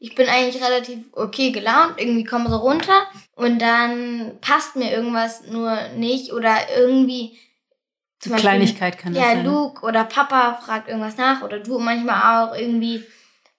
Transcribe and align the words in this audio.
ich 0.00 0.14
bin 0.14 0.28
eigentlich 0.28 0.62
relativ 0.62 0.98
okay 1.12 1.50
gelaunt, 1.50 1.94
irgendwie 1.96 2.24
komme 2.24 2.48
so 2.50 2.56
runter 2.56 3.06
und 3.34 3.60
dann 3.60 4.38
passt 4.40 4.76
mir 4.76 4.92
irgendwas 4.92 5.46
nur 5.46 5.76
nicht 5.96 6.32
oder 6.32 6.54
irgendwie 6.76 7.36
zum 8.20 8.32
Beispiel, 8.32 8.50
Kleinigkeit 8.50 8.98
kann 8.98 9.14
das 9.14 9.22
ja, 9.22 9.30
sein. 9.30 9.44
Ja, 9.44 9.50
Luke 9.50 9.84
oder 9.84 10.04
Papa 10.04 10.54
fragt 10.54 10.88
irgendwas 10.88 11.16
nach 11.16 11.42
oder 11.42 11.60
du 11.60 11.78
manchmal 11.78 12.48
auch 12.48 12.54
irgendwie, 12.56 13.04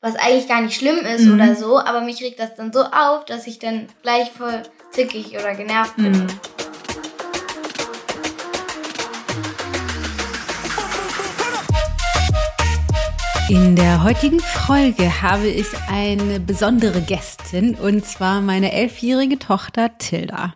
was 0.02 0.15
eigentlich 0.15 0.47
gar 0.47 0.62
nicht 0.62 0.78
schlimm 0.78 0.99
ist 0.99 1.25
mhm. 1.25 1.33
oder 1.36 1.55
so, 1.55 1.79
aber 1.79 2.02
mich 2.02 2.22
regt 2.22 2.40
das 2.40 2.56
dann 2.56 2.74
so 2.74 2.83
auf, 2.83 3.26
dass 3.26 3.47
ich 3.47 3.60
dann 3.60 3.87
gleich 4.01 4.31
voll 4.31 4.63
zickig 4.92 5.31
oder 5.37 5.56
genervt 5.56 5.96
bin. 5.97 6.12
Mhm. 6.12 6.28
In 13.50 13.76
der 13.76 14.04
heutigen 14.04 14.40
Folge 14.40 15.24
habe 15.24 15.47
ich 15.47 15.65
eine 15.88 16.40
besondere 16.40 17.02
Gästin 17.02 17.73
und 17.73 18.05
zwar 18.05 18.42
meine 18.42 18.72
elfjährige 18.72 19.40
Tochter 19.40 19.98
Tilda. 19.98 20.54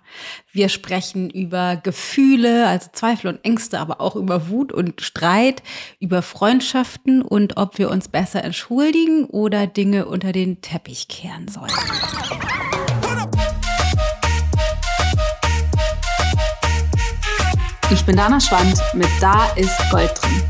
Wir 0.52 0.70
sprechen 0.70 1.32
über 1.32 1.76
Gefühle, 1.76 2.68
also 2.68 2.90
Zweifel 2.94 3.30
und 3.30 3.44
Ängste, 3.44 3.80
aber 3.80 4.00
auch 4.00 4.16
über 4.16 4.48
Wut 4.48 4.72
und 4.72 5.02
Streit, 5.02 5.64
über 6.00 6.22
Freundschaften 6.22 7.24
und 7.24 7.58
ob 7.58 7.80
wir 7.80 7.90
uns 7.90 8.10
besser 8.10 8.44
entschuldigen 8.44 9.26
oder 9.26 9.66
Dinge 9.66 10.06
unter 10.06 10.32
den 10.32 10.62
Teppich 10.62 11.08
kehren 11.08 11.48
sollen. 11.48 11.74
Ich 17.90 18.06
bin 18.06 18.16
Dana 18.16 18.40
Schwand 18.40 18.80
mit 18.94 19.10
Da 19.20 19.48
ist 19.56 19.80
Gold 19.90 20.12
drin. 20.22 20.43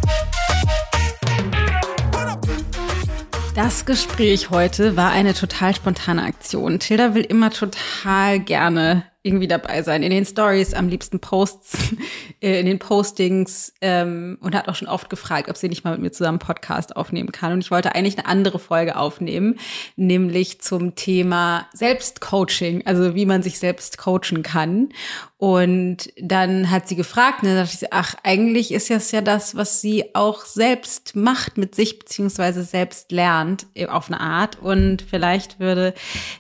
Das 3.56 3.86
Gespräch 3.86 4.50
heute 4.50 4.98
war 4.98 5.12
eine 5.12 5.36
total 5.36 5.76
spontane 5.76 6.24
Aktion. 6.24 6.80
Tilda 6.80 7.14
will 7.14 7.22
immer 7.24 7.52
total 7.52 8.40
gerne 8.40 9.04
irgendwie 9.24 9.48
dabei 9.48 9.82
sein. 9.82 10.04
In 10.04 10.12
den 10.12 10.26
Stories, 10.26 10.74
am 10.74 10.90
liebsten 10.90 11.20
Posts, 11.20 11.96
äh, 12.42 12.60
in 12.60 12.66
den 12.66 12.78
Postings 12.78 13.74
ähm, 13.82 14.38
und 14.42 14.54
hat 14.54 14.68
auch 14.68 14.76
schon 14.76 14.90
oft 14.90 15.10
gefragt, 15.10 15.50
ob 15.50 15.56
sie 15.56 15.70
nicht 15.70 15.86
mal 15.86 15.92
mit 15.92 16.02
mir 16.02 16.12
zusammen 16.12 16.40
Podcast 16.40 16.96
aufnehmen 16.98 17.32
kann. 17.32 17.54
Und 17.54 17.60
ich 17.62 17.72
wollte 17.72 17.96
eigentlich 17.96 18.18
eine 18.18 18.28
andere 18.28 18.60
Folge 18.60 18.98
aufnehmen, 18.98 19.60
nämlich 19.96 20.62
zum 20.62 20.96
Thema 20.96 21.68
Selbstcoaching, 21.74 22.86
also 22.86 23.16
wie 23.16 23.26
man 23.26 23.42
sich 23.42 23.60
selbst 23.60 23.98
coachen 23.98 24.44
kann. 24.44 24.90
Und 25.38 26.14
dann 26.22 26.72
hat 26.72 26.88
sie 26.88 26.96
gefragt, 26.96 27.44
ne, 27.44 27.56
da 27.56 27.64
dachte 27.64 27.78
ich, 27.82 27.92
ach, 27.92 28.16
eigentlich 28.24 28.74
ist 28.74 28.90
das 28.90 29.12
ja 29.12 29.20
das, 29.20 29.56
was 29.56 29.82
sie 29.82 30.16
auch 30.16 30.46
selbst 30.46 31.18
macht 31.18 31.58
mit 31.58 31.76
sich, 31.76 32.00
beziehungsweise 32.00 32.64
selbst 32.64 33.12
lernt 33.12 33.68
äh, 33.74 33.88
auf 33.88 34.08
eine 34.08 34.22
Art. 34.22 34.62
Und 34.62 35.02
vielleicht 35.02 35.60
würde 35.60 35.96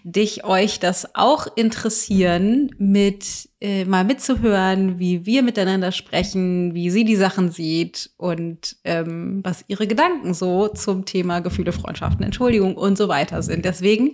dich, 0.06 0.46
euch 0.46 0.80
das 0.80 1.16
auch 1.16 1.48
interessieren, 1.58 2.73
mit 2.78 3.50
äh, 3.62 3.86
mal 3.86 4.04
mitzuhören, 4.04 5.00
wie 5.00 5.26
wir 5.26 5.44
miteinander 5.44 5.92
sprechen, 5.92 6.74
wie 6.74 6.90
sie 6.90 7.04
die 7.04 7.16
Sachen 7.16 7.52
sieht 7.52 8.12
und 8.18 8.78
ähm, 8.84 9.42
was 9.44 9.64
ihre 9.68 9.88
Gedanken 9.88 10.34
so 10.34 10.68
zum 10.68 11.06
Thema 11.06 11.40
Gefühle, 11.40 11.72
Freundschaften, 11.72 12.24
Entschuldigung 12.24 12.76
und 12.76 12.98
so 12.98 13.08
weiter 13.08 13.42
sind. 13.44 13.66
Deswegen 13.66 14.12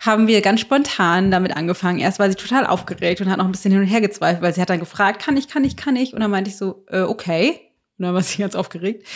haben 0.00 0.26
wir 0.26 0.40
ganz 0.40 0.60
spontan 0.60 1.30
damit 1.30 1.56
angefangen. 1.56 1.98
Erst 1.98 2.18
war 2.18 2.28
sie 2.28 2.36
total 2.36 2.66
aufgeregt 2.66 3.20
und 3.20 3.30
hat 3.30 3.38
noch 3.38 3.44
ein 3.44 3.52
bisschen 3.52 3.72
hin 3.72 3.80
und 3.80 3.86
her 3.86 4.00
gezweifelt, 4.00 4.42
weil 4.42 4.54
sie 4.54 4.60
hat 4.60 4.70
dann 4.70 4.80
gefragt, 4.80 5.22
kann 5.22 5.36
ich, 5.36 5.48
kann 5.48 5.64
ich, 5.64 5.76
kann 5.76 5.96
ich? 5.96 6.12
Und 6.14 6.20
dann 6.20 6.30
meinte 6.30 6.50
ich 6.50 6.56
so, 6.56 6.84
äh, 6.88 7.00
okay. 7.00 7.60
Und 7.98 8.04
dann 8.04 8.14
war 8.14 8.22
sie 8.22 8.38
ganz 8.38 8.54
aufgeregt. 8.54 9.06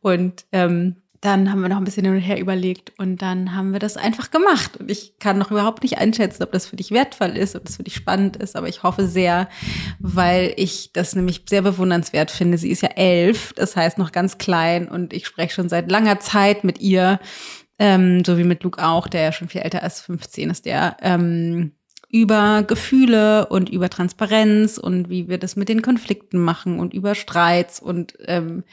Und 0.00 0.46
ähm, 0.52 0.96
dann 1.20 1.50
haben 1.50 1.62
wir 1.62 1.68
noch 1.68 1.78
ein 1.78 1.84
bisschen 1.84 2.04
hin 2.04 2.14
und 2.14 2.20
her 2.20 2.38
überlegt 2.38 2.92
und 2.96 3.22
dann 3.22 3.54
haben 3.54 3.72
wir 3.72 3.80
das 3.80 3.96
einfach 3.96 4.30
gemacht. 4.30 4.76
Und 4.76 4.90
ich 4.90 5.18
kann 5.18 5.38
noch 5.38 5.50
überhaupt 5.50 5.82
nicht 5.82 5.98
einschätzen, 5.98 6.44
ob 6.44 6.52
das 6.52 6.66
für 6.66 6.76
dich 6.76 6.92
wertvoll 6.92 7.36
ist, 7.36 7.56
ob 7.56 7.64
das 7.64 7.76
für 7.76 7.82
dich 7.82 7.96
spannend 7.96 8.36
ist, 8.36 8.56
aber 8.56 8.68
ich 8.68 8.84
hoffe 8.84 9.08
sehr, 9.08 9.48
weil 9.98 10.52
ich 10.56 10.92
das 10.92 11.16
nämlich 11.16 11.42
sehr 11.48 11.62
bewundernswert 11.62 12.30
finde. 12.30 12.56
Sie 12.56 12.70
ist 12.70 12.82
ja 12.82 12.90
elf, 12.90 13.52
das 13.54 13.74
heißt 13.74 13.98
noch 13.98 14.12
ganz 14.12 14.38
klein 14.38 14.88
und 14.88 15.12
ich 15.12 15.26
spreche 15.26 15.54
schon 15.54 15.68
seit 15.68 15.90
langer 15.90 16.20
Zeit 16.20 16.62
mit 16.62 16.80
ihr, 16.80 17.18
ähm, 17.80 18.24
so 18.24 18.38
wie 18.38 18.44
mit 18.44 18.62
Luke 18.62 18.84
auch, 18.84 19.08
der 19.08 19.22
ja 19.22 19.32
schon 19.32 19.48
viel 19.48 19.62
älter 19.62 19.82
als 19.82 20.00
15 20.00 20.50
ist, 20.50 20.66
der 20.66 20.96
ähm, 21.00 21.72
über 22.10 22.62
Gefühle 22.62 23.46
und 23.46 23.68
über 23.68 23.90
Transparenz 23.90 24.78
und 24.78 25.10
wie 25.10 25.28
wir 25.28 25.38
das 25.38 25.56
mit 25.56 25.68
den 25.68 25.82
Konflikten 25.82 26.38
machen 26.38 26.78
und 26.78 26.94
über 26.94 27.14
Streits 27.14 27.80
und 27.80 28.14
ähm, 28.26 28.64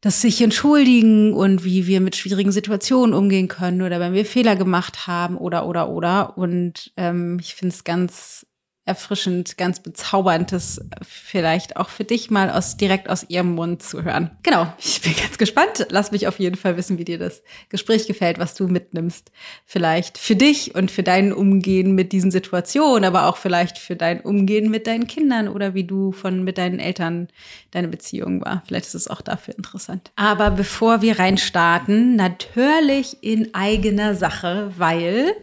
das 0.00 0.22
sich 0.22 0.40
entschuldigen 0.40 1.34
und 1.34 1.64
wie 1.64 1.86
wir 1.86 2.00
mit 2.00 2.16
schwierigen 2.16 2.52
Situationen 2.52 3.14
umgehen 3.14 3.48
können 3.48 3.82
oder 3.82 4.00
wenn 4.00 4.14
wir 4.14 4.24
Fehler 4.24 4.56
gemacht 4.56 5.06
haben 5.06 5.36
oder 5.36 5.66
oder 5.66 5.90
oder. 5.90 6.38
Und 6.38 6.92
ähm, 6.96 7.38
ich 7.40 7.54
finde 7.54 7.74
es 7.74 7.84
ganz 7.84 8.46
erfrischend, 8.90 9.56
ganz 9.56 9.78
bezauberndes, 9.80 10.80
vielleicht 11.02 11.76
auch 11.76 11.88
für 11.88 12.02
dich 12.02 12.28
mal 12.28 12.50
aus, 12.50 12.76
direkt 12.76 13.08
aus 13.08 13.24
ihrem 13.28 13.54
Mund 13.54 13.84
zu 13.84 14.02
hören. 14.02 14.32
Genau, 14.42 14.72
ich 14.80 15.00
bin 15.00 15.14
ganz 15.14 15.38
gespannt. 15.38 15.86
Lass 15.90 16.10
mich 16.10 16.26
auf 16.26 16.40
jeden 16.40 16.56
Fall 16.56 16.76
wissen, 16.76 16.98
wie 16.98 17.04
dir 17.04 17.18
das 17.18 17.42
Gespräch 17.68 18.08
gefällt, 18.08 18.40
was 18.40 18.54
du 18.54 18.66
mitnimmst. 18.66 19.30
Vielleicht 19.64 20.18
für 20.18 20.34
dich 20.34 20.74
und 20.74 20.90
für 20.90 21.04
dein 21.04 21.32
Umgehen 21.32 21.94
mit 21.94 22.10
diesen 22.10 22.32
Situationen, 22.32 23.04
aber 23.04 23.26
auch 23.26 23.36
vielleicht 23.36 23.78
für 23.78 23.94
dein 23.94 24.20
Umgehen 24.20 24.72
mit 24.72 24.88
deinen 24.88 25.06
Kindern 25.06 25.46
oder 25.46 25.74
wie 25.74 25.84
du 25.84 26.10
von 26.10 26.42
mit 26.42 26.58
deinen 26.58 26.80
Eltern 26.80 27.28
deine 27.70 27.86
Beziehung 27.86 28.44
war. 28.44 28.64
Vielleicht 28.66 28.86
ist 28.86 28.94
es 28.94 29.08
auch 29.08 29.20
dafür 29.20 29.56
interessant. 29.56 30.10
Aber 30.16 30.50
bevor 30.50 31.00
wir 31.00 31.20
reinstarten, 31.20 32.16
natürlich 32.16 33.18
in 33.22 33.54
eigener 33.54 34.16
Sache, 34.16 34.72
weil 34.76 35.36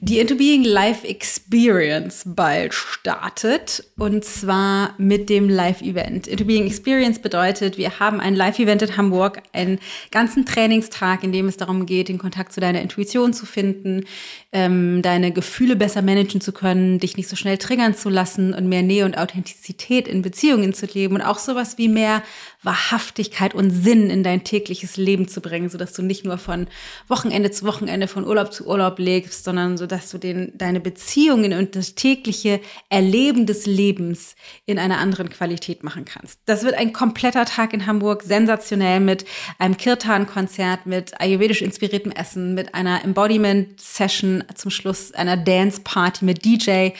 die 0.00 0.18
Into 0.18 0.34
Being 0.34 0.64
Life 0.64 1.06
Experience 1.06 2.24
bald 2.26 2.74
startet 2.82 3.84
und 3.98 4.24
zwar 4.24 4.94
mit 4.98 5.28
dem 5.28 5.48
Live-Event. 5.48 6.26
Into 6.26 6.44
Being 6.44 6.66
Experience 6.66 7.20
bedeutet, 7.20 7.78
wir 7.78 7.98
haben 7.98 8.20
ein 8.20 8.34
Live-Event 8.34 8.82
in 8.82 8.96
Hamburg, 8.96 9.42
einen 9.52 9.78
ganzen 10.10 10.46
Trainingstag, 10.46 11.24
in 11.24 11.32
dem 11.32 11.48
es 11.48 11.56
darum 11.56 11.86
geht, 11.86 12.08
den 12.08 12.18
Kontakt 12.18 12.52
zu 12.52 12.60
deiner 12.60 12.80
Intuition 12.80 13.32
zu 13.32 13.46
finden, 13.46 14.04
ähm, 14.52 15.02
deine 15.02 15.32
Gefühle 15.32 15.76
besser 15.76 16.02
managen 16.02 16.40
zu 16.40 16.52
können, 16.52 16.98
dich 16.98 17.16
nicht 17.16 17.28
so 17.28 17.36
schnell 17.36 17.58
triggern 17.58 17.94
zu 17.94 18.08
lassen 18.08 18.54
und 18.54 18.68
mehr 18.68 18.82
Nähe 18.82 19.04
und 19.04 19.16
Authentizität 19.16 20.08
in 20.08 20.22
Beziehungen 20.22 20.74
zu 20.74 20.86
leben 20.86 21.14
und 21.14 21.22
auch 21.22 21.38
sowas 21.38 21.78
wie 21.78 21.88
mehr 21.88 22.22
Wahrhaftigkeit 22.62 23.54
und 23.54 23.70
Sinn 23.70 24.08
in 24.08 24.22
dein 24.22 24.44
tägliches 24.44 24.96
Leben 24.96 25.26
zu 25.26 25.40
bringen, 25.40 25.68
sodass 25.68 25.92
du 25.92 26.02
nicht 26.02 26.24
nur 26.24 26.38
von 26.38 26.68
Wochenende 27.08 27.50
zu 27.50 27.64
Wochenende, 27.66 28.06
von 28.06 28.24
Urlaub 28.24 28.52
zu 28.52 28.66
Urlaub 28.66 28.98
lebst, 28.98 29.44
sondern 29.44 29.76
so, 29.76 29.86
dass 29.86 30.10
du 30.10 30.18
den, 30.18 30.52
deine 30.56 30.80
Beziehungen 30.80 31.52
und 31.52 31.74
das 31.74 31.94
tägliche 31.94 32.60
Erleben 32.88 33.46
des 33.46 33.66
Lebens 33.66 34.36
in 34.64 34.78
einer 34.78 34.98
anderen 34.98 35.28
Qualität 35.28 35.82
machen 35.82 36.04
kannst. 36.04 36.38
Das 36.46 36.62
wird 36.62 36.74
ein 36.74 36.92
kompletter 36.92 37.44
Tag 37.44 37.72
in 37.72 37.86
Hamburg, 37.86 38.22
sensationell 38.22 39.00
mit 39.00 39.24
einem 39.58 39.76
Kirtan-Konzert, 39.76 40.86
mit 40.86 41.20
ayurvedisch 41.20 41.62
inspiriertem 41.62 42.12
Essen, 42.12 42.54
mit 42.54 42.74
einer 42.74 43.04
Embodiment-Session 43.04 44.44
zum 44.54 44.70
Schluss, 44.70 45.12
einer 45.12 45.36
Dance-Party 45.36 46.24
mit 46.24 46.44
DJ, 46.44 46.90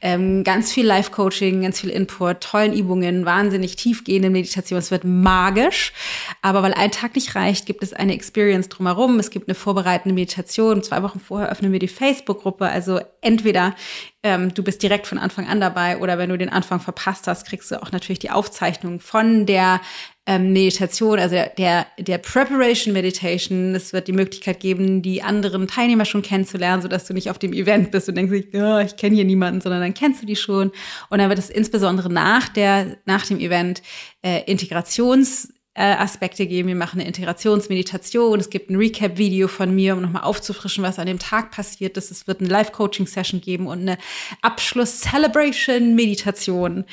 ähm, 0.00 0.42
ganz 0.42 0.72
viel 0.72 0.86
Live-Coaching, 0.86 1.62
ganz 1.62 1.80
viel 1.80 1.90
Input, 1.90 2.40
tollen 2.40 2.72
Übungen, 2.72 3.24
wahnsinnig 3.24 3.76
tiefgehende 3.76 4.30
Meditation. 4.30 4.78
Es 4.78 4.90
wird 4.90 5.04
magisch. 5.20 5.92
Aber 6.40 6.62
weil 6.62 6.74
ein 6.74 6.90
Tag 6.90 7.14
nicht 7.14 7.34
reicht, 7.34 7.66
gibt 7.66 7.82
es 7.82 7.92
eine 7.92 8.14
Experience 8.14 8.68
drumherum. 8.68 9.18
Es 9.18 9.30
gibt 9.30 9.48
eine 9.48 9.54
vorbereitende 9.54 10.14
Meditation. 10.14 10.82
Zwei 10.82 11.02
Wochen 11.02 11.20
vorher 11.20 11.50
öffnen 11.50 11.72
wir 11.72 11.78
die 11.78 11.88
Facebook-Gruppe. 11.88 12.66
Also 12.66 13.00
entweder 13.20 13.74
ähm, 14.22 14.54
du 14.54 14.62
bist 14.62 14.82
direkt 14.82 15.06
von 15.06 15.18
Anfang 15.18 15.48
an 15.48 15.60
dabei 15.60 15.98
oder 15.98 16.18
wenn 16.18 16.30
du 16.30 16.38
den 16.38 16.48
Anfang 16.48 16.80
verpasst 16.80 17.26
hast, 17.26 17.46
kriegst 17.46 17.70
du 17.70 17.82
auch 17.82 17.92
natürlich 17.92 18.20
die 18.20 18.30
Aufzeichnung 18.30 19.00
von 19.00 19.46
der 19.46 19.80
ähm, 20.26 20.52
Meditation, 20.52 21.18
also 21.18 21.34
der, 21.34 21.86
der, 21.98 22.18
Preparation 22.18 22.92
Meditation. 22.92 23.74
Es 23.74 23.92
wird 23.92 24.06
die 24.06 24.12
Möglichkeit 24.12 24.60
geben, 24.60 25.02
die 25.02 25.22
anderen 25.22 25.66
Teilnehmer 25.66 26.04
schon 26.04 26.22
kennenzulernen, 26.22 26.80
sodass 26.80 27.06
du 27.06 27.12
nicht 27.12 27.28
auf 27.28 27.38
dem 27.38 27.52
Event 27.52 27.90
bist 27.90 28.08
und 28.08 28.14
denkst, 28.14 28.48
oh, 28.54 28.78
ich 28.78 28.96
kenne 28.96 29.16
hier 29.16 29.24
niemanden, 29.24 29.60
sondern 29.60 29.80
dann 29.80 29.94
kennst 29.94 30.22
du 30.22 30.26
die 30.26 30.36
schon. 30.36 30.70
Und 31.10 31.18
dann 31.18 31.28
wird 31.28 31.40
es 31.40 31.50
insbesondere 31.50 32.12
nach 32.12 32.48
der, 32.48 32.98
nach 33.04 33.26
dem 33.26 33.40
Event 33.40 33.82
äh, 34.22 34.42
Integrations 34.50 35.52
Aspekte 35.80 36.46
geben. 36.46 36.68
Wir 36.68 36.76
machen 36.76 37.00
eine 37.00 37.08
Integrationsmeditation. 37.08 38.38
Es 38.38 38.50
gibt 38.50 38.68
ein 38.70 38.76
Recap-Video 38.76 39.48
von 39.48 39.74
mir, 39.74 39.94
um 39.94 40.02
nochmal 40.02 40.24
aufzufrischen, 40.24 40.84
was 40.84 40.98
an 40.98 41.06
dem 41.06 41.18
Tag 41.18 41.50
passiert 41.50 41.96
ist. 41.96 42.10
Es 42.10 42.26
wird 42.26 42.40
eine 42.40 42.50
Live-Coaching-Session 42.50 43.40
geben 43.40 43.66
und 43.66 43.80
eine 43.80 43.96
Abschluss-Celebration-Meditation, 44.42 46.84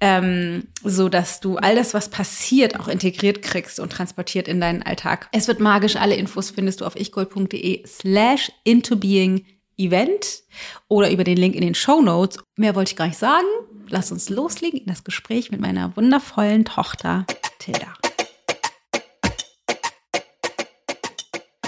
ähm, 0.00 0.66
so 0.82 1.08
dass 1.08 1.38
du 1.38 1.58
all 1.58 1.76
das, 1.76 1.94
was 1.94 2.08
passiert, 2.08 2.80
auch 2.80 2.88
integriert 2.88 3.42
kriegst 3.42 3.78
und 3.78 3.92
transportiert 3.92 4.48
in 4.48 4.60
deinen 4.60 4.82
Alltag. 4.82 5.28
Es 5.30 5.46
wird 5.46 5.60
magisch. 5.60 5.94
Alle 5.94 6.16
Infos 6.16 6.50
findest 6.50 6.80
du 6.80 6.86
auf 6.86 6.96
ichgold.de 6.96 7.86
slash 7.86 8.50
intobeing 8.64 9.46
Event 9.76 10.42
oder 10.88 11.10
über 11.10 11.24
den 11.24 11.36
Link 11.36 11.54
in 11.54 11.62
den 11.62 11.74
Show 11.74 12.00
Notes. 12.00 12.38
Mehr 12.56 12.74
wollte 12.74 12.90
ich 12.90 12.96
gar 12.96 13.06
nicht 13.06 13.18
sagen. 13.18 13.46
Lass 13.88 14.10
uns 14.10 14.28
loslegen 14.28 14.80
in 14.80 14.86
das 14.86 15.04
Gespräch 15.04 15.50
mit 15.50 15.60
meiner 15.60 15.96
wundervollen 15.96 16.64
Tochter 16.64 17.26
Tilda. 17.58 17.94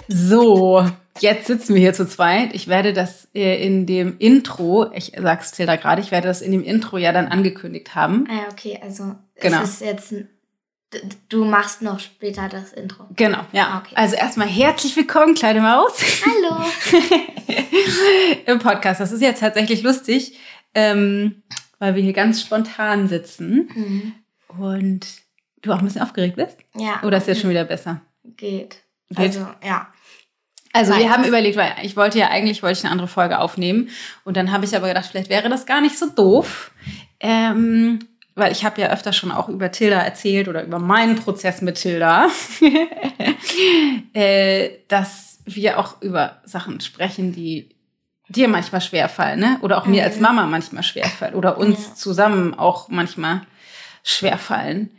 So, 0.09 0.87
jetzt 1.21 1.47
sitzen 1.47 1.75
wir 1.75 1.81
hier 1.81 1.95
zu 1.95 2.07
zweit. 2.07 2.55
Ich 2.55 2.69
werde 2.69 2.93
das 2.93 3.29
äh, 3.35 3.65
in 3.65 3.87
dem 3.87 4.19
Intro, 4.19 4.91
ich 4.93 5.13
sag's 5.21 5.53
Tilda 5.53 5.77
gerade, 5.77 6.01
ich 6.01 6.11
werde 6.11 6.29
das 6.29 6.41
in 6.43 6.53
dem 6.53 6.63
Intro 6.63 6.99
ja 6.99 7.13
dann 7.13 7.27
angekündigt 7.27 7.95
haben. 7.95 8.27
Ah, 8.31 8.35
ja, 8.35 8.49
okay, 8.51 8.79
also 8.83 9.17
Genau. 9.41 9.63
es 9.63 9.71
ist 9.75 9.81
jetzt, 9.83 10.15
du 11.29 11.45
machst 11.45 11.83
noch 11.83 11.99
später 12.01 12.49
das 12.49 12.73
Intro. 12.73 13.05
Genau, 13.17 13.41
ja. 13.53 13.83
Okay. 13.85 13.95
Also 13.97 14.17
erstmal 14.17 14.49
herzlich 14.49 14.97
willkommen, 14.97 15.35
kleine 15.35 15.61
Maus, 15.61 15.93
Hallo. 16.25 16.65
im 18.47 18.59
Podcast. 18.61 19.01
Das 19.01 19.13
ist 19.13 19.21
jetzt 19.21 19.41
tatsächlich 19.41 19.83
lustig, 19.83 20.39
ähm, 20.75 21.43
weil 21.79 21.97
wir 21.97 22.03
hier 22.03 22.13
ganz 22.15 22.41
spontan 22.41 23.09
sitzen 23.09 23.69
Mhm. 23.75 24.13
und 24.59 25.07
du 25.63 25.73
auch 25.73 25.79
ein 25.81 25.85
bisschen 25.85 26.03
aufgeregt 26.03 26.37
bist. 26.37 26.57
Ja. 26.77 27.03
Oder 27.03 27.19
ist 27.19 27.27
jetzt 27.27 27.41
schon 27.41 27.51
wieder 27.51 27.65
besser? 27.65 28.01
Geht. 28.37 28.79
Also, 29.15 29.47
ja. 29.65 29.89
Also 30.73 30.95
wir 30.95 31.05
Weiß. 31.07 31.11
haben 31.11 31.25
überlegt, 31.25 31.57
weil 31.57 31.73
ich 31.83 31.97
wollte 31.97 32.19
ja 32.19 32.29
eigentlich 32.29 32.63
wollte 32.63 32.79
ich 32.79 32.85
eine 32.85 32.93
andere 32.93 33.09
Folge 33.09 33.39
aufnehmen 33.39 33.89
und 34.25 34.37
dann 34.37 34.53
habe 34.53 34.67
ich 34.67 34.77
aber 34.77 34.89
gedacht, 34.89 35.07
vielleicht 35.07 35.31
wäre 35.31 35.49
das 35.49 35.65
gar 35.65 35.81
nicht 35.81 35.99
so 35.99 36.11
doof, 36.11 36.71
ähm, 37.19 38.01
weil 38.35 38.53
ich 38.53 38.63
habe 38.65 38.79
ja 38.83 38.91
öfter 38.91 39.15
schon 39.15 39.31
auch 39.33 39.49
über 39.49 39.71
Tilda 39.73 39.99
erzählt 40.01 40.49
oder 40.49 40.63
über 40.65 40.79
meinen 40.79 41.17
Prozess 41.17 41.63
mit 41.63 41.77
Tilda, 41.77 42.29
äh, 44.13 44.71
dass 44.89 45.39
wir 45.45 45.79
auch 45.79 46.03
über 46.03 46.41
Sachen 46.45 46.81
sprechen, 46.81 47.33
die 47.33 47.71
dir 48.29 48.49
manchmal 48.49 48.81
schwerfallen, 48.81 49.39
ne? 49.39 49.59
Oder 49.63 49.79
auch 49.79 49.87
mir 49.87 50.03
als 50.03 50.17
Mhm. 50.17 50.23
Mama 50.23 50.47
manchmal 50.47 50.83
schwerfallen 50.83 51.35
oder 51.35 51.59
uns 51.59 51.87
Ja. 51.89 51.95
zusammen 51.95 52.55
auch 52.55 52.89
manchmal 52.89 53.43
schwerfallen. 54.03 54.91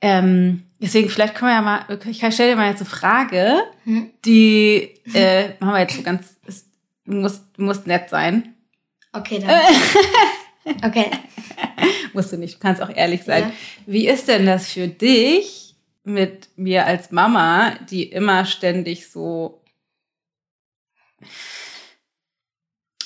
Ähm, 0.00 0.64
deswegen 0.80 1.08
vielleicht 1.08 1.34
können 1.34 1.50
wir 1.50 1.56
ja 1.56 1.62
mal, 1.62 1.98
ich 2.08 2.34
stelle 2.34 2.50
dir 2.50 2.56
mal 2.56 2.70
jetzt 2.70 2.80
eine 2.80 2.90
Frage, 2.90 3.62
Hm? 3.84 4.10
die 4.24 4.94
äh, 5.14 5.50
machen 5.60 5.74
wir 5.74 5.80
jetzt 5.80 5.96
so 5.96 6.02
ganz, 6.02 6.36
musst, 7.04 7.44
du 7.56 7.62
musst 7.62 7.86
nett 7.86 8.08
sein. 8.10 8.54
Okay, 9.12 9.38
dann. 9.40 9.50
Okay. 10.84 11.10
Musst 12.12 12.32
du 12.32 12.36
nicht, 12.36 12.56
du 12.56 12.58
kannst 12.58 12.82
auch 12.82 12.94
ehrlich 12.94 13.22
sein. 13.24 13.44
Ja. 13.44 13.52
Wie 13.86 14.06
ist 14.06 14.28
denn 14.28 14.44
das 14.44 14.70
für 14.70 14.88
dich 14.88 15.74
mit 16.04 16.50
mir 16.56 16.84
als 16.86 17.10
Mama, 17.10 17.76
die 17.90 18.04
immer 18.04 18.44
ständig 18.44 19.10
so, 19.10 19.62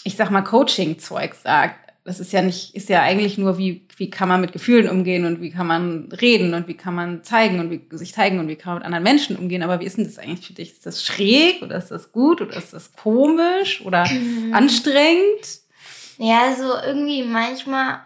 ich 0.02 0.16
sag 0.16 0.30
mal, 0.30 0.42
Coaching-Zeug 0.42 1.34
sagt? 1.34 1.83
Das 2.06 2.20
ist 2.20 2.32
ja 2.34 2.42
nicht, 2.42 2.74
ist 2.74 2.90
ja 2.90 3.00
eigentlich 3.00 3.38
nur, 3.38 3.56
wie, 3.56 3.88
wie 3.96 4.10
kann 4.10 4.28
man 4.28 4.42
mit 4.42 4.52
Gefühlen 4.52 4.90
umgehen 4.90 5.24
und 5.24 5.40
wie 5.40 5.50
kann 5.50 5.66
man 5.66 6.12
reden 6.12 6.52
und 6.52 6.68
wie 6.68 6.76
kann 6.76 6.94
man 6.94 7.24
zeigen 7.24 7.60
und 7.60 7.70
wie 7.70 7.80
sich 7.96 8.12
zeigen 8.12 8.38
und 8.38 8.48
wie 8.48 8.56
kann 8.56 8.74
man 8.74 8.80
mit 8.80 8.86
anderen 8.86 9.04
Menschen 9.04 9.36
umgehen. 9.36 9.62
Aber 9.62 9.80
wie 9.80 9.86
ist 9.86 9.96
denn 9.96 10.04
das 10.04 10.18
eigentlich 10.18 10.46
für 10.46 10.52
dich? 10.52 10.72
Ist 10.72 10.84
das 10.84 11.02
schräg 11.02 11.62
oder 11.62 11.76
ist 11.76 11.90
das 11.90 12.12
gut 12.12 12.42
oder 12.42 12.56
ist 12.56 12.74
das 12.74 12.92
komisch 12.92 13.80
oder 13.86 14.06
anstrengend? 14.52 15.60
Ja, 16.18 16.42
also 16.42 16.74
irgendwie 16.86 17.22
manchmal, 17.22 18.00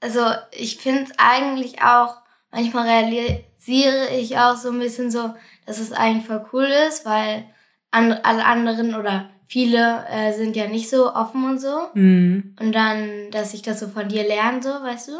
also 0.00 0.20
ich 0.52 0.78
finde 0.78 1.02
es 1.02 1.12
eigentlich 1.18 1.82
auch, 1.82 2.16
manchmal 2.50 2.88
realisiere 2.88 4.16
ich 4.18 4.38
auch 4.38 4.56
so 4.56 4.70
ein 4.70 4.78
bisschen 4.78 5.10
so, 5.10 5.34
dass 5.66 5.78
es 5.78 5.92
eigentlich 5.92 6.26
voll 6.26 6.44
cool 6.54 6.68
ist, 6.88 7.04
weil 7.04 7.44
alle 7.90 8.44
anderen 8.46 8.94
oder 8.94 9.28
viele 9.48 10.04
äh, 10.10 10.32
sind 10.32 10.54
ja 10.54 10.68
nicht 10.68 10.88
so 10.88 11.12
offen 11.14 11.44
und 11.44 11.58
so. 11.58 11.88
Mhm. 11.94 12.54
Und 12.60 12.72
dann, 12.72 13.30
dass 13.32 13.54
ich 13.54 13.62
das 13.62 13.80
so 13.80 13.88
von 13.88 14.08
dir 14.08 14.22
lerne, 14.26 14.62
so, 14.62 14.68
weißt 14.68 15.08
du? 15.08 15.12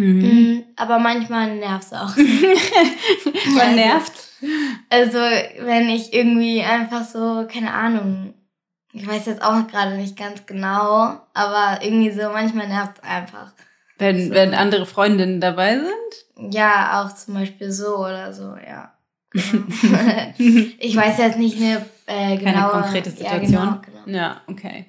Mhm. 0.00 0.22
Mm, 0.22 0.62
Aber 0.76 0.98
manchmal 0.98 1.54
nervt 1.56 1.88
es 1.88 1.92
auch. 1.92 2.16
Man 3.54 3.74
nervt. 3.74 4.12
Also, 4.88 5.18
wenn 5.18 5.90
ich 5.90 6.14
irgendwie 6.14 6.62
einfach 6.62 7.04
so, 7.04 7.46
keine 7.46 7.74
Ahnung, 7.74 8.32
ich 8.92 9.06
weiß 9.06 9.26
jetzt 9.26 9.42
auch 9.42 9.66
gerade 9.66 9.96
nicht 9.96 10.16
ganz 10.16 10.46
genau, 10.46 11.20
aber 11.34 11.80
irgendwie 11.82 12.10
so, 12.10 12.22
manchmal 12.30 12.68
nervt 12.68 12.98
es 12.98 13.04
einfach. 13.08 13.52
Wenn, 13.98 14.28
So. 14.28 14.34
wenn 14.34 14.54
andere 14.54 14.86
Freundinnen 14.86 15.40
dabei 15.40 15.78
sind? 15.78 16.54
Ja, 16.54 17.02
auch 17.02 17.14
zum 17.14 17.34
Beispiel 17.34 17.70
so 17.70 17.98
oder 17.98 18.32
so, 18.32 18.54
ja. 18.66 18.92
Genau. 19.32 19.64
ich 20.78 20.96
weiß 20.96 21.18
jetzt 21.18 21.38
nicht 21.38 21.56
eine 21.60 21.84
äh, 22.12 22.36
Keine 22.36 22.52
genaue 22.52 22.70
konkrete 22.70 23.10
Ja, 23.10 23.16
Situation. 23.16 23.50
genau, 23.50 23.80
genau. 24.04 24.18
Ja, 24.18 24.40
okay. 24.46 24.86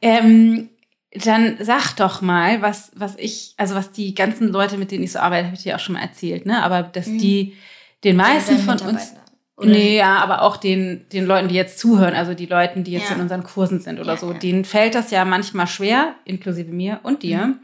Ähm, 0.00 0.70
dann 1.12 1.56
sag 1.60 1.94
doch 1.96 2.20
mal, 2.20 2.60
was, 2.62 2.92
was 2.94 3.16
ich, 3.16 3.54
also 3.56 3.74
was 3.74 3.92
die 3.92 4.14
ganzen 4.14 4.48
Leute, 4.48 4.76
mit 4.76 4.90
denen 4.90 5.04
ich 5.04 5.12
so 5.12 5.18
arbeite, 5.18 5.46
habe 5.46 5.56
ich 5.56 5.62
dir 5.62 5.74
auch 5.76 5.80
schon 5.80 5.94
mal 5.94 6.02
erzählt, 6.02 6.46
ne? 6.46 6.62
Aber 6.62 6.82
dass 6.82 7.06
Mhm. 7.06 7.18
die 7.18 7.54
den 8.04 8.16
meisten 8.16 8.58
von 8.58 8.78
uns. 8.78 9.14
Oder 9.56 9.70
Nee, 9.70 9.96
ja, 9.96 10.18
aber 10.18 10.42
auch 10.42 10.56
den, 10.56 11.06
den 11.12 11.26
Leuten, 11.26 11.48
die 11.48 11.56
jetzt 11.56 11.80
zuhören, 11.80 12.14
also 12.14 12.32
die 12.34 12.46
Leuten, 12.46 12.84
die 12.84 12.92
jetzt 12.92 13.08
Ja. 13.10 13.16
in 13.16 13.22
unseren 13.22 13.42
Kursen 13.42 13.80
sind 13.80 13.98
oder 13.98 14.12
Ja, 14.12 14.16
so, 14.16 14.30
ja. 14.32 14.38
denen 14.38 14.64
fällt 14.64 14.94
das 14.94 15.10
ja 15.10 15.24
manchmal 15.24 15.66
schwer, 15.66 16.14
inklusive 16.24 16.70
mir 16.70 17.00
und 17.02 17.24
dir, 17.24 17.58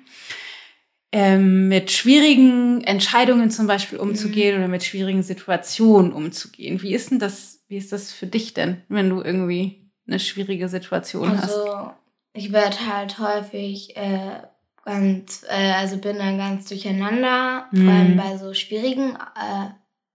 ähm, 1.13 1.69
mit 1.69 1.93
schwierigen 1.93 2.83
Entscheidungen 2.83 3.51
zum 3.51 3.69
Beispiel 3.69 3.99
Mhm. 3.99 4.09
umzugehen 4.11 4.59
oder 4.59 4.67
mit 4.67 4.83
schwierigen 4.83 5.23
Situationen 5.23 6.13
umzugehen. 6.13 6.83
Wie 6.83 6.93
ist 6.95 7.13
denn 7.13 7.21
das, 7.21 7.54
wie 7.75 7.79
ist 7.79 7.91
das 7.91 8.13
für 8.13 8.29
dich 8.29 8.55
denn, 8.55 8.83
wenn 8.89 9.11
du 9.11 9.21
irgendwie 9.21 9.91
eine 10.07 10.21
schwierige 10.21 10.69
Situation 10.69 11.37
hast? 11.37 11.51
Also, 11.57 11.91
ich 12.33 12.53
werde 12.53 12.77
halt 12.87 13.19
häufig 13.19 13.97
äh, 13.97 14.43
ganz, 14.85 15.45
äh, 15.49 15.73
also 15.73 15.97
bin 15.97 16.19
dann 16.19 16.39
ganz 16.39 16.69
durcheinander, 16.69 17.67
Mhm. 17.73 17.85
vor 17.85 17.93
allem 17.93 18.17
bei 18.17 18.37
so 18.37 18.55
schwierigen 18.55 19.17
äh, 19.17 19.71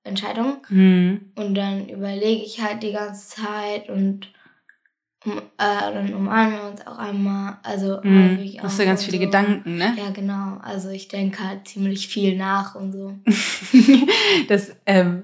Entscheidungen. 0.07 0.59
Hm. 0.69 1.33
Und 1.35 1.53
dann 1.55 1.89
überlege 1.89 2.43
ich 2.45 2.61
halt 2.61 2.81
die 2.81 2.93
ganze 2.93 3.27
Zeit 3.27 3.89
und 3.89 4.31
um, 5.25 5.37
äh, 5.37 5.41
dann 5.57 6.13
umarmen 6.13 6.53
wir 6.53 6.69
uns 6.71 6.87
auch 6.87 6.97
einmal. 6.97 7.57
Also 7.63 8.01
Hm. 8.01 8.37
häufig 8.37 8.63
Hast 8.63 8.75
auch 8.75 8.79
du 8.79 8.85
ganz 8.85 9.03
viele 9.03 9.17
so. 9.17 9.25
Gedanken, 9.25 9.75
ne? 9.75 9.95
Ja, 9.97 10.11
genau. 10.11 10.59
Also 10.61 10.87
ich 10.91 11.09
denke 11.09 11.43
halt 11.43 11.67
ziemlich 11.67 12.07
viel 12.07 12.37
nach 12.37 12.75
und 12.75 12.93
so. 12.93 13.15
das, 14.47 14.73
ähm, 14.85 15.23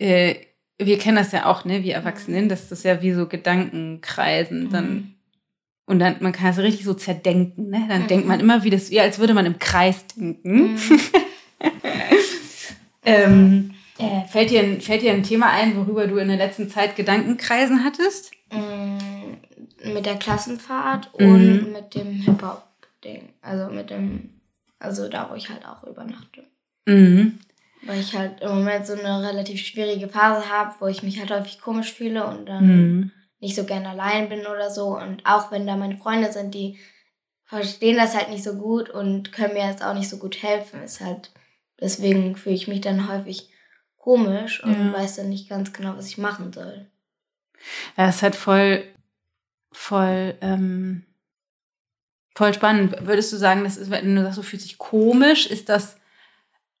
äh, 0.00 0.34
wir 0.78 0.98
kennen 0.98 1.16
das 1.16 1.32
ja 1.32 1.46
auch, 1.46 1.64
ne, 1.64 1.82
wir 1.84 1.94
Erwachsenen, 1.94 2.48
dass 2.48 2.68
das 2.68 2.82
ja 2.82 3.00
wie 3.02 3.12
so 3.12 3.26
Gedankenkreisen 3.26 4.70
dann 4.70 4.92
Mhm. 4.94 5.14
und 5.86 5.98
dann 5.98 6.16
man 6.20 6.32
kann 6.32 6.50
es 6.50 6.58
richtig 6.58 6.84
so 6.84 6.94
zerdenken, 6.94 7.70
ne? 7.70 7.84
Dann 7.88 8.02
Mhm. 8.02 8.06
denkt 8.08 8.26
man 8.26 8.40
immer, 8.40 8.64
wie 8.64 8.70
das 8.70 8.90
wie 8.90 9.00
als 9.00 9.18
würde 9.18 9.34
man 9.34 9.46
im 9.46 9.58
Kreis 9.58 10.06
denken. 10.16 10.72
Mhm. 10.74 10.76
Ähm, 13.06 13.74
äh, 13.98 14.26
fällt 14.28 14.50
dir 14.50 14.62
ein, 14.62 14.80
fällt 14.80 15.02
dir 15.02 15.12
ein 15.12 15.22
Thema 15.22 15.50
ein, 15.50 15.76
worüber 15.76 16.06
du 16.06 16.16
in 16.16 16.28
der 16.28 16.38
letzten 16.38 16.70
Zeit 16.70 16.96
Gedankenkreisen 16.96 17.84
hattest? 17.84 18.30
Mm, 18.50 19.92
mit 19.92 20.06
der 20.06 20.16
Klassenfahrt 20.16 21.10
Mhm. 21.18 21.26
und 21.26 21.72
mit 21.72 21.94
dem 21.94 22.12
Hip-Hop-Ding. 22.12 23.28
Also 23.42 23.70
mit 23.74 23.90
dem, 23.90 24.30
also 24.78 25.08
da, 25.08 25.28
wo 25.30 25.34
ich 25.34 25.50
halt 25.50 25.66
auch 25.66 25.84
übernachte. 25.84 26.44
Weil 27.86 28.00
ich 28.00 28.14
halt 28.14 28.40
im 28.40 28.48
Moment 28.50 28.86
so 28.86 28.94
eine 28.94 29.22
relativ 29.28 29.60
schwierige 29.60 30.08
Phase 30.08 30.48
habe, 30.48 30.74
wo 30.80 30.86
ich 30.86 31.02
mich 31.02 31.18
halt 31.18 31.30
häufig 31.30 31.60
komisch 31.60 31.92
fühle 31.92 32.26
und 32.26 32.46
dann 32.46 32.64
Mhm. 32.64 33.12
nicht 33.40 33.56
so 33.56 33.64
gern 33.64 33.84
allein 33.86 34.28
bin 34.28 34.40
oder 34.46 34.70
so. 34.70 34.96
Und 34.96 35.24
auch 35.26 35.50
wenn 35.50 35.66
da 35.66 35.76
meine 35.76 35.96
Freunde 35.98 36.32
sind, 36.32 36.54
die 36.54 36.78
verstehen 37.44 37.96
das 37.96 38.16
halt 38.16 38.30
nicht 38.30 38.42
so 38.42 38.54
gut 38.54 38.88
und 38.88 39.32
können 39.32 39.54
mir 39.54 39.66
jetzt 39.68 39.84
auch 39.84 39.94
nicht 39.94 40.08
so 40.08 40.16
gut 40.18 40.42
helfen. 40.42 40.82
Ist 40.82 41.00
halt, 41.00 41.30
deswegen 41.80 42.36
fühle 42.36 42.54
ich 42.54 42.68
mich 42.68 42.80
dann 42.80 43.08
häufig 43.12 43.50
komisch 43.96 44.62
und 44.64 44.72
Ja. 44.72 44.92
weiß 44.94 45.16
dann 45.16 45.28
nicht 45.28 45.48
ganz 45.48 45.72
genau, 45.72 45.96
was 45.96 46.06
ich 46.08 46.18
machen 46.18 46.52
soll. 46.52 46.86
Ja, 47.96 48.08
ist 48.08 48.22
halt 48.22 48.34
voll, 48.34 48.84
voll, 49.72 50.34
ähm, 50.40 51.04
voll 52.34 52.54
spannend. 52.54 52.96
Würdest 53.06 53.32
du 53.32 53.36
sagen, 53.36 53.64
das 53.64 53.76
ist, 53.76 53.90
wenn 53.90 54.14
du 54.16 54.22
sagst, 54.22 54.38
du 54.38 54.42
fühlst 54.42 54.66
dich 54.66 54.78
komisch, 54.78 55.46
ist 55.46 55.68
das 55.68 55.96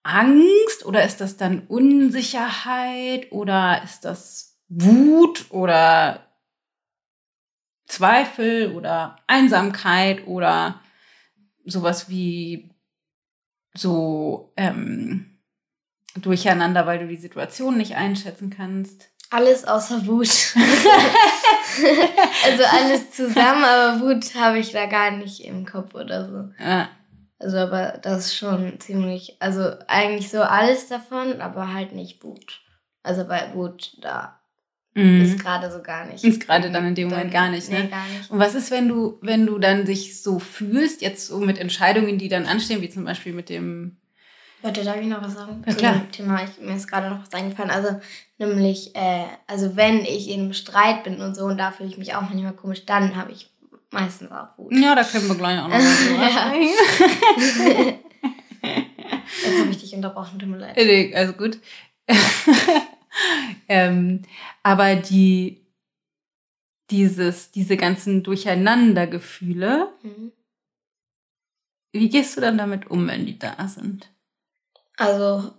Angst 0.04 0.84
oder 0.84 1.04
ist 1.04 1.20
das 1.20 1.36
dann 1.36 1.66
Unsicherheit 1.66 3.32
oder 3.32 3.82
ist 3.82 4.04
das 4.04 4.60
Wut 4.68 5.46
oder 5.50 6.28
Zweifel 7.86 8.72
oder 8.72 9.16
Einsamkeit 9.26 10.26
oder 10.26 10.80
sowas 11.64 12.08
wie 12.08 12.70
so 13.74 14.52
ähm, 14.56 15.40
Durcheinander, 16.16 16.86
weil 16.86 17.00
du 17.00 17.08
die 17.08 17.16
Situation 17.16 17.76
nicht 17.76 17.96
einschätzen 17.96 18.50
kannst? 18.50 19.10
Alles 19.30 19.64
außer 19.64 20.06
Wut. 20.06 20.28
also 22.44 22.64
alles 22.64 23.10
zusammen, 23.10 23.64
aber 23.64 24.00
Wut 24.00 24.34
habe 24.34 24.58
ich 24.58 24.70
da 24.70 24.86
gar 24.86 25.10
nicht 25.10 25.44
im 25.44 25.64
Kopf 25.64 25.94
oder 25.94 26.28
so. 26.28 26.62
Ja. 26.62 26.88
Also 27.44 27.58
aber 27.58 27.98
das 28.02 28.26
ist 28.26 28.36
schon 28.36 28.80
ziemlich, 28.80 29.36
also 29.38 29.72
eigentlich 29.86 30.30
so 30.30 30.42
alles 30.42 30.88
davon, 30.88 31.40
aber 31.40 31.72
halt 31.72 31.92
nicht 31.92 32.24
Wut. 32.24 32.62
Also 33.02 33.26
bei 33.26 33.52
Wut, 33.54 33.96
da 34.00 34.40
Mhm. 34.96 35.20
ist 35.22 35.40
gerade 35.40 35.70
so 35.72 35.82
gar 35.82 36.06
nicht. 36.06 36.22
Ist 36.22 36.46
gerade 36.46 36.70
dann 36.70 36.86
in 36.86 36.94
dem 36.94 37.08
Moment 37.08 37.32
gar 37.32 37.50
nicht, 37.50 37.68
ne? 37.68 37.80
Nee, 37.84 37.88
gar 37.88 38.06
nicht. 38.06 38.30
Und 38.30 38.38
was 38.38 38.54
ist, 38.54 38.70
wenn 38.70 38.88
du, 38.88 39.18
wenn 39.22 39.44
du 39.44 39.58
dann 39.58 39.84
dich 39.84 40.22
so 40.22 40.38
fühlst, 40.38 41.02
jetzt 41.02 41.26
so 41.26 41.38
mit 41.40 41.58
Entscheidungen, 41.58 42.16
die 42.16 42.28
dann 42.28 42.46
anstehen, 42.46 42.80
wie 42.80 42.88
zum 42.88 43.04
Beispiel 43.04 43.32
mit 43.32 43.48
dem 43.48 43.96
Warte, 44.62 44.82
darf 44.82 44.96
ich 44.96 45.06
noch 45.06 45.20
was 45.20 45.34
sagen? 45.34 45.62
Ja, 45.66 45.72
Zu 45.72 45.78
klar. 45.78 45.92
dem 45.98 46.10
Thema, 46.12 46.42
ich, 46.44 46.58
mir 46.58 46.74
ist 46.76 46.86
gerade 46.86 47.10
noch 47.10 47.20
was 47.20 47.34
eingefallen. 47.34 47.70
Also, 47.70 48.00
nämlich, 48.38 48.96
äh, 48.96 49.26
also 49.46 49.76
wenn 49.76 50.06
ich 50.06 50.30
in 50.30 50.40
einem 50.40 50.52
Streit 50.54 51.04
bin 51.04 51.20
und 51.20 51.34
so, 51.34 51.44
und 51.44 51.58
da 51.58 51.70
fühle 51.70 51.90
ich 51.90 51.98
mich 51.98 52.14
auch 52.14 52.22
manchmal 52.22 52.54
komisch, 52.54 52.86
dann 52.86 53.14
habe 53.16 53.32
ich 53.32 53.50
meistens 53.94 54.30
auch 54.30 54.58
Wut. 54.58 54.72
Ja, 54.76 54.94
da 54.94 55.02
können 55.04 55.28
wir 55.28 55.34
gleich 55.36 55.58
auch 55.60 55.68
noch 55.68 55.76
was 55.76 56.06
drüber. 56.06 57.94
Jetzt 59.42 59.60
habe 59.60 59.70
ich 59.70 59.78
dich 59.80 59.94
unterbrochen, 59.94 60.38
tut 60.38 60.48
mir 60.48 60.58
leid. 60.58 60.76
Nee, 60.76 61.14
also 61.14 61.32
gut. 61.34 61.58
ähm, 63.68 64.22
aber 64.62 64.96
die, 64.96 65.66
dieses, 66.90 67.50
diese 67.50 67.76
ganzen 67.76 68.22
Durcheinandergefühle, 68.22 69.92
Mhm. 70.02 70.32
wie 71.92 72.08
gehst 72.08 72.36
du 72.36 72.40
dann 72.40 72.58
damit 72.58 72.90
um, 72.90 73.06
wenn 73.08 73.26
die 73.26 73.38
da 73.38 73.68
sind? 73.68 74.10
Also, 74.96 75.52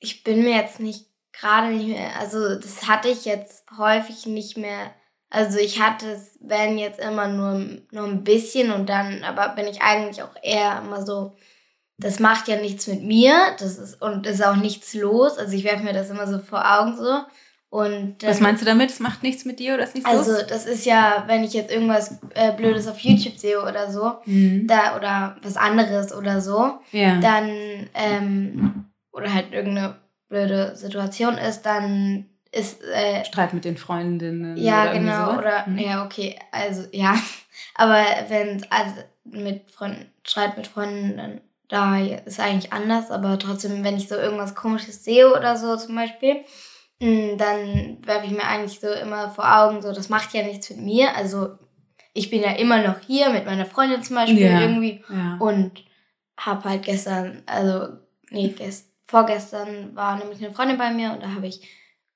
ich 0.00 0.24
bin 0.24 0.42
mir 0.42 0.56
jetzt 0.56 0.80
nicht 0.80 1.06
gerade 1.32 1.68
nicht 1.74 1.88
mehr, 1.88 2.18
also 2.20 2.58
das 2.58 2.86
hatte 2.88 3.08
ich 3.08 3.24
jetzt 3.24 3.64
häufig 3.76 4.26
nicht 4.26 4.56
mehr. 4.56 4.94
Also 5.34 5.58
ich 5.58 5.80
hatte 5.80 6.06
es, 6.12 6.38
wenn 6.40 6.78
jetzt 6.78 7.00
immer 7.00 7.28
nur, 7.28 7.78
nur 7.90 8.06
ein 8.06 8.22
bisschen 8.24 8.70
und 8.70 8.88
dann, 8.88 9.24
aber 9.24 9.48
bin 9.56 9.66
ich 9.66 9.82
eigentlich 9.82 10.22
auch 10.22 10.34
eher 10.42 10.80
immer 10.84 11.04
so, 11.04 11.34
das 11.98 12.20
macht 12.20 12.48
ja 12.48 12.56
nichts 12.56 12.86
mit 12.86 13.02
mir, 13.02 13.34
das 13.58 13.78
ist 13.78 14.00
und 14.00 14.26
ist 14.26 14.44
auch 14.44 14.56
nichts 14.56 14.94
los. 14.94 15.38
Also 15.38 15.54
ich 15.56 15.64
werfe 15.64 15.84
mir 15.84 15.92
das 15.92 16.10
immer 16.10 16.26
so 16.26 16.38
vor 16.38 16.62
Augen 16.78 16.96
so. 16.96 17.20
Und 17.70 18.22
Was 18.22 18.36
dann- 18.36 18.42
meinst 18.44 18.62
du 18.62 18.66
damit? 18.66 18.90
Es 18.90 19.00
macht 19.00 19.24
nichts 19.24 19.44
mit 19.44 19.58
dir 19.58 19.74
oder 19.74 19.82
ist 19.84 19.94
nichts 19.96 20.08
Also 20.08 20.30
los? 20.32 20.46
das 20.46 20.64
ist 20.66 20.86
ja, 20.86 21.24
wenn 21.26 21.42
ich 21.42 21.52
jetzt 21.54 21.72
irgendwas 21.72 22.18
äh, 22.34 22.52
Blödes 22.52 22.86
auf 22.86 22.98
YouTube 23.00 23.36
sehe 23.36 23.60
oder 23.60 23.90
so, 23.90 24.12
Mhm. 24.26 24.68
da 24.68 24.96
oder 24.96 25.36
was 25.42 25.56
anderes 25.56 26.14
oder 26.14 26.40
so, 26.40 26.78
Ja. 26.92 27.18
dann 27.20 27.50
ähm, 27.94 28.84
oder 29.12 29.32
halt 29.34 29.52
irgendeine 29.52 29.96
blöde 30.28 30.76
Situation 30.76 31.36
ist, 31.36 31.62
dann 31.62 32.26
ist 32.54 32.82
äh, 32.84 33.24
Streit 33.24 33.52
mit 33.54 33.64
den 33.64 33.76
Freundinnen. 33.76 34.56
ja 34.56 34.82
oder 34.84 34.92
genau 34.92 35.24
sowas? 35.30 35.38
oder 35.38 35.64
Mhm. 35.68 35.78
ja 35.78 36.04
okay 36.04 36.38
also 36.52 36.82
ja 36.92 37.14
aber 37.74 38.02
wenn 38.28 38.64
also 38.70 38.94
mit 39.24 39.70
Freunden 39.70 40.10
Streit 40.24 40.56
mit 40.56 40.66
Freunden 40.66 41.16
dann 41.16 41.40
da 41.68 41.98
ist 41.98 42.40
eigentlich 42.40 42.72
anders 42.72 43.10
aber 43.10 43.38
trotzdem 43.38 43.82
wenn 43.84 43.96
ich 43.96 44.08
so 44.08 44.14
irgendwas 44.16 44.54
Komisches 44.54 45.02
sehe 45.04 45.32
oder 45.34 45.56
so 45.56 45.76
zum 45.76 45.94
Beispiel 45.96 46.44
mh, 47.00 47.36
dann 47.36 47.98
werfe 48.06 48.26
ich 48.26 48.32
mir 48.32 48.44
eigentlich 48.46 48.78
so 48.80 48.88
immer 48.88 49.30
vor 49.30 49.44
Augen 49.60 49.82
so 49.82 49.92
das 49.92 50.08
macht 50.08 50.32
ja 50.34 50.42
nichts 50.44 50.70
mit 50.70 50.80
mir 50.80 51.16
also 51.16 51.58
ich 52.12 52.30
bin 52.30 52.42
ja 52.42 52.52
immer 52.52 52.78
noch 52.86 53.00
hier 53.06 53.30
mit 53.30 53.44
meiner 53.46 53.66
Freundin 53.66 54.02
zum 54.02 54.16
Beispiel 54.16 54.42
Ja. 54.42 54.60
irgendwie 54.60 55.02
Ja. 55.08 55.36
und 55.40 55.84
habe 56.36 56.68
halt 56.68 56.82
gestern, 56.84 57.42
also 57.46 57.96
nee, 58.30 58.48
gest, 58.48 58.90
vorgestern 59.06 59.94
war 59.96 60.16
nämlich 60.18 60.38
eine 60.44 60.52
Freundin 60.54 60.78
bei 60.78 60.90
mir 60.90 61.12
und 61.12 61.22
da 61.22 61.34
habe 61.34 61.46
ich 61.46 61.68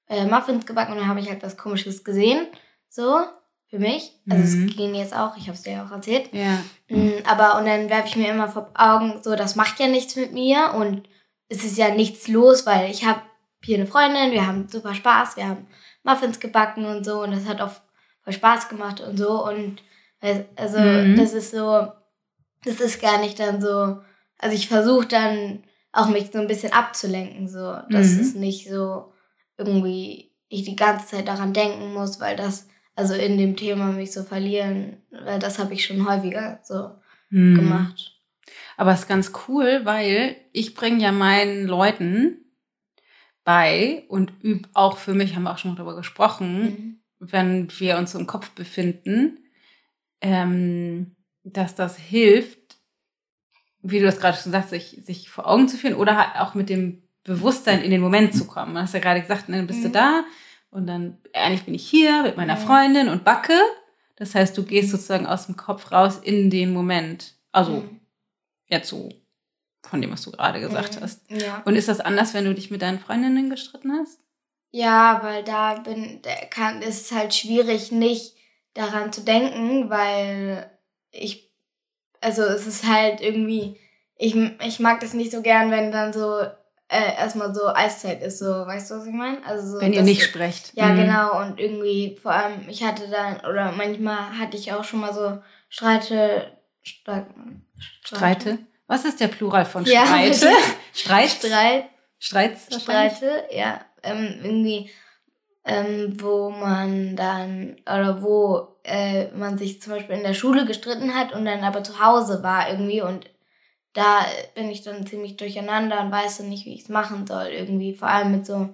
äh, 0.08 0.24
Muffins 0.26 0.66
gebacken 0.66 0.92
und 0.92 0.98
da 0.98 1.06
habe 1.06 1.20
ich 1.20 1.28
halt 1.28 1.42
was 1.42 1.56
Komisches 1.56 2.04
gesehen, 2.04 2.46
so 2.88 3.18
für 3.68 3.78
mich. 3.78 4.12
Also 4.28 4.56
Mhm. 4.56 4.66
es 4.68 4.76
ging 4.76 4.94
jetzt 4.94 5.14
auch, 5.14 5.36
ich 5.36 5.44
habe 5.44 5.52
es 5.54 5.62
dir 5.62 5.72
ja 5.74 5.86
auch 5.86 5.90
erzählt. 5.92 6.32
ja. 6.32 6.62
Mm, 6.90 7.22
Aber 7.26 7.58
und 7.58 7.66
dann 7.66 7.90
werfe 7.90 8.08
ich 8.08 8.16
mir 8.16 8.30
immer 8.30 8.48
vor 8.48 8.70
Augen, 8.74 9.22
so 9.22 9.36
das 9.36 9.56
macht 9.56 9.78
ja 9.78 9.88
nichts 9.88 10.16
mit 10.16 10.32
mir 10.32 10.72
und 10.74 11.06
es 11.50 11.62
ist 11.64 11.76
ja 11.76 11.90
nichts 11.94 12.28
los, 12.28 12.64
weil 12.64 12.90
ich 12.90 13.04
habe 13.04 13.20
hier 13.62 13.76
eine 13.76 13.86
Freundin, 13.86 14.32
wir 14.32 14.46
haben 14.46 14.68
super 14.68 14.94
Spaß, 14.94 15.36
wir 15.36 15.46
haben 15.48 15.66
Muffins 16.02 16.40
gebacken 16.40 16.86
und 16.86 17.04
so 17.04 17.22
und 17.22 17.32
das 17.32 17.44
hat 17.46 17.60
auch 17.60 17.72
voll 18.22 18.32
Spaß 18.32 18.70
gemacht 18.70 19.00
und 19.00 19.18
so 19.18 19.44
und 19.44 19.82
also 20.56 20.78
Mhm. 20.78 21.16
das 21.16 21.34
ist 21.34 21.50
so, 21.50 21.92
das 22.64 22.80
ist 22.80 23.00
gar 23.02 23.20
nicht 23.20 23.38
dann 23.38 23.60
so, 23.60 23.98
also 24.38 24.54
ich 24.56 24.68
versuche 24.68 25.06
dann 25.06 25.62
auch 25.92 26.08
mich 26.08 26.30
so 26.32 26.38
ein 26.38 26.46
bisschen 26.48 26.72
abzulenken, 26.72 27.48
so, 27.48 27.76
dass 27.90 28.16
Mhm. 28.16 28.20
es 28.20 28.34
nicht 28.34 28.68
so 28.70 29.12
irgendwie 29.58 30.32
ich 30.48 30.64
die 30.64 30.76
ganze 30.76 31.06
Zeit 31.08 31.28
daran 31.28 31.52
denken 31.52 31.92
muss, 31.92 32.20
weil 32.20 32.36
das 32.36 32.68
also 32.94 33.14
in 33.14 33.36
dem 33.38 33.56
Thema 33.56 33.92
mich 33.92 34.12
so 34.12 34.22
verlieren, 34.22 35.02
weil 35.10 35.38
das 35.38 35.58
habe 35.58 35.74
ich 35.74 35.84
schon 35.84 36.08
häufiger 36.08 36.60
so 36.64 36.90
Mhm. 37.30 37.54
gemacht. 37.56 38.14
Aber 38.78 38.92
es 38.92 39.00
ist 39.00 39.08
ganz 39.08 39.32
cool, 39.46 39.82
weil 39.84 40.36
ich 40.52 40.74
bringe 40.74 41.02
ja 41.02 41.12
meinen 41.12 41.66
Leuten 41.66 42.44
bei 43.44 44.04
und 44.08 44.32
üb 44.42 44.68
auch 44.72 44.96
für 44.98 45.14
mich, 45.14 45.34
haben 45.34 45.42
wir 45.42 45.52
auch 45.52 45.58
schon 45.58 45.76
darüber 45.76 45.96
gesprochen, 45.96 46.62
Mhm. 46.62 47.00
wenn 47.18 47.80
wir 47.80 47.98
uns 47.98 48.12
so 48.12 48.18
im 48.18 48.26
Kopf 48.26 48.50
befinden, 48.50 49.38
ähm, 50.20 51.16
dass 51.44 51.74
das 51.74 51.96
hilft, 51.96 52.78
wie 53.82 53.98
du 54.00 54.06
das 54.06 54.18
gerade 54.20 54.36
schon 54.36 54.52
sagst, 54.52 54.70
sich, 54.70 55.00
sich 55.04 55.30
vor 55.30 55.46
Augen 55.46 55.68
zu 55.68 55.76
führen 55.76 55.94
oder 55.94 56.16
halt 56.16 56.40
auch 56.40 56.54
mit 56.54 56.68
dem 56.68 57.02
Bewusstsein 57.28 57.82
in 57.82 57.90
den 57.92 58.00
Moment 58.00 58.34
zu 58.34 58.46
kommen. 58.46 58.74
Du 58.74 58.80
hast 58.80 58.94
ja 58.94 59.00
gerade 59.00 59.20
gesagt, 59.20 59.48
ne, 59.48 59.56
dann 59.58 59.66
bist 59.68 59.84
du 59.84 59.88
Mhm. 59.88 59.92
da 59.92 60.24
und 60.70 60.86
dann, 60.86 61.18
eigentlich 61.32 61.64
bin 61.64 61.74
ich 61.74 61.88
hier 61.88 62.22
mit 62.24 62.36
meiner. 62.36 62.56
Freundin 62.56 63.08
und 63.08 63.24
backe. 63.24 63.58
Das 64.16 64.34
heißt, 64.34 64.58
du 64.58 64.64
gehst 64.64 64.90
sozusagen 64.90 65.26
aus 65.26 65.46
dem 65.46 65.56
Kopf 65.56 65.92
raus 65.92 66.18
in 66.22 66.50
den 66.50 66.72
Moment. 66.72 67.34
Also 67.52 67.72
Mhm. 67.72 68.00
jetzt 68.66 68.88
so 68.88 69.08
von 69.84 70.02
dem, 70.02 70.10
was 70.10 70.22
du 70.22 70.32
gerade 70.32 70.60
gesagt 70.60 70.96
Mhm. 70.96 71.00
hast. 71.02 71.22
Ja. 71.30 71.62
Und 71.64 71.76
ist 71.76 71.88
das 71.88 72.00
anders, 72.00 72.34
wenn 72.34 72.44
du 72.44 72.54
dich 72.54 72.70
mit 72.70 72.82
deinen 72.82 72.98
Freundinnen 72.98 73.48
gestritten 73.50 73.92
hast? 73.92 74.20
ja, 74.70 75.20
weil 75.22 75.44
da 75.44 75.76
bin, 75.76 76.20
kann, 76.50 76.82
ist 76.82 77.06
es 77.06 77.12
halt 77.12 77.32
schwierig, 77.32 77.90
nicht 77.90 78.34
daran 78.74 79.14
zu 79.14 79.22
denken, 79.22 79.88
weil 79.88 80.70
ich, 81.10 81.50
also 82.20 82.42
es 82.42 82.66
ist 82.66 82.86
halt 82.86 83.22
irgendwie, 83.22 83.78
ich, 84.16 84.34
ich 84.36 84.78
mag 84.78 85.00
das 85.00 85.14
nicht 85.14 85.30
so 85.32 85.40
gern, 85.40 85.70
wenn 85.70 85.90
dann 85.90 86.12
so 86.12 86.42
äh, 86.88 87.16
erstmal 87.16 87.54
so 87.54 87.66
Eiszeit 87.68 88.22
ist, 88.22 88.38
so, 88.38 88.46
weißt 88.46 88.90
du, 88.90 88.94
was 88.96 89.06
ich 89.06 89.12
meine? 89.12 89.44
Also 89.46 89.72
so, 89.76 89.80
Wenn 89.80 89.92
ihr 89.92 90.02
nicht 90.02 90.22
sprecht. 90.24 90.72
Ja, 90.74 90.86
Mhm. 90.86 90.96
genau. 90.96 91.40
Und 91.40 91.60
irgendwie, 91.60 92.18
vor 92.22 92.32
allem, 92.32 92.66
ich 92.68 92.82
hatte 92.82 93.08
dann, 93.10 93.40
oder 93.48 93.72
manchmal 93.72 94.38
hatte 94.38 94.56
ich 94.56 94.72
auch 94.72 94.84
schon 94.84 95.00
mal 95.00 95.12
so 95.12 95.38
Streite. 95.68 96.52
Streit, 96.82 97.26
Streite? 98.04 98.58
Was 98.86 99.04
ist 99.04 99.20
der 99.20 99.28
Plural 99.28 99.64
von 99.66 99.84
Ja, 99.84 100.06
Streite? 100.06 100.48
Streit? 100.94 101.28
Streit. 101.30 101.84
Streits? 102.18 102.82
Streite, 102.82 103.44
ja. 103.50 103.80
Ähm, 104.02 104.40
irgendwie, 104.42 104.90
ähm, 105.64 106.16
wo 106.20 106.48
man 106.50 107.14
dann, 107.16 107.76
oder 107.82 108.22
wo 108.22 108.76
äh, 108.84 109.28
man 109.32 109.58
sich 109.58 109.82
zum 109.82 109.92
Beispiel 109.92 110.16
in 110.16 110.22
der 110.22 110.32
Schule 110.34 110.64
gestritten 110.64 111.14
hat 111.14 111.32
und 111.34 111.44
dann 111.44 111.62
aber 111.64 111.84
zu 111.84 112.02
Hause 112.02 112.42
war 112.42 112.70
irgendwie 112.70 113.02
und 113.02 113.26
da 113.98 114.24
bin 114.54 114.70
ich 114.70 114.82
dann 114.82 115.08
ziemlich 115.08 115.36
durcheinander 115.36 116.00
und 116.00 116.12
weiß 116.12 116.38
dann 116.38 116.48
nicht, 116.48 116.66
wie 116.66 116.74
ich 116.74 116.82
es 116.82 116.88
machen 116.88 117.26
soll 117.26 117.48
irgendwie. 117.48 117.94
Vor 117.96 118.06
allem 118.06 118.30
mit 118.30 118.46
so 118.46 118.68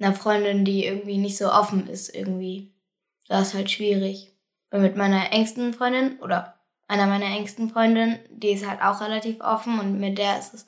einer 0.00 0.14
Freundin, 0.14 0.64
die 0.64 0.86
irgendwie 0.86 1.18
nicht 1.18 1.36
so 1.36 1.52
offen 1.52 1.86
ist 1.88 2.14
irgendwie. 2.14 2.72
Das 3.28 3.48
ist 3.48 3.54
halt 3.54 3.70
schwierig. 3.70 4.32
Und 4.70 4.80
mit 4.80 4.96
meiner 4.96 5.30
engsten 5.30 5.74
Freundin 5.74 6.18
oder 6.20 6.54
einer 6.88 7.06
meiner 7.06 7.26
engsten 7.26 7.68
Freundinnen, 7.68 8.18
die 8.30 8.52
ist 8.52 8.66
halt 8.66 8.80
auch 8.80 9.02
relativ 9.02 9.42
offen 9.42 9.78
und 9.78 10.00
mit 10.00 10.16
der 10.16 10.38
ist 10.38 10.54
es 10.54 10.66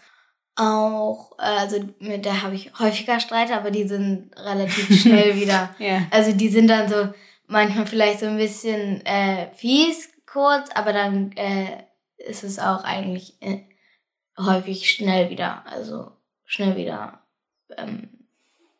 auch, 0.55 1.33
äh, 1.39 1.61
also 1.61 1.83
mit 1.99 2.27
der 2.27 2.43
habe 2.43 2.55
ich 2.55 2.79
häufiger 2.79 3.21
Streit, 3.21 3.51
aber 3.53 3.71
die 3.71 3.89
sind 3.89 4.33
relativ 4.37 5.01
schnell 5.01 5.41
wieder. 5.41 5.75
Ja. 5.79 6.03
Also 6.11 6.33
die 6.33 6.51
sind 6.51 6.69
dann 6.69 6.91
so 6.91 7.09
manchmal 7.47 7.87
vielleicht 7.87 8.21
so 8.21 8.27
ein 8.27 8.37
bisschen 8.37 9.05
äh, 9.07 9.49
fies 9.55 10.11
kurz, 10.27 10.69
aber 10.75 10.93
dann 10.93 11.33
äh, 11.33 11.85
ist 12.19 12.45
es 12.45 12.59
auch 12.59 12.85
eigentlich 12.85 13.41
äh, 13.41 13.61
häufig 14.39 14.91
schnell 14.91 15.31
wieder, 15.31 15.65
also 15.67 16.13
schnell 16.45 16.77
wieder 16.77 17.21
ähm, 17.77 18.09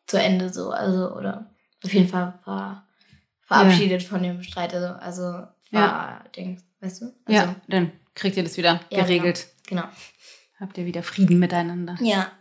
zu 0.07 0.17
Ende 0.19 0.51
so, 0.53 0.71
also 0.71 1.11
oder 1.15 1.49
auf 1.83 1.93
jeden 1.93 2.07
Fall 2.07 2.39
ver 2.43 2.83
verabschiedet 3.41 4.01
von 4.03 4.23
dem 4.23 4.41
Streit, 4.43 4.73
also 4.73 4.87
also 4.95 5.21
Ja. 5.23 5.47
war 5.71 6.23
Ding, 6.35 6.61
weißt 6.81 7.01
du? 7.01 7.05
Also, 7.25 7.39
ja, 7.41 7.55
dann 7.67 7.91
kriegt 8.15 8.37
ihr 8.37 8.43
das 8.43 8.57
wieder 8.57 8.81
Ja, 8.89 9.03
geregelt. 9.03 9.47
Genau. 9.67 9.83
Habt 10.59 10.77
ihr 10.77 10.85
wieder 10.85 11.03
Frieden 11.03 11.37
miteinander. 11.39 11.95
Ja. 12.01 12.31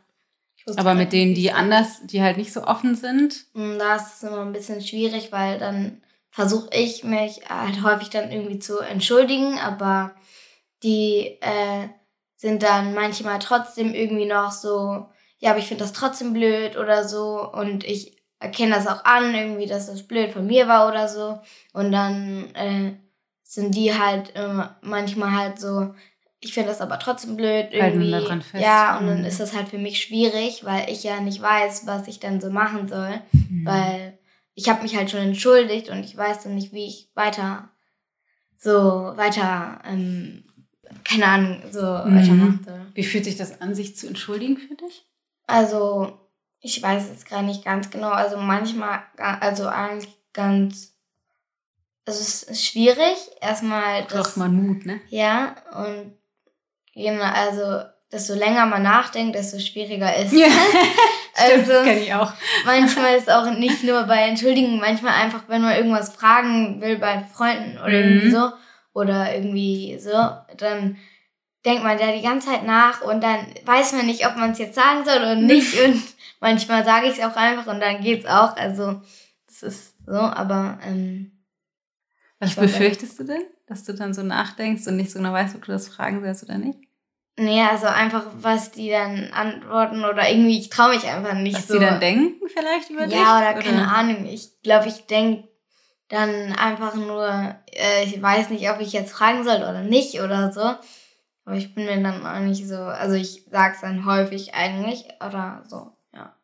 Aber 0.77 0.95
mit 0.95 1.13
denen, 1.13 1.35
die 1.35 1.53
anders, 1.53 2.01
die 2.07 2.23
halt 2.23 2.39
nicht 2.39 2.53
so 2.53 2.65
offen 2.65 2.95
sind, 2.95 3.45
Mm, 3.53 3.79
Da 3.79 3.97
ist 3.97 4.15
es 4.17 4.23
immer 4.23 4.41
ein 4.41 4.53
bisschen 4.55 4.81
schwierig, 4.81 5.31
weil 5.31 5.59
dann 5.59 6.01
versuche 6.31 6.71
ich 6.73 7.05
mich 7.05 7.49
halt 7.51 7.83
häufig 7.83 8.09
dann 8.09 8.33
irgendwie 8.33 8.59
zu 8.59 8.79
entschuldigen, 8.79 9.59
aber 9.59 10.15
die 10.83 11.37
äh, 11.43 11.89
sind 12.37 12.63
dann 12.63 12.95
manchmal 12.95 13.39
trotzdem 13.39 13.95
irgendwie 13.95 14.27
noch 14.27 14.51
so, 14.51 15.07
ja, 15.39 15.51
aber 15.51 15.59
ich 15.59 15.67
finde 15.67 15.85
das 15.85 15.93
trotzdem 15.93 16.33
blöd 16.33 16.77
oder 16.77 17.07
so 17.07 17.51
und 17.53 17.85
ich 17.85 18.23
erkenne 18.39 18.75
das 18.75 18.87
auch 18.87 19.05
an, 19.05 19.35
irgendwie, 19.35 19.67
dass 19.67 19.87
das 19.87 20.07
blöd 20.07 20.33
von 20.33 20.47
mir 20.47 20.69
war 20.69 20.89
oder 20.89 21.09
so 21.09 21.41
und 21.73 21.93
dann 21.93 22.55
äh, 22.55 22.95
sind 23.43 23.75
die 23.75 23.97
halt 23.97 24.31
immer 24.37 24.77
manchmal 24.83 25.33
halt 25.33 25.59
so, 25.61 25.95
ich 26.41 26.53
finde 26.53 26.69
das 26.71 26.81
aber 26.81 26.99
trotzdem 26.99 27.37
blöd 27.37 27.69
irgendwie. 27.71 28.11
da 28.11 28.21
dran 28.21 28.43
fest. 28.43 28.63
Ja, 28.63 28.99
und 28.99 29.07
dann 29.07 29.21
Mhm. 29.21 29.25
ist 29.25 29.41
das 29.41 29.55
halt 29.55 29.69
für 29.69 29.79
mich 29.79 30.03
schwierig, 30.03 30.65
weil 30.65 30.91
ich 30.91 31.03
ja 31.03 31.21
nicht 31.21 31.41
weiß, 31.41 31.87
was 31.87 32.07
ich 32.07 32.21
dann 32.21 32.41
so 32.41 32.51
machen 32.51 32.87
soll. 32.89 33.23
Mhm. 33.33 33.65
Weil 33.65 34.19
ich 34.55 34.69
habe 34.69 34.83
mich 34.83 34.95
halt 34.95 35.11
schon 35.11 35.21
entschuldigt 35.21 35.89
und 35.89 36.05
ich 36.05 36.17
weiß 36.17 36.43
dann 36.43 36.55
nicht, 36.55 36.73
wie 36.73 36.87
ich 36.87 37.09
weiter 37.15 37.71
so 38.59 38.73
weiter, 39.17 39.81
ähm, 39.85 40.45
keine 41.05 41.27
Ahnung, 41.27 41.63
so 41.71 41.81
Mhm. 41.81 42.17
weitermachen 42.17 42.61
soll. 42.65 42.81
wie 42.95 43.05
fühlt 43.05 43.25
sich 43.25 43.37
das 43.37 43.61
an, 43.61 43.75
sich 43.75 43.97
zu 43.97 44.07
entschuldigen 44.07 44.57
für 44.57 44.75
dich? 44.75 45.07
Also, 45.47 46.19
ich 46.61 46.83
weiß 46.83 47.09
jetzt 47.11 47.29
gar 47.29 47.43
nicht 47.43 47.65
ganz 47.65 47.91
genau. 47.91 48.11
Also 48.11 48.39
manchmal, 48.39 49.01
also 49.19 49.67
eigentlich 49.67 50.11
ganz. 50.33 50.93
Also 52.07 52.21
es 52.21 52.43
ist 52.43 52.65
schwierig. 52.67 53.17
Erstmal. 53.41 54.05
Braucht 54.05 54.37
man 54.37 54.55
Mut, 54.55 54.87
ne? 54.87 55.01
Ja, 55.09 55.57
und 55.75 56.13
genau, 56.95 57.25
also 57.25 57.83
desto 58.13 58.35
länger 58.35 58.67
man 58.67 58.83
nachdenkt, 58.83 59.35
desto 59.35 59.59
schwieriger 59.59 60.15
ist 60.17 60.33
ja. 60.33 60.47
Also, 61.37 61.73
das 61.73 61.85
kenne 61.85 62.01
ich 62.01 62.15
auch. 62.15 62.33
manchmal 62.65 63.17
ist 63.17 63.29
auch 63.29 63.51
nicht 63.51 63.83
nur 63.83 64.05
bei 64.05 64.29
Entschuldigen, 64.29 64.79
manchmal 64.79 65.15
einfach, 65.15 65.43
wenn 65.49 65.63
man 65.63 65.75
irgendwas 65.77 66.15
fragen 66.15 66.81
will 66.81 66.97
bei 66.99 67.25
Freunden 67.35 67.77
oder 67.79 67.89
mhm. 67.89 67.95
irgendwie 67.95 68.31
so, 68.31 68.51
oder 68.93 69.35
irgendwie 69.35 69.99
so, 69.99 70.13
dann 70.63 70.97
denkt 71.65 71.83
man 71.83 71.99
da 71.99 72.13
die 72.13 72.23
ganze 72.23 72.49
Zeit 72.49 72.65
nach 72.65 73.01
und 73.03 73.23
dann 73.23 73.47
weiß 73.65 73.93
man 73.93 74.07
nicht, 74.07 74.27
ob 74.27 74.37
man 74.37 74.51
es 74.51 74.59
jetzt 74.59 74.75
sagen 74.75 75.05
soll 75.05 75.17
oder 75.17 75.37
nicht. 75.37 75.79
und 75.85 76.03
manchmal 76.41 76.85
sage 76.85 77.07
ich 77.07 77.19
es 77.19 77.25
auch 77.25 77.37
einfach 77.37 77.73
und 77.73 77.81
dann 77.81 78.01
geht's 78.01 78.27
auch. 78.27 78.57
Also 78.57 79.01
das 79.47 79.63
ist 79.63 79.95
so, 80.07 80.13
aber 80.13 80.79
ähm, 80.85 81.33
was 82.39 82.55
befürchtest 82.55 83.19
du 83.19 83.25
denn? 83.25 83.45
Dass 83.67 83.85
du 83.85 83.95
dann 83.95 84.13
so 84.13 84.23
nachdenkst 84.23 84.87
und 84.87 84.97
nicht 84.97 85.11
so 85.11 85.19
genau 85.19 85.33
weißt, 85.33 85.55
ob 85.55 85.65
du 85.65 85.73
das 85.73 85.89
fragen 85.89 86.23
sollst 86.23 86.45
oder 86.45 86.59
nicht? 86.59 86.79
Nee, 87.37 87.63
also 87.63 87.87
einfach, 87.87 88.27
was 88.37 88.71
die 88.71 88.91
dann 88.91 89.31
antworten 89.33 90.05
oder 90.05 90.29
irgendwie, 90.29 90.61
ich 90.61 90.71
traue 90.71 90.95
mich 90.95 91.05
einfach 91.05 91.35
nicht 91.35 91.57
was 91.57 91.67
so. 91.67 91.75
Was 91.75 91.81
die 91.81 91.87
dann 91.87 92.01
denken 92.01 92.47
vielleicht 92.47 92.91
über 92.91 93.03
ja, 93.03 93.07
dich? 93.07 93.17
Ja, 93.17 93.39
oder, 93.39 93.51
oder 93.51 93.63
keine 93.63 93.89
Ahnung. 93.93 94.27
Ich 94.27 94.63
glaube, 94.63 94.89
ich 94.89 95.07
denke 95.07 95.49
dann 96.15 96.53
einfach 96.53 96.95
nur, 96.95 97.57
äh, 97.73 98.05
ich 98.05 98.21
weiß 98.21 98.51
nicht, 98.51 98.71
ob 98.71 98.81
ich 98.81 98.93
jetzt 98.93 99.13
fragen 99.13 99.45
soll 99.45 99.57
oder 99.57 99.83
nicht 99.83 100.21
oder 100.21 100.53
so. 100.53 100.75
Aber 101.45 101.57
ich 101.57 101.75
bin 101.75 101.85
mir 101.85 102.03
dann 102.03 102.27
auch 102.27 102.41
nicht 102.41 102.67
so, 102.67 102.77
also 102.77 103.15
ich 103.15 103.45
sag's 103.51 103.83
dann 103.83 104.07
häufig 104.07 104.55
eigentlich 104.55 105.05
oder 105.21 105.63
so, 105.69 105.93
ja. 106.15 106.35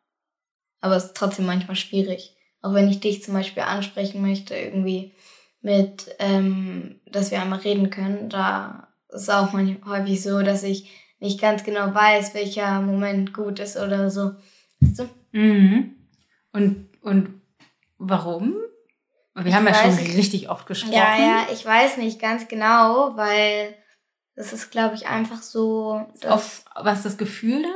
Aber 0.79 0.95
es 0.95 1.05
ist 1.05 1.17
trotzdem 1.17 1.47
manchmal 1.47 1.75
schwierig. 1.75 2.35
Auch 2.61 2.73
wenn 2.73 2.89
ich 2.89 2.99
dich 2.99 3.23
zum 3.23 3.33
Beispiel 3.33 3.63
ansprechen 3.63 4.21
möchte, 4.21 4.55
irgendwie 4.55 5.15
mit, 5.61 6.15
ähm, 6.19 7.01
dass 7.07 7.31
wir 7.31 7.41
einmal 7.41 7.59
reden 7.59 7.89
können, 7.89 8.29
da 8.29 8.89
ist 9.09 9.31
auch 9.31 9.53
manchmal 9.53 10.01
häufig 10.01 10.21
so, 10.21 10.41
dass 10.41 10.63
ich 10.63 10.91
nicht 11.19 11.39
ganz 11.39 11.63
genau 11.63 11.93
weiß, 11.93 12.33
welcher 12.33 12.81
Moment 12.81 13.33
gut 13.33 13.59
ist 13.59 13.77
oder 13.77 14.09
so. 14.09 14.33
Weißt 14.79 14.99
du? 14.99 15.09
Mhm. 15.31 15.95
Und, 16.51 16.89
und 17.01 17.41
warum? 17.97 18.55
Wir 19.43 19.49
ich 19.49 19.55
haben 19.55 19.67
ja 19.67 19.73
schon 19.73 19.93
richtig 19.93 20.49
oft 20.49 20.65
gesprochen. 20.65 20.93
Ja, 20.93 21.17
ja, 21.17 21.47
ich 21.51 21.65
weiß 21.65 21.97
nicht 21.97 22.19
ganz 22.19 22.47
genau, 22.47 23.15
weil 23.15 23.75
das 24.35 24.53
ist, 24.53 24.71
glaube 24.71 24.95
ich, 24.95 25.07
einfach 25.07 25.41
so. 25.41 26.05
Auf, 26.27 26.63
was 26.75 27.03
das 27.03 27.17
Gefühl 27.17 27.63
dann? 27.63 27.71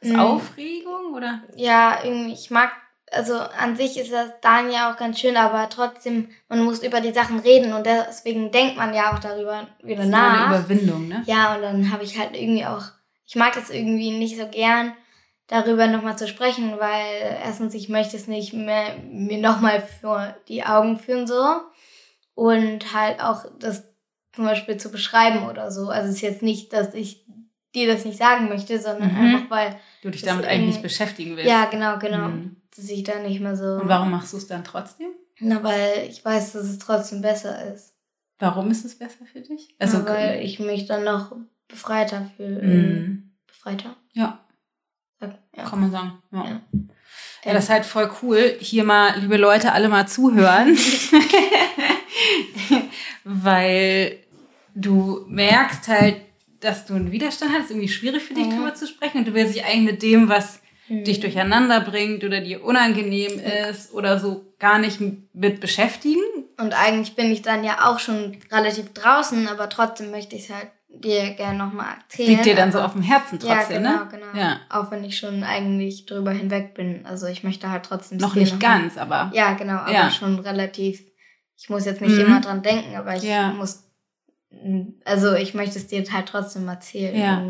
Das 0.00 0.10
mhm. 0.10 0.20
Aufregung 0.20 1.14
oder? 1.14 1.42
Ja, 1.56 2.04
irgendwie, 2.04 2.34
ich 2.34 2.50
mag, 2.50 2.70
also 3.10 3.34
an 3.34 3.76
sich 3.76 3.98
ist 3.98 4.12
das 4.12 4.30
dann 4.40 4.70
ja 4.70 4.92
auch 4.92 4.96
ganz 4.96 5.18
schön, 5.18 5.36
aber 5.36 5.68
trotzdem, 5.68 6.28
man 6.48 6.62
muss 6.62 6.82
über 6.82 7.00
die 7.00 7.12
Sachen 7.12 7.38
reden 7.38 7.72
und 7.72 7.86
deswegen 7.86 8.50
denkt 8.50 8.76
man 8.76 8.94
ja 8.94 9.14
auch 9.14 9.18
darüber 9.18 9.66
wieder 9.82 10.02
das 10.02 10.08
nach. 10.08 10.34
Ist 10.34 10.46
eine 10.46 10.64
Überwindung, 10.64 11.08
ne? 11.08 11.22
Ja, 11.26 11.54
und 11.54 11.62
dann 11.62 11.92
habe 11.92 12.04
ich 12.04 12.18
halt 12.18 12.36
irgendwie 12.36 12.66
auch, 12.66 12.82
ich 13.26 13.36
mag 13.36 13.54
das 13.54 13.70
irgendwie 13.70 14.10
nicht 14.10 14.36
so 14.36 14.46
gern, 14.46 14.94
darüber 15.46 15.86
nochmal 15.86 16.16
zu 16.16 16.26
sprechen, 16.26 16.78
weil 16.78 17.38
erstens, 17.42 17.74
ich 17.74 17.88
möchte 17.88 18.16
es 18.16 18.26
nicht 18.26 18.52
mehr, 18.52 18.96
mir 19.10 19.38
nochmal 19.38 19.82
vor 20.00 20.34
die 20.48 20.64
Augen 20.64 20.98
führen 20.98 21.26
so 21.26 21.42
und 22.34 22.94
halt 22.94 23.20
auch 23.20 23.44
das 23.58 23.84
zum 24.32 24.44
Beispiel 24.44 24.76
zu 24.76 24.90
beschreiben 24.90 25.48
oder 25.48 25.70
so. 25.70 25.88
Also 25.88 26.08
es 26.08 26.16
ist 26.16 26.22
jetzt 26.22 26.42
nicht, 26.42 26.72
dass 26.72 26.94
ich 26.94 27.24
dir 27.74 27.92
das 27.92 28.04
nicht 28.04 28.18
sagen 28.18 28.48
möchte, 28.48 28.78
sondern 28.78 29.12
mhm. 29.12 29.20
einfach 29.20 29.50
weil 29.50 29.76
du 30.02 30.10
dich 30.10 30.22
damit 30.22 30.46
eigentlich 30.46 30.74
nicht 30.74 30.82
beschäftigen 30.82 31.36
willst. 31.36 31.50
Ja, 31.50 31.66
genau, 31.66 31.98
genau. 31.98 32.28
Mhm. 32.28 32.56
Dass 32.74 32.88
ich 32.88 33.04
da 33.04 33.18
nicht 33.20 33.40
mehr 33.40 33.56
so. 33.56 33.64
Und 33.64 33.88
warum 33.88 34.10
machst 34.10 34.32
du 34.32 34.36
es 34.36 34.46
dann 34.46 34.64
trotzdem? 34.64 35.08
Na, 35.40 35.62
weil 35.62 36.08
ich 36.08 36.24
weiß, 36.24 36.52
dass 36.52 36.64
es 36.64 36.78
trotzdem 36.78 37.20
besser 37.20 37.72
ist. 37.72 37.94
Warum 38.38 38.70
ist 38.70 38.84
es 38.84 38.98
besser 38.98 39.24
für 39.30 39.40
dich? 39.40 39.74
Also 39.78 39.98
Na, 39.98 40.06
weil 40.06 40.44
ich 40.44 40.58
mich 40.58 40.86
dann 40.86 41.04
noch 41.04 41.36
befreiter 41.68 42.30
fühle. 42.36 42.62
Mhm. 42.62 43.32
Befreiter? 43.46 43.96
Ja. 44.12 44.43
Ja. 45.92 46.02
Man 46.02 46.20
sagen. 46.22 46.22
Ja. 46.32 46.44
ja. 46.44 46.60
Ja, 47.44 47.52
das 47.52 47.64
ist 47.64 47.70
halt 47.70 47.84
voll 47.84 48.10
cool. 48.22 48.56
Hier 48.58 48.84
mal, 48.84 49.18
liebe 49.20 49.36
Leute, 49.36 49.72
alle 49.72 49.90
mal 49.90 50.08
zuhören. 50.08 50.78
Weil 53.24 54.18
du 54.74 55.24
merkst 55.28 55.88
halt, 55.88 56.16
dass 56.60 56.86
du 56.86 56.94
einen 56.94 57.12
Widerstand 57.12 57.52
hast, 57.52 57.70
irgendwie 57.70 57.88
schwierig 57.88 58.22
für 58.22 58.34
dich 58.34 58.46
mhm. 58.46 58.56
drüber 58.56 58.74
zu 58.74 58.86
sprechen 58.86 59.18
und 59.18 59.28
du 59.28 59.34
willst 59.34 59.54
dich 59.54 59.64
eigentlich 59.64 59.92
mit 59.92 60.02
dem, 60.02 60.30
was 60.30 60.62
mhm. 60.88 61.04
dich 61.04 61.20
durcheinander 61.20 61.80
bringt 61.80 62.24
oder 62.24 62.40
dir 62.40 62.64
unangenehm 62.64 63.38
ist 63.70 63.92
oder 63.92 64.18
so 64.18 64.54
gar 64.58 64.78
nicht 64.78 65.00
mit 65.34 65.60
beschäftigen. 65.60 66.22
Und 66.58 66.72
eigentlich 66.72 67.14
bin 67.14 67.30
ich 67.30 67.42
dann 67.42 67.64
ja 67.64 67.90
auch 67.90 67.98
schon 67.98 68.38
relativ 68.50 68.94
draußen, 68.94 69.48
aber 69.48 69.68
trotzdem 69.68 70.10
möchte 70.10 70.36
ich 70.36 70.44
es 70.44 70.54
halt 70.54 70.68
dir 71.00 71.30
gerne 71.34 71.58
nochmal 71.58 71.96
erzählen. 72.02 72.30
Liegt 72.30 72.46
dir 72.46 72.54
dann 72.54 72.72
so 72.72 72.80
auf 72.80 72.92
dem 72.92 73.02
Herzen 73.02 73.38
trotzdem, 73.38 73.84
ja, 73.84 73.90
genau, 73.90 74.04
ne? 74.04 74.08
Genau, 74.10 74.42
ja. 74.42 74.60
Auch 74.70 74.90
wenn 74.90 75.04
ich 75.04 75.18
schon 75.18 75.42
eigentlich 75.42 76.06
drüber 76.06 76.30
hinweg 76.30 76.74
bin. 76.74 77.04
Also 77.06 77.26
ich 77.26 77.44
möchte 77.44 77.70
halt 77.70 77.84
trotzdem... 77.84 78.18
Noch 78.18 78.34
nicht 78.34 78.54
noch 78.54 78.60
ganz, 78.60 78.96
aber... 78.96 79.30
Ja, 79.34 79.54
genau, 79.54 79.74
aber 79.74 79.92
ja. 79.92 80.10
schon 80.10 80.38
relativ... 80.38 81.02
Ich 81.56 81.68
muss 81.70 81.84
jetzt 81.84 82.00
nicht 82.00 82.14
mhm. 82.14 82.20
immer 82.20 82.40
dran 82.40 82.62
denken, 82.62 82.96
aber 82.96 83.16
ich 83.16 83.22
ja. 83.22 83.52
muss 83.52 83.84
also 85.04 85.34
ich 85.34 85.54
möchte 85.54 85.78
es 85.78 85.86
dir 85.86 86.04
halt 86.12 86.26
trotzdem 86.26 86.68
erzählen. 86.68 87.16
Ja. 87.16 87.44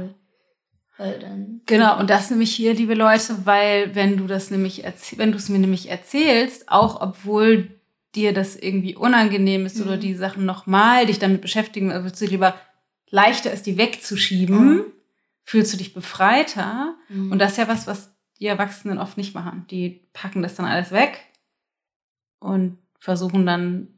Weil 0.96 1.18
dann 1.18 1.61
genau, 1.66 1.98
und 1.98 2.09
das 2.09 2.30
nämlich 2.30 2.54
hier, 2.54 2.72
liebe 2.72 2.94
Leute, 2.94 3.35
weil 3.44 3.94
wenn 3.94 4.16
du 4.16 4.26
das 4.26 4.50
nämlich 4.50 4.85
wenn 5.16 5.33
du 5.33 5.38
es 5.38 5.48
mir 5.48 5.59
nämlich 5.59 5.90
erzählst, 5.90 6.68
auch 6.68 7.00
obwohl 7.00 7.80
dir 8.14 8.33
das 8.33 8.54
irgendwie 8.54 8.94
unangenehm 8.94 9.66
ist 9.66 9.78
mhm. 9.78 9.87
oder 9.87 9.96
die 9.96 10.14
Sachen 10.14 10.44
nochmal 10.44 11.07
dich 11.07 11.18
damit 11.18 11.40
beschäftigen, 11.40 11.90
also 11.90 12.04
willst 12.04 12.20
du 12.20 12.26
lieber 12.26 12.54
leichter 13.11 13.53
ist, 13.53 13.67
die 13.67 13.77
wegzuschieben, 13.77 14.77
mhm. 14.77 14.85
fühlst 15.45 15.73
du 15.73 15.77
dich 15.77 15.95
befreiter. 15.95 16.97
Mhm. 17.09 17.33
Und 17.33 17.38
das 17.38 17.53
ist 17.53 17.59
ja 17.59 17.69
was, 17.69 17.87
was 17.87 18.14
die 18.40 18.47
Erwachsenen 18.47 18.99
oft 18.99 19.17
nicht 19.17 19.35
machen. 19.35 19.67
Die 19.71 20.07
packen 20.12 20.43
das 20.43 20.55
dann 20.55 20.67
alles 20.67 20.90
weg 20.90 21.21
und 22.40 22.79
versuchen 22.99 23.47
dann 23.47 23.88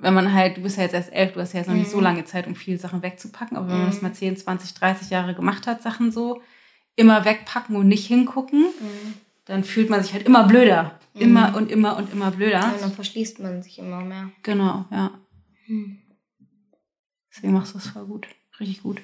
wenn 0.00 0.14
man 0.14 0.32
halt, 0.32 0.56
du 0.56 0.62
bist 0.62 0.76
ja 0.76 0.84
jetzt 0.84 0.94
erst 0.94 1.12
elf, 1.12 1.32
du 1.32 1.40
hast 1.40 1.52
ja 1.52 1.60
jetzt 1.60 1.68
noch 1.68 1.74
nicht 1.74 1.90
so 1.90 1.98
mhm. 1.98 2.04
lange 2.04 2.24
Zeit, 2.24 2.46
um 2.46 2.54
viele 2.54 2.78
Sachen 2.78 3.02
wegzupacken, 3.02 3.56
aber 3.56 3.68
wenn 3.68 3.78
man 3.78 3.86
das 3.86 4.00
mhm. 4.00 4.08
mal 4.08 4.14
10, 4.14 4.36
20, 4.36 4.74
30 4.74 5.10
Jahre 5.10 5.34
gemacht 5.34 5.66
hat, 5.66 5.82
Sachen 5.82 6.12
so, 6.12 6.40
immer 6.96 7.24
wegpacken 7.24 7.76
und 7.76 7.88
nicht 7.88 8.06
hingucken, 8.06 8.60
mhm. 8.60 9.14
dann 9.44 9.64
fühlt 9.64 9.90
man 9.90 10.02
sich 10.02 10.12
halt 10.12 10.26
immer 10.26 10.44
blöder. 10.44 10.98
Immer 11.14 11.56
und 11.56 11.70
immer 11.70 11.96
und 11.96 12.12
immer 12.12 12.30
blöder. 12.30 12.60
Ja, 12.60 12.74
dann 12.80 12.92
verschließt 12.92 13.40
man 13.40 13.62
sich 13.62 13.80
immer 13.80 14.02
mehr. 14.02 14.30
Genau, 14.44 14.84
ja. 14.92 15.10
Deswegen 17.38 17.52
machst 17.52 17.74
du 17.74 17.78
das 17.78 17.88
voll 17.88 18.04
gut. 18.04 18.26
Richtig 18.58 18.82
gut. 18.82 19.00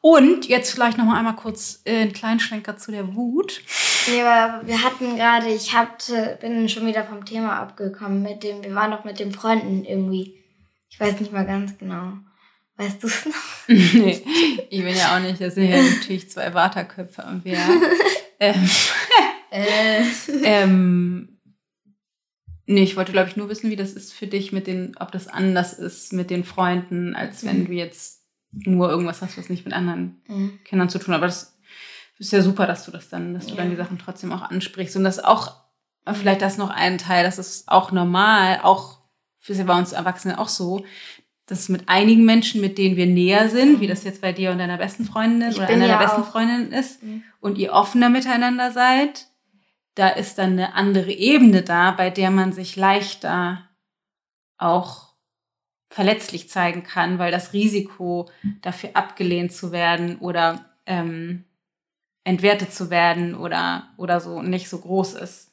Und 0.00 0.46
jetzt 0.46 0.70
vielleicht 0.70 0.98
noch 0.98 1.04
mal 1.04 1.18
einmal 1.18 1.34
kurz 1.34 1.82
äh, 1.84 2.02
einen 2.02 2.12
kleinen 2.12 2.38
Schlenker 2.38 2.76
zu 2.76 2.92
der 2.92 3.16
Wut. 3.16 3.60
Aber 4.06 4.66
wir 4.66 4.84
hatten 4.84 5.16
gerade, 5.16 5.48
ich 5.48 5.74
hatte, 5.74 6.38
bin 6.40 6.68
schon 6.68 6.86
wieder 6.86 7.02
vom 7.02 7.24
Thema 7.24 7.58
abgekommen 7.58 8.22
mit 8.22 8.44
dem, 8.44 8.62
wir 8.62 8.74
waren 8.76 8.92
doch 8.92 9.04
mit 9.04 9.18
den 9.18 9.32
Freunden 9.32 9.84
irgendwie. 9.84 10.38
Ich 10.88 11.00
weiß 11.00 11.18
nicht 11.18 11.32
mal 11.32 11.44
ganz 11.44 11.76
genau. 11.76 12.12
Weißt 12.76 13.02
du 13.02 13.08
es 13.08 13.26
noch? 13.26 13.34
nee, 13.66 14.22
ich 14.70 14.84
bin 14.84 14.96
ja 14.96 15.16
auch 15.16 15.20
nicht. 15.20 15.40
Das 15.40 15.56
sind 15.56 15.68
ja 15.68 15.82
natürlich 15.98 16.30
zwei 16.30 16.54
Waterköpfe 16.54 17.24
am 17.24 17.44
Werk. 17.44 17.68
ähm, 18.40 18.70
äh. 19.50 20.02
ähm, 20.44 21.37
nee, 22.68 22.82
ich 22.82 22.96
wollte, 22.96 23.12
glaube 23.12 23.28
ich, 23.28 23.36
nur 23.36 23.48
wissen, 23.48 23.70
wie 23.70 23.76
das 23.76 23.92
ist 23.92 24.12
für 24.12 24.26
dich 24.26 24.52
mit 24.52 24.66
den, 24.66 24.94
ob 24.98 25.10
das 25.10 25.26
anders 25.26 25.72
ist 25.72 26.12
mit 26.12 26.30
den 26.30 26.44
Freunden, 26.44 27.16
als 27.16 27.44
wenn 27.44 27.60
mhm. 27.60 27.66
du 27.66 27.72
jetzt 27.72 28.22
nur 28.52 28.90
irgendwas 28.90 29.22
hast, 29.22 29.38
was 29.38 29.48
nicht 29.48 29.64
mit 29.64 29.74
anderen 29.74 30.20
mhm. 30.28 30.58
Kindern 30.64 30.88
zu 30.88 30.98
tun 30.98 31.14
hat. 31.14 31.18
Aber 31.18 31.26
das 31.26 31.58
ist 32.18 32.32
ja 32.32 32.42
super, 32.42 32.66
dass 32.66 32.84
du 32.84 32.90
das 32.90 33.08
dann, 33.08 33.34
dass 33.34 33.46
du 33.46 33.52
ja. 33.52 33.56
dann 33.56 33.70
die 33.70 33.76
Sachen 33.76 33.98
trotzdem 33.98 34.32
auch 34.32 34.42
ansprichst. 34.42 34.96
Und 34.96 35.04
das 35.04 35.18
auch, 35.18 35.56
vielleicht 36.12 36.42
das 36.42 36.58
noch 36.58 36.70
ein 36.70 36.98
Teil, 36.98 37.24
das 37.24 37.38
ist 37.38 37.68
auch 37.68 37.90
normal, 37.90 38.60
auch 38.62 38.98
für 39.38 39.54
sie 39.54 39.64
bei 39.64 39.78
uns 39.78 39.92
Erwachsenen 39.92 40.36
auch 40.36 40.48
so, 40.48 40.84
dass 41.46 41.70
mit 41.70 41.88
einigen 41.88 42.26
Menschen, 42.26 42.60
mit 42.60 42.76
denen 42.76 42.96
wir 42.96 43.06
näher 43.06 43.48
sind, 43.48 43.80
wie 43.80 43.86
das 43.86 44.04
jetzt 44.04 44.20
bei 44.20 44.32
dir 44.32 44.50
und 44.50 44.58
deiner 44.58 44.76
besten 44.76 45.06
Freundin 45.06 45.50
ich 45.50 45.56
oder 45.56 45.68
einer 45.68 45.86
ja 45.86 45.98
der 45.98 46.04
besten 46.04 46.24
Freundinnen 46.24 46.72
ist, 46.72 47.02
mhm. 47.02 47.22
und 47.40 47.56
ihr 47.56 47.72
offener 47.72 48.10
miteinander 48.10 48.72
seid, 48.72 49.28
da 49.98 50.08
ist 50.08 50.38
dann 50.38 50.52
eine 50.52 50.74
andere 50.74 51.10
Ebene 51.10 51.62
da, 51.62 51.90
bei 51.90 52.10
der 52.10 52.30
man 52.30 52.52
sich 52.52 52.76
leichter 52.76 53.68
auch 54.56 55.08
verletzlich 55.90 56.48
zeigen 56.48 56.82
kann, 56.82 57.18
weil 57.18 57.32
das 57.32 57.52
Risiko 57.52 58.30
dafür 58.62 58.90
abgelehnt 58.94 59.52
zu 59.52 59.72
werden 59.72 60.18
oder 60.18 60.64
ähm, 60.86 61.44
entwertet 62.24 62.72
zu 62.72 62.90
werden 62.90 63.34
oder, 63.34 63.88
oder 63.96 64.20
so 64.20 64.42
nicht 64.42 64.68
so 64.68 64.78
groß 64.78 65.14
ist. 65.14 65.50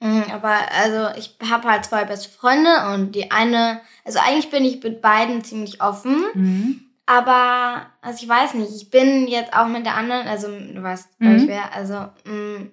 Mhm, 0.00 0.24
aber 0.30 0.56
also 0.72 1.18
ich 1.18 1.36
habe 1.50 1.68
halt 1.68 1.84
zwei 1.84 2.04
beste 2.04 2.30
Freunde 2.30 2.94
und 2.94 3.12
die 3.14 3.30
eine, 3.30 3.80
also 4.04 4.18
eigentlich 4.20 4.50
bin 4.50 4.64
ich 4.64 4.82
mit 4.82 5.02
beiden 5.02 5.44
ziemlich 5.44 5.82
offen, 5.82 6.24
mhm. 6.34 6.80
aber, 7.04 7.86
also 8.00 8.22
ich 8.22 8.28
weiß 8.28 8.54
nicht, 8.54 8.72
ich 8.74 8.90
bin 8.90 9.26
jetzt 9.26 9.52
auch 9.52 9.66
mit 9.66 9.84
der 9.84 9.96
anderen, 9.96 10.26
also 10.28 10.48
du 10.48 10.82
weißt, 10.82 11.10
wer 11.18 11.30
Mhm. 11.30 11.36
ich 11.36 11.46
wäre, 11.48 11.72
also 11.72 11.94
mh, 12.24 12.66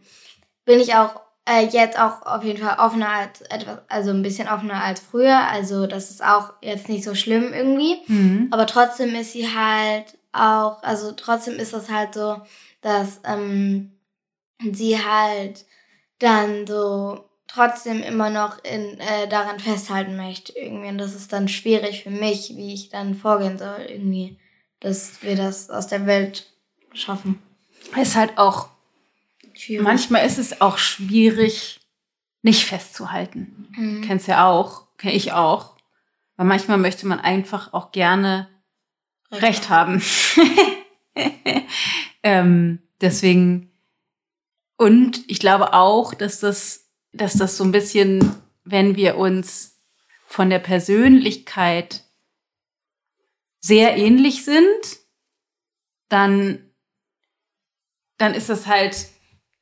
bin 0.66 0.80
ich 0.80 0.96
auch 0.96 1.22
äh, 1.48 1.66
jetzt 1.68 2.00
auch 2.00 2.24
auf 2.24 2.44
jeden 2.44 2.64
Fall 2.64 2.78
offener 2.80 3.10
als 3.10 3.42
etwas, 3.42 3.80
also 3.88 4.10
ein 4.10 4.24
bisschen 4.24 4.48
offener 4.48 4.84
als 4.84 5.00
früher. 5.00 5.48
Also 5.48 5.88
das 5.88 6.10
ist 6.10 6.24
auch 6.24 6.54
jetzt 6.62 6.90
nicht 6.90 7.04
so 7.04 7.16
schlimm 7.16 7.54
irgendwie. 7.54 7.98
Mhm. 8.08 8.48
Aber 8.52 8.66
trotzdem 8.66 9.14
ist 9.16 9.34
sie 9.34 9.48
halt 9.48 10.18
auch, 10.34 10.82
also 10.84 11.12
trotzdem 11.12 11.56
ist 11.56 11.74
das 11.74 11.90
halt 11.90 12.14
so, 12.14 12.42
dass 12.82 13.22
ähm, 13.24 13.92
sie 14.72 14.98
halt 14.98 15.66
dann 16.20 16.66
so 16.66 17.30
trotzdem 17.48 18.02
immer 18.02 18.30
noch 18.30 18.64
in, 18.64 19.00
äh, 19.00 19.28
daran 19.30 19.60
festhalten 19.60 20.18
möchte 20.18 20.58
irgendwie. 20.58 20.90
Und 20.90 20.98
das 20.98 21.16
ist 21.16 21.32
dann 21.32 21.48
schwierig 21.48 22.04
für 22.04 22.10
mich, 22.10 22.56
wie 22.56 22.74
ich 22.74 22.90
dann 22.90 23.16
vorgehen 23.16 23.58
soll 23.58 23.86
irgendwie, 23.88 24.40
dass 24.80 25.22
wir 25.22 25.36
das 25.36 25.70
aus 25.70 25.88
der 25.88 26.06
Welt 26.06 26.48
schaffen. 26.94 27.42
Ist 28.00 28.16
halt 28.16 28.38
auch, 28.38 28.70
Schwierig. 29.56 29.84
manchmal 29.84 30.26
ist 30.26 30.38
es 30.38 30.62
auch 30.62 30.78
schwierig, 30.78 31.80
nicht 32.42 32.66
festzuhalten. 32.66 33.68
Mhm. 33.76 34.02
Kennst 34.02 34.28
ja 34.28 34.50
auch, 34.50 34.88
kenne 34.98 35.14
ich 35.14 35.32
auch. 35.32 35.76
Weil 36.36 36.46
manchmal 36.46 36.78
möchte 36.78 37.08
man 37.08 37.20
einfach 37.20 37.74
auch 37.74 37.92
gerne 37.92 38.50
Recht 39.32 39.70
haben. 39.70 40.02
ähm, 42.24 42.80
deswegen, 43.02 43.72
und 44.78 45.24
ich 45.28 45.40
glaube 45.40 45.74
auch, 45.74 46.14
dass 46.14 46.40
das, 46.40 46.92
dass 47.14 47.34
das 47.34 47.58
so 47.58 47.64
ein 47.64 47.72
bisschen, 47.72 48.36
wenn 48.64 48.96
wir 48.96 49.18
uns 49.18 49.82
von 50.28 50.50
der 50.50 50.60
Persönlichkeit 50.60 52.04
sehr 53.60 53.98
ähnlich 53.98 54.46
sind, 54.46 54.60
dann, 56.10 56.70
dann 58.18 58.34
ist 58.34 58.50
es 58.50 58.68
halt 58.68 59.10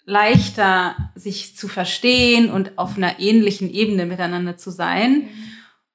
leichter, 0.06 1.12
sich 1.16 1.56
zu 1.56 1.68
verstehen 1.68 2.50
und 2.50 2.78
auf 2.78 2.98
einer 2.98 3.20
ähnlichen 3.20 3.72
Ebene 3.72 4.06
miteinander 4.06 4.58
zu 4.58 4.70
sein. 4.70 5.24
Mhm. 5.24 5.30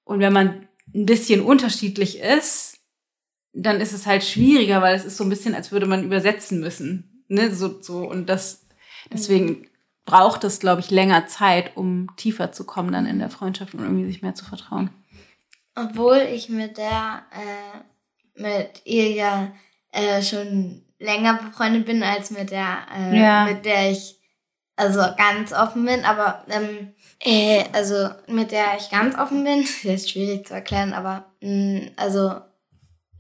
Und 0.05 0.21
wenn 0.21 0.33
man 0.33 0.69
ein 0.95 1.07
bisschen 1.07 1.43
unterschiedlich 1.43 2.21
ist, 2.21 2.79
dann 3.53 3.81
ist 3.81 3.93
es 3.93 4.07
halt 4.07 4.25
schwieriger, 4.25 4.81
weil 4.83 4.95
es 4.95 5.05
ist 5.05 5.17
so 5.17 5.25
ein 5.25 5.31
bisschen, 5.31 5.55
als 5.55 5.73
würde 5.73 5.87
man 5.87 6.05
übersetzen 6.05 6.61
müssen. 6.61 7.25
Ne? 7.29 7.55
So, 7.55 7.83
so, 7.83 8.09
und 8.09 8.29
das, 8.29 8.67
deswegen 9.13 9.67
braucht 10.05 10.45
es, 10.45 10.61
glaube 10.61 10.81
ich, 10.81 10.91
länger 10.91 11.27
Zeit, 11.27 11.77
um 11.77 12.09
tiefer 12.17 12.53
zu 12.53 12.65
kommen 12.65 12.93
dann 12.93 13.05
in 13.05 13.19
der 13.19 13.31
Freundschaft 13.31 13.75
und 13.75 13.81
irgendwie 13.81 14.07
sich 14.07 14.23
mehr 14.23 14.35
zu 14.35 14.45
vertrauen. 14.45 14.91
Obwohl 15.75 16.27
ich 16.33 16.49
mit 16.49 16.79
der, 16.79 17.23
äh, 17.31 18.41
mit 18.41 18.83
ihr 18.85 19.11
ja 19.11 19.53
äh, 19.93 20.23
schon 20.23 20.83
länger 20.99 21.35
befreundet 21.35 21.87
bin 21.87 22.03
als 22.03 22.31
mit 22.31 22.51
der, 22.51 22.79
äh, 22.97 23.19
Ja. 23.21 23.45
mit 23.45 23.65
der 23.65 23.91
ich 23.91 24.17
also 24.77 25.01
ganz 25.17 25.53
offen 25.53 25.85
bin, 25.85 26.05
aber 26.05 26.45
ähm, 26.49 26.93
äh, 27.21 27.65
also 27.73 28.11
mit 28.29 28.53
der 28.53 28.77
ich 28.79 28.91
ganz 28.91 29.17
offen 29.19 29.43
bin, 29.45 29.63
das 29.85 29.85
ist 30.03 30.11
schwierig 30.11 30.47
zu 30.47 30.55
erklären, 30.55 30.93
aber 30.93 31.27
mh, 31.41 31.91
also 31.97 32.37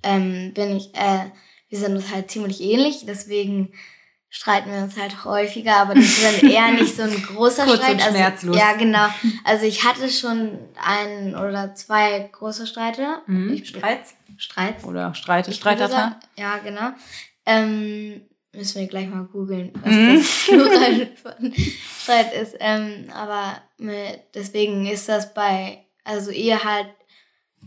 ähm, 0.02 0.52
bin 0.54 0.76
ich, 0.76 0.94
äh, 0.94 1.30
wir 1.68 1.78
sind 1.78 1.96
uns 1.96 2.12
halt 2.12 2.30
ziemlich 2.30 2.60
ähnlich, 2.60 3.04
deswegen 3.06 3.72
streiten 4.30 4.70
wir 4.70 4.78
uns 4.82 4.96
halt 5.00 5.24
häufiger, 5.24 5.76
aber 5.78 5.94
das 5.94 6.04
ist 6.04 6.22
dann 6.42 6.50
eher 6.50 6.70
nicht 6.72 6.94
so 6.94 7.02
ein 7.02 7.22
großer 7.26 7.64
Kurz 7.64 7.78
Streit. 7.78 7.94
und 7.94 8.00
schmerzlos. 8.02 8.56
Also, 8.56 8.68
ja, 8.68 8.76
genau. 8.76 9.06
Also 9.44 9.64
ich 9.66 9.84
hatte 9.84 10.08
schon 10.10 10.58
einen 10.84 11.34
oder 11.34 11.74
zwei 11.74 12.28
große 12.30 12.66
Streite. 12.66 13.22
Ich, 13.52 13.68
Streits? 13.70 14.14
Streits. 14.36 14.84
Oder 14.84 15.14
Streite, 15.14 15.52
sagen- 15.52 16.16
Ja, 16.36 16.58
genau. 16.58 16.90
Ähm, 17.50 18.20
müssen 18.54 18.80
wir 18.80 18.88
gleich 18.88 19.08
mal 19.08 19.24
googeln, 19.24 19.72
was 19.82 19.92
Mhm. 19.94 20.16
das 20.16 20.44
Plural 20.44 21.08
von 21.16 21.54
Streit 22.02 22.34
ist. 22.34 22.56
Ähm, 22.60 23.06
aber 23.14 23.60
mit, 23.78 24.20
deswegen 24.34 24.86
ist 24.86 25.08
das 25.08 25.32
bei, 25.32 25.84
also 26.04 26.30
ihr 26.30 26.62
halt 26.62 26.88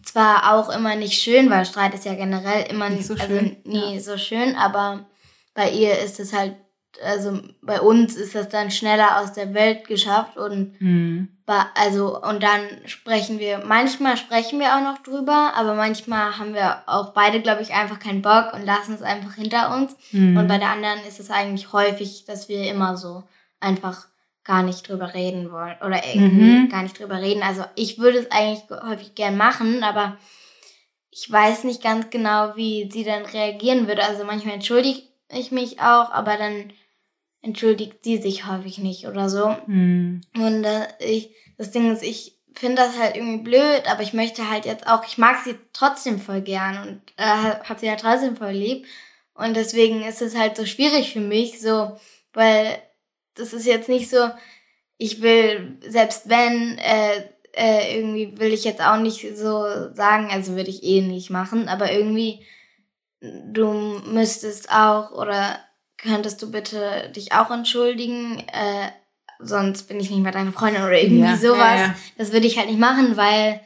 zwar 0.03 0.53
auch 0.53 0.69
immer 0.69 0.95
nicht 0.95 1.21
schön, 1.21 1.49
weil 1.49 1.65
Streit 1.65 1.93
ist 1.95 2.05
ja 2.05 2.13
generell 2.15 2.69
immer 2.69 2.89
Nicht 2.89 3.05
so 3.07 3.13
also 3.15 3.25
schön, 3.25 3.57
nie 3.65 3.99
so 3.99 4.17
schön, 4.17 4.55
aber 4.55 5.05
bei 5.53 5.69
ihr 5.71 5.97
ist 5.99 6.19
es 6.19 6.31
halt, 6.33 6.55
also 7.03 7.39
bei 7.61 7.79
uns 7.81 8.15
ist 8.15 8.35
das 8.35 8.49
dann 8.49 8.71
schneller 8.71 9.19
aus 9.21 9.33
der 9.33 9.53
Welt 9.53 9.87
geschafft 9.87 10.37
und 10.37 10.75
Hm. 10.79 11.27
Ba- 11.45 11.71
Also, 11.75 12.21
und 12.21 12.43
dann 12.43 12.61
sprechen 12.85 13.39
wir, 13.39 13.59
manchmal 13.65 14.15
sprechen 14.15 14.59
wir 14.59 14.75
auch 14.75 14.81
noch 14.81 14.99
drüber, 14.99 15.53
aber 15.55 15.73
manchmal 15.73 16.37
haben 16.37 16.53
wir 16.53 16.83
auch 16.85 17.13
beide, 17.13 17.41
glaube 17.41 17.61
ich, 17.63 17.73
einfach 17.73 17.99
keinen 17.99 18.21
Bock 18.21 18.53
und 18.53 18.63
lassen 18.65 18.93
es 18.93 19.01
einfach 19.01 19.33
hinter 19.33 19.75
uns. 19.75 19.95
Hm. 20.11 20.37
Und 20.37 20.47
bei 20.47 20.57
der 20.59 20.69
anderen 20.69 20.99
ist 21.07 21.19
es 21.19 21.29
eigentlich 21.31 21.73
häufig, 21.73 22.25
dass 22.25 22.47
wir 22.47 22.69
immer 22.69 22.95
so 22.95 23.23
einfach 23.59 24.05
gar 24.43 24.61
nicht 24.63 24.87
drüber 24.87 25.13
reden 25.13 25.51
wollen 25.51 25.75
oder 25.85 26.03
irgendwie 26.05 26.59
Mhm. 26.61 26.69
gar 26.69 26.83
nicht 26.83 26.99
drüber 26.99 27.19
reden. 27.21 27.43
Also, 27.43 27.63
ich 27.75 27.97
würde 27.99 28.19
es 28.19 28.31
eigentlich 28.31 28.63
häufig 28.69 29.15
gern 29.15 29.35
machen, 29.35 29.83
aber 29.83 30.17
ich 31.09 31.29
weiß 31.29 31.63
nicht 31.65 31.83
ganz 31.83 32.09
genau, 32.09 32.55
wie 32.55 32.89
sie 32.91 33.03
dann 33.03 33.25
reagieren 33.25 33.87
würde. 33.87 34.03
Also, 34.03 34.23
manchmal 34.23 34.55
entschuldige 34.55 35.01
ich 35.33 35.51
mich 35.51 35.79
auch, 35.81 36.11
aber 36.11 36.37
dann 36.37 36.71
entschuldigt 37.41 38.03
sie 38.03 38.17
sich 38.17 38.47
häufig 38.47 38.77
nicht 38.77 39.07
oder 39.07 39.29
so. 39.29 39.55
Hm. 39.65 40.21
Und 40.35 40.63
äh, 40.63 40.87
ich, 40.99 41.31
das 41.57 41.71
Ding 41.71 41.91
ist, 41.91 42.03
ich 42.03 42.37
finde 42.53 42.81
das 42.81 42.99
halt 42.99 43.15
irgendwie 43.15 43.43
blöd, 43.43 43.83
aber 43.89 44.01
ich 44.03 44.13
möchte 44.13 44.49
halt 44.49 44.65
jetzt 44.65 44.87
auch, 44.87 45.05
ich 45.05 45.17
mag 45.17 45.43
sie 45.43 45.55
trotzdem 45.73 46.19
voll 46.19 46.41
gern 46.41 46.87
und 46.87 47.01
äh, 47.17 47.23
hab 47.23 47.79
sie 47.79 47.87
ja 47.87 47.95
trotzdem 47.95 48.35
voll 48.35 48.51
lieb. 48.51 48.85
Und 49.33 49.55
deswegen 49.55 50.03
ist 50.03 50.21
es 50.21 50.37
halt 50.37 50.55
so 50.55 50.65
schwierig 50.65 51.13
für 51.13 51.21
mich, 51.21 51.61
so, 51.61 51.97
weil 52.33 52.77
das 53.35 53.53
ist 53.53 53.65
jetzt 53.65 53.89
nicht 53.89 54.09
so, 54.09 54.29
ich 54.97 55.21
will, 55.21 55.77
selbst 55.87 56.29
wenn, 56.29 56.77
äh, 56.77 57.23
äh, 57.53 57.97
irgendwie 57.97 58.37
will 58.37 58.53
ich 58.53 58.63
jetzt 58.63 58.81
auch 58.81 58.97
nicht 58.97 59.25
so 59.35 59.93
sagen, 59.93 60.29
also 60.29 60.55
würde 60.55 60.69
ich 60.69 60.83
eh 60.83 61.01
nicht 61.01 61.29
machen, 61.29 61.67
aber 61.69 61.91
irgendwie, 61.91 62.45
du 63.19 63.71
müsstest 64.05 64.71
auch 64.71 65.11
oder 65.11 65.59
könntest 66.01 66.41
du 66.41 66.51
bitte 66.51 67.11
dich 67.15 67.31
auch 67.33 67.51
entschuldigen, 67.51 68.39
äh, 68.51 68.89
sonst 69.39 69.83
bin 69.87 69.99
ich 69.99 70.09
nicht 70.09 70.21
mehr 70.21 70.31
deine 70.31 70.51
Freundin 70.51 70.83
oder 70.83 71.01
irgendwie 71.01 71.23
Ja, 71.23 71.35
sowas. 71.37 71.59
ja, 71.79 71.85
ja. 71.87 71.95
Das 72.17 72.31
würde 72.31 72.47
ich 72.47 72.57
halt 72.57 72.67
nicht 72.69 72.79
machen, 72.79 73.17
weil 73.17 73.59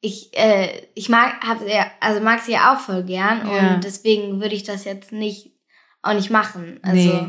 ich, 0.00 0.36
äh, 0.36 0.82
ich 0.94 1.08
mag, 1.08 1.34
hab, 1.46 1.66
ja, 1.68 1.86
also 2.00 2.20
mag 2.20 2.40
sie 2.40 2.52
ja 2.52 2.74
auch 2.74 2.80
voll 2.80 3.04
gern 3.04 3.42
und 3.46 3.84
deswegen 3.84 4.40
würde 4.40 4.54
ich 4.56 4.64
das 4.64 4.84
jetzt 4.84 5.12
nicht, 5.12 5.52
auch 6.02 6.14
nicht 6.14 6.30
machen. 6.30 6.80
Also, 6.82 6.96
Nee. 7.08 7.28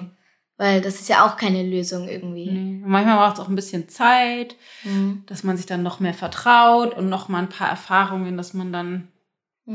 weil 0.57 0.81
das 0.81 0.95
ist 0.99 1.07
ja 1.09 1.25
auch 1.25 1.37
keine 1.37 1.61
Lösung 1.61 2.07
irgendwie. 2.07 2.49
Nee. 2.49 2.81
Manchmal 2.83 3.17
braucht 3.17 3.35
es 3.37 3.39
auch 3.43 3.49
ein 3.49 3.55
bisschen 3.55 3.89
Zeit, 3.89 4.55
Mhm. 4.83 5.23
dass 5.27 5.43
man 5.43 5.55
sich 5.57 5.67
dann 5.67 5.83
noch 5.83 5.99
mehr 5.99 6.15
vertraut 6.15 6.95
und 6.97 7.09
noch 7.09 7.29
mal 7.29 7.39
ein 7.43 7.49
paar 7.49 7.69
Erfahrungen, 7.69 8.37
dass 8.37 8.53
man 8.55 8.73
dann. 8.73 9.07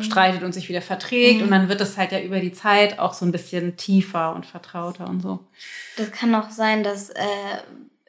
Streitet 0.01 0.42
und 0.42 0.53
sich 0.53 0.68
wieder 0.68 0.83
verträgt. 0.83 1.38
Mhm. 1.38 1.44
Und 1.44 1.51
dann 1.51 1.68
wird 1.68 1.81
es 1.81 1.96
halt 1.96 2.12
ja 2.12 2.20
über 2.20 2.40
die 2.40 2.53
Zeit 2.53 2.98
auch 2.98 3.14
so 3.14 3.24
ein 3.24 3.33
bisschen 3.33 3.77
tiefer 3.77 4.35
und 4.35 4.44
vertrauter 4.44 5.09
und 5.09 5.20
so. 5.22 5.40
Das 5.96 6.11
kann 6.12 6.35
auch 6.35 6.51
sein, 6.51 6.83
dass, 6.85 7.09
äh, 7.11 7.22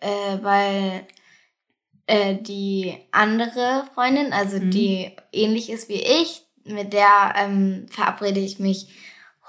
äh, 0.01 0.43
weil 0.43 1.05
äh, 2.07 2.35
die 2.35 2.97
andere 3.11 3.85
Freundin, 3.93 4.33
also 4.33 4.57
Mhm. 4.57 4.71
die 4.71 5.15
ähnlich 5.31 5.69
ist 5.69 5.89
wie 5.89 6.01
ich, 6.01 6.43
mit 6.65 6.91
der 6.93 7.33
ähm, 7.37 7.85
verabrede 7.89 8.39
ich 8.39 8.59
mich 8.59 8.89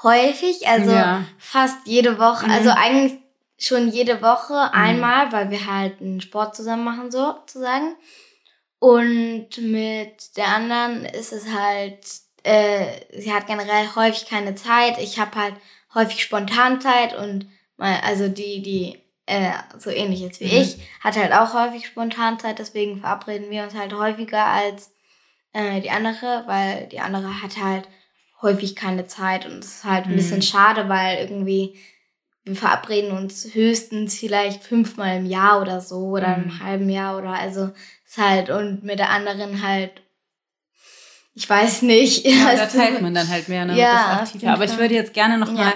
häufig, 0.02 0.68
also 0.68 0.92
Ja. 0.92 1.24
fast 1.38 1.78
jede 1.86 2.18
Woche, 2.18 2.46
Mhm. 2.46 2.52
also 2.52 2.70
eigentlich 2.70 3.18
schon 3.58 3.88
jede 3.90 4.22
Woche 4.22 4.72
einmal, 4.72 5.32
weil 5.32 5.50
wir 5.50 5.66
halt 5.66 6.00
einen 6.00 6.20
Sport 6.20 6.54
zusammen 6.56 6.84
machen, 6.84 7.10
sozusagen. 7.10 7.96
Und 8.80 9.48
mit 9.58 10.36
der 10.36 10.48
anderen 10.48 11.04
ist 11.04 11.32
es 11.32 11.46
halt, 11.52 11.98
äh, 12.42 12.86
sie 13.20 13.32
hat 13.32 13.46
generell 13.46 13.86
häufig 13.94 14.26
keine 14.26 14.54
Zeit. 14.54 14.98
Ich 14.98 15.18
habe 15.18 15.38
halt 15.38 15.54
häufig 15.94 16.22
Spontanzeit 16.22 17.14
und 17.14 17.46
mal, 17.76 18.00
also 18.02 18.28
die, 18.28 18.62
die 18.62 18.98
äh, 19.26 19.52
so 19.78 19.90
ähnlich 19.90 20.22
ist 20.22 20.40
wie 20.40 20.46
Mhm. 20.46 20.60
ich, 20.62 20.78
hat 21.00 21.16
halt 21.16 21.32
auch 21.32 21.52
häufig 21.52 21.86
Spontanzeit, 21.86 22.58
deswegen 22.58 23.00
verabreden 23.00 23.50
wir 23.50 23.62
uns 23.64 23.74
halt 23.74 23.92
häufiger 23.92 24.46
als 24.46 24.92
äh, 25.52 25.80
die 25.82 25.90
andere, 25.90 26.44
weil 26.46 26.86
die 26.88 27.00
andere 27.00 27.42
hat 27.42 27.58
halt 27.62 27.86
häufig 28.40 28.74
keine 28.74 29.06
Zeit 29.06 29.44
und 29.44 29.58
es 29.58 29.66
ist 29.76 29.84
halt 29.84 30.06
ein 30.06 30.12
Mhm. 30.12 30.16
bisschen 30.16 30.42
schade, 30.42 30.88
weil 30.88 31.18
irgendwie 31.18 31.78
wir 32.44 32.56
verabreden 32.56 33.12
uns 33.12 33.54
höchstens 33.54 34.18
vielleicht 34.18 34.64
fünfmal 34.64 35.18
im 35.18 35.26
Jahr 35.26 35.60
oder 35.60 35.82
so 35.82 36.06
oder 36.06 36.38
Mhm. 36.38 36.44
im 36.44 36.60
halben 36.64 36.88
Jahr 36.88 37.18
oder 37.18 37.34
also 37.34 37.70
halt 38.18 38.50
und 38.50 38.82
mit 38.82 38.98
der 38.98 39.10
anderen 39.10 39.62
halt 39.62 40.02
ich 41.32 41.48
weiß 41.48 41.82
nicht. 41.82 42.26
Ja, 42.26 42.54
da 42.56 42.66
teilt 42.66 43.00
man 43.00 43.14
dann 43.14 43.28
halt 43.28 43.48
mehr. 43.48 43.64
Ne? 43.64 43.78
Ja, 43.78 44.26
Aber 44.46 44.64
ich 44.64 44.76
würde 44.76 44.94
jetzt 44.94 45.14
gerne 45.14 45.38
noch 45.38 45.48
Ja. 45.48 45.54
mal 45.54 45.72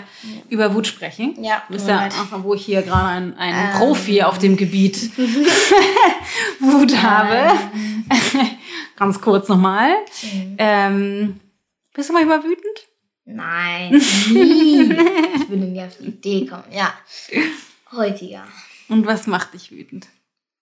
über 0.48 0.74
Wut 0.74 0.86
sprechen. 0.86 1.42
Ja, 1.42 1.62
Du 1.68 1.74
bist 1.74 1.86
ja 1.86 1.94
Moment. 1.94 2.18
einfach, 2.18 2.42
wo 2.42 2.54
ich 2.54 2.64
hier 2.66 2.82
gerade 2.82 3.06
einen, 3.06 3.34
einen 3.38 3.70
Ähm. 3.72 3.78
Profi 3.78 4.22
auf 4.24 4.38
dem 4.38 4.56
Gebiet 4.56 5.16
Wut 6.60 7.00
habe. 7.02 7.56
Ganz 8.96 9.20
kurz 9.20 9.48
nochmal. 9.48 9.94
Mhm. 10.22 10.56
Ähm, 10.58 11.40
bist 11.94 12.08
du 12.08 12.12
manchmal 12.14 12.42
wütend? 12.42 12.88
Nein, 13.24 13.92
nie. 13.92 14.82
ich 14.82 15.48
würde 15.48 15.64
nie 15.64 15.80
auf 15.82 15.96
die 15.98 16.06
Idee 16.08 16.46
kommen. 16.46 16.64
Ja, 16.70 16.92
häufiger. 17.92 18.44
Und 18.88 19.06
was 19.06 19.26
macht 19.26 19.54
dich 19.54 19.70
wütend? 19.70 20.08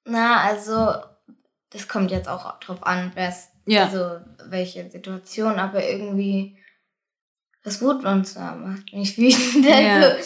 Na, 0.05 0.43
also, 0.43 0.93
das 1.73 1.89
kommt 1.89 2.11
jetzt 2.11 2.29
auch 2.29 2.59
drauf 2.61 2.85
an, 2.87 3.13
was, 3.15 3.51
Ja. 3.67 3.85
also, 3.85 4.21
welche 4.49 4.91
Situation, 4.91 5.55
aber 5.59 5.89
irgendwie, 5.89 6.59
das 7.63 7.81
Wutmonster 7.81 8.57
macht 8.57 8.93
mich 8.93 9.17
wütend. 9.19 9.65
Ja. 9.67 9.97
Also, 10.01 10.17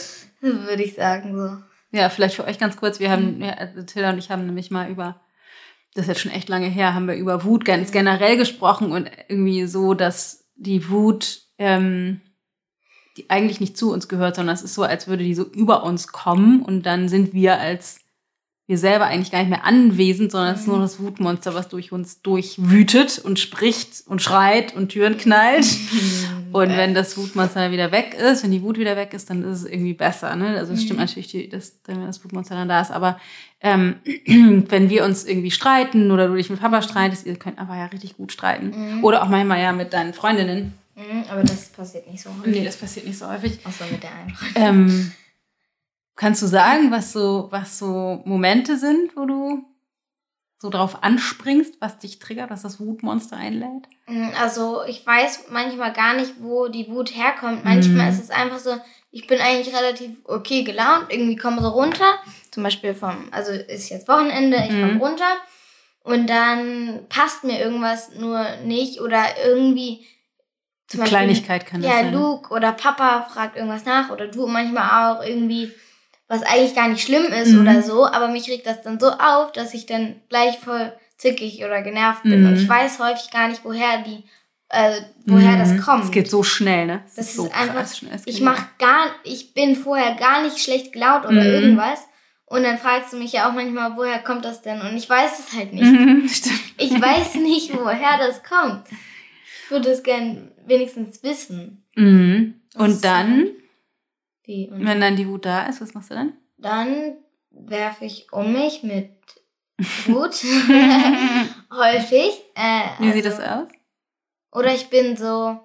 würde 0.43 0.83
ich 0.83 0.95
sagen, 0.95 1.37
so. 1.37 1.97
Ja, 1.97 2.09
vielleicht 2.11 2.37
für 2.37 2.45
euch 2.45 2.59
ganz 2.59 2.77
kurz. 2.77 3.01
Wir 3.01 3.11
haben, 3.11 3.43
ja, 3.43 3.55
also 3.55 3.83
Tilda 3.83 4.11
und 4.11 4.19
ich 4.19 4.31
haben 4.31 4.45
nämlich 4.47 4.71
mal 4.71 4.91
über, 4.91 5.21
das 5.95 6.03
ist 6.05 6.09
jetzt 6.09 6.21
schon 6.21 6.33
echt 6.33 6.49
lange 6.49 6.67
her, 6.69 6.95
haben 6.95 7.09
wir 7.09 7.15
über 7.15 7.45
Wut 7.45 7.65
ganz 7.65 7.91
generell 7.93 8.37
gesprochen 8.37 8.93
und 8.93 9.11
irgendwie 9.29 9.67
so, 9.67 9.95
dass 9.95 10.47
die 10.57 10.89
Wut, 10.91 11.43
ähm, 11.59 12.21
die 13.17 13.31
eigentlich 13.31 13.61
nicht 13.61 13.79
zu 13.79 13.93
uns 13.93 14.09
gehört, 14.09 14.37
sondern 14.37 14.55
es 14.55 14.63
ist 14.63 14.75
so, 14.75 14.83
als 14.83 15.07
würde 15.09 15.25
die 15.25 15.35
so 15.35 15.45
über 15.45 15.85
uns 15.85 16.09
kommen 16.09 16.61
und 16.63 16.85
dann 16.85 17.09
sind 17.09 17.33
wir 17.33 17.59
als 17.59 18.01
wir 18.69 18.79
selber 18.79 19.07
eigentlich 19.07 19.31
gar 19.31 19.39
nicht 19.39 19.49
mehr 19.49 19.65
anwesend, 19.65 20.33
sondern 20.33 20.55
es 20.55 20.63
ist 20.63 20.67
nur 20.67 20.81
das 20.81 20.99
Wutmonster, 20.99 21.55
was 21.55 21.69
durch 21.69 21.93
uns 21.93 22.21
durchwütet 22.23 23.21
und 23.21 23.39
spricht 23.39 24.03
und 24.07 24.21
schreit 24.21 24.75
und 24.75 24.89
Türen 24.89 25.17
knallt. 25.17 25.67
Und 26.53 26.71
wenn 26.71 26.93
das 26.93 27.17
Wutmonster 27.17 27.71
wieder 27.71 27.93
weg 27.93 28.15
ist, 28.15 28.43
wenn 28.43 28.51
die 28.51 28.63
Wut 28.63 28.77
wieder 28.79 28.97
weg 28.97 29.15
ist, 29.15 29.31
dann 29.31 29.45
ist 29.45 29.63
es 29.63 29.65
irgendwie 29.67 29.95
besser. 29.95 30.35
Ne? 30.35 30.57
Also 30.57 30.73
es 30.73 30.83
stimmt 30.83 30.99
natürlich, 30.99 31.29
die, 31.29 31.49
dass, 31.49 31.79
wenn 31.85 32.05
das 32.05 32.25
Wutmonster 32.25 32.57
dann 32.57 32.69
da 32.69 32.81
ist. 32.81 32.91
Aber 32.91 33.21
ähm, 33.61 33.97
wenn 34.69 34.91
wir 34.91 35.05
uns 35.05 35.25
irgendwie 35.25 35.53
streiten 35.53 36.11
oder 36.11 36.27
du 36.27 36.35
dich 36.35 36.51
mit 36.51 36.61
Papa 36.61 36.83
streitest, 36.83 37.25
ihr 37.25 37.37
könnt 37.37 37.61
aber 37.61 37.77
ja 37.77 37.87
richtig 37.87 38.17
gut 38.17 38.33
streiten. 38.33 39.01
Oder 39.03 39.23
auch 39.23 39.29
manchmal 39.29 39.61
ja 39.61 39.73
mit 39.73 39.93
deinen 39.93 40.13
Freundinnen. 40.13 40.75
Mhm, 40.97 41.25
aber 41.31 41.43
das 41.43 41.69
passiert 41.69 42.11
nicht 42.11 42.23
so 42.23 42.31
häufig. 42.31 42.55
Nee, 42.55 42.65
das 42.65 42.77
passiert 42.77 43.07
nicht 43.07 43.19
so 43.19 43.29
häufig. 43.29 43.61
Außer 43.65 43.85
mit 43.93 44.03
der 44.03 44.11
einen. 44.13 44.37
Ähm, 44.57 45.13
kannst 46.17 46.43
du 46.43 46.47
sagen, 46.47 46.91
was 46.91 47.13
so, 47.13 47.49
was 47.51 47.79
so 47.79 48.23
Momente 48.25 48.77
sind, 48.79 49.17
wo 49.17 49.27
du 49.27 49.65
so 50.59 50.71
drauf 50.71 51.03
anspringst, 51.03 51.77
was 51.81 51.99
dich 51.99 52.19
triggert, 52.19 52.51
was 52.51 52.63
das 52.63 52.81
Wutmonster 52.81 53.37
einlädt? 53.37 53.87
Mm, 54.07 54.31
Also 54.41 54.83
ich 54.85 55.07
weiß 55.07 55.47
manchmal 55.51 55.93
gar 55.93 56.15
nicht, 56.15 56.35
wo 56.41 56.69
die 56.69 56.89
Wut 56.89 57.15
herkommt. 57.15 57.65
Manchmal 57.65 58.07
Mhm. 58.07 58.13
ist 58.13 58.23
es 58.25 58.31
einfach 58.31 58.59
so, 58.59 58.75
ich 59.11 59.27
bin 59.27 59.39
eigentlich 59.41 59.75
relativ 59.75 60.17
okay 60.25 60.63
gelaunt, 60.65 61.07
irgendwie 61.11 61.37
komme 61.37 61.61
so 61.61 61.69
runter. 61.69 62.19
Zum 62.51 62.63
Beispiel 62.63 62.95
vom, 62.95 63.29
also 63.33 63.53
ist 63.53 63.91
jetzt 63.91 64.09
Wochenende, 64.09 64.57
ich 64.63 64.71
komme 64.71 64.95
Mhm. 64.95 65.03
runter 65.03 65.35
und 66.05 66.27
dann 66.31 67.01
passt 67.11 67.45
mir 67.45 67.61
irgendwas 67.61 68.15
nur 68.15 68.47
nicht 68.65 69.01
oder 69.03 69.23
irgendwie 69.45 70.07
zum 70.89 71.01
Beispiel- 71.01 71.19
Kleinigkeit 71.19 71.67
kann 71.67 71.83
das 71.83 71.91
Ja, 71.91 72.01
sein. 72.01 72.15
Luke 72.15 72.51
oder 72.55 72.73
Papa 72.73 73.23
fragt 73.31 73.57
irgendwas 73.57 73.85
nach 73.85 74.09
oder 74.11 74.29
du 74.29 74.47
manchmal 74.47 75.17
auch 75.17 75.23
irgendwie, 75.23 75.71
was 76.29 76.43
eigentlich 76.43 76.75
gar 76.75 76.89
nicht 76.89 77.03
schlimm 77.05 77.27
ist 77.27 77.53
Mhm. 77.53 77.61
oder 77.61 77.83
so, 77.83 78.07
aber 78.07 78.29
mich 78.29 78.49
regt 78.49 78.67
das 78.67 78.83
dann 78.83 78.99
so 78.99 79.11
auf, 79.11 79.53
dass 79.53 79.75
ich 79.75 79.87
dann 79.87 80.17
gleich 80.29 80.59
voll 80.59 80.93
zickig 81.19 81.65
oder 81.65 81.83
genervt 81.83 82.23
bin 82.25 82.41
Mhm. 82.43 82.47
und 82.49 82.57
ich 82.57 82.69
weiß 82.69 82.99
häufig 82.99 83.31
gar 83.31 83.49
nicht, 83.49 83.65
woher 83.65 84.03
die, 84.03 84.25
äh, 84.69 85.01
woher 85.27 85.53
Mhm. 85.53 85.59
das 85.59 85.85
kommt. 85.85 86.05
Es 86.05 86.11
geht 86.11 86.29
so 86.29 86.43
schnell, 86.43 86.87
ne? 86.87 87.03
Es 87.07 87.15
das 87.15 87.27
ist 87.29 87.37
so 87.37 87.51
einfach, 87.53 87.87
schnell. 87.95 88.21
Ich 88.27 88.41
mach 88.41 88.77
gar, 88.79 89.07
ich 89.25 89.55
bin 89.55 89.77
vorher 89.77 90.15
gar 90.17 90.43
nicht 90.43 90.59
schlecht 90.59 90.93
gelaunt 90.93 91.25
oder 91.25 91.43
Mhm. 91.45 91.51
irgendwas 91.51 92.01
und 92.47 92.65
dann 92.65 92.77
fragst 92.79 93.13
du 93.13 93.17
mich 93.19 93.33
ja 93.33 93.49
auch 93.49 93.55
manchmal, 93.55 93.97
woher 93.97 94.19
kommt 94.19 94.45
das 94.45 94.63
denn 94.63 94.81
und 94.81 94.97
ich 94.97 95.09
weiß 95.09 95.39
es 95.39 95.57
halt 95.57 95.73
nicht. 95.73 95.85
Mhm, 95.91 96.29
stimmt. 96.29 96.61
Ich 96.79 96.91
weiß 97.01 97.37
nicht, 97.37 97.73
woher 97.73 98.19
das 98.19 98.43
kommt. 98.43 98.89
Ich 99.65 99.71
würde 99.71 99.91
es 99.91 100.03
gern 100.03 100.51
wenigstens 100.67 101.23
wissen. 101.23 101.85
Mhm. 101.95 102.61
Das 102.75 102.83
Und 102.83 103.05
dann, 103.05 103.47
Wie 104.47 104.71
und 104.71 104.87
wenn 104.87 105.01
dann 105.01 105.17
die 105.17 105.29
Wut 105.29 105.45
da 105.45 105.67
ist, 105.67 105.81
was 105.81 105.93
machst 105.95 106.11
du 106.11 106.15
dann? 106.15 106.33
Dann 106.57 107.17
werfe 107.51 108.05
ich 108.07 108.33
um 108.33 108.53
mich 108.53 108.83
mit 108.83 109.11
Wut. 110.07 110.35
Häufig. 111.73 112.43
Äh, 112.55 112.89
Wie 113.01 113.13
sieht 113.13 113.27
also- 113.27 113.41
das 113.41 113.49
aus? 113.51 113.69
Oder 114.53 114.73
ich 114.75 114.89
bin 114.89 115.17
so 115.17 115.61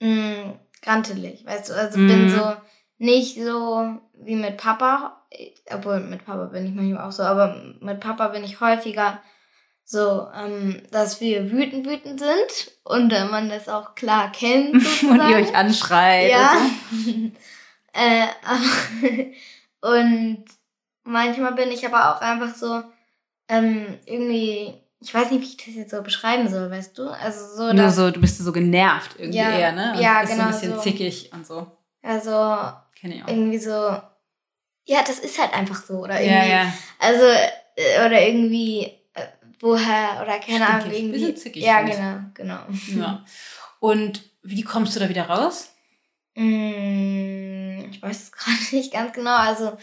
mh, 0.00 0.58
grantelig, 0.82 1.44
weißt 1.46 1.70
du? 1.70 1.74
Also 1.74 1.98
Mhm. 1.98 2.08
bin 2.08 2.28
so 2.30 2.52
nicht 2.98 3.36
so 3.42 3.96
wie 4.14 4.36
mit 4.36 4.56
Papa. 4.58 5.22
Obwohl 5.72 6.00
mit 6.00 6.24
Papa 6.24 6.44
bin 6.46 6.66
ich 6.66 6.74
manchmal 6.74 7.04
auch 7.08 7.12
so, 7.12 7.22
aber 7.22 7.60
mit 7.80 8.00
Papa 8.00 8.28
bin 8.28 8.44
ich 8.44 8.60
häufiger 8.60 9.20
so, 9.86 10.28
ähm, 10.34 10.80
dass 10.92 11.20
wir 11.20 11.50
wütend 11.50 11.86
wütend 11.86 12.18
sind 12.20 12.72
und 12.84 13.12
äh, 13.12 13.24
man 13.24 13.48
das 13.48 13.68
auch 13.68 13.94
klar 13.94 14.30
kennt. 14.32 14.74
Und 15.02 15.16
ihr 15.30 15.36
euch 15.36 15.54
anschreit. 15.54 16.30
Ja. 16.30 16.52
und 16.90 17.04
so. 17.04 17.10
Äh, 17.94 18.26
und 19.80 20.44
manchmal 21.04 21.54
bin 21.54 21.70
ich 21.70 21.86
aber 21.86 22.14
auch 22.16 22.20
einfach 22.20 22.54
so, 22.54 22.82
ähm, 23.48 23.98
irgendwie, 24.06 24.74
ich 25.00 25.12
weiß 25.14 25.30
nicht, 25.30 25.42
wie 25.42 25.46
ich 25.46 25.56
das 25.56 25.74
jetzt 25.74 25.90
so 25.90 26.02
beschreiben 26.02 26.48
soll, 26.48 26.70
weißt 26.70 26.96
du? 26.98 27.08
Also 27.08 27.46
so, 27.56 27.72
Nur 27.72 27.90
so, 27.90 28.10
du 28.10 28.20
bist 28.20 28.38
so 28.38 28.52
genervt 28.52 29.16
irgendwie 29.18 29.38
Ja, 29.38 29.58
eher, 29.58 29.72
ne? 29.72 29.92
Und 29.96 30.02
ja, 30.02 30.20
bist 30.22 30.32
genau 30.32 30.44
so 30.44 30.48
ein 30.48 30.54
bisschen 30.60 30.74
so. 30.76 30.80
zickig 30.80 31.30
und 31.32 31.46
so. 31.46 31.66
also 32.02 32.30
Kenne 32.98 33.16
ich 33.16 33.24
auch. 33.24 33.28
irgendwie 33.28 33.58
so, 33.58 33.70
ja, 34.86 35.02
das 35.06 35.18
ist 35.18 35.38
halt 35.38 35.52
einfach 35.54 35.82
so. 35.84 35.98
Oder 35.98 36.20
Ja, 36.20 36.42
irgendwie, 36.44 36.50
ja. 36.50 36.72
also, 36.98 37.24
äh, 37.76 38.06
oder 38.06 38.26
irgendwie, 38.26 38.84
äh, 39.14 39.26
woher, 39.60 40.20
oder 40.22 40.38
keine 40.38 40.66
Ahnung, 40.66 40.90
irgendwie. 40.90 41.12
bisschen 41.12 41.36
zickig, 41.36 41.62
ja, 41.62 41.82
genau, 41.82 42.20
genau. 42.34 42.60
ja. 42.96 43.24
Und 43.80 44.22
wie 44.42 44.62
kommst 44.62 44.96
du 44.96 45.00
da 45.00 45.08
wieder 45.08 45.28
raus? 45.28 45.73
Mm, 46.34 47.90
Ich 47.90 48.02
weiß 48.02 48.22
es 48.24 48.32
gerade 48.32 48.76
nicht 48.76 48.92
ganz 48.92 49.12
genau. 49.12 49.36
Also, 49.36 49.76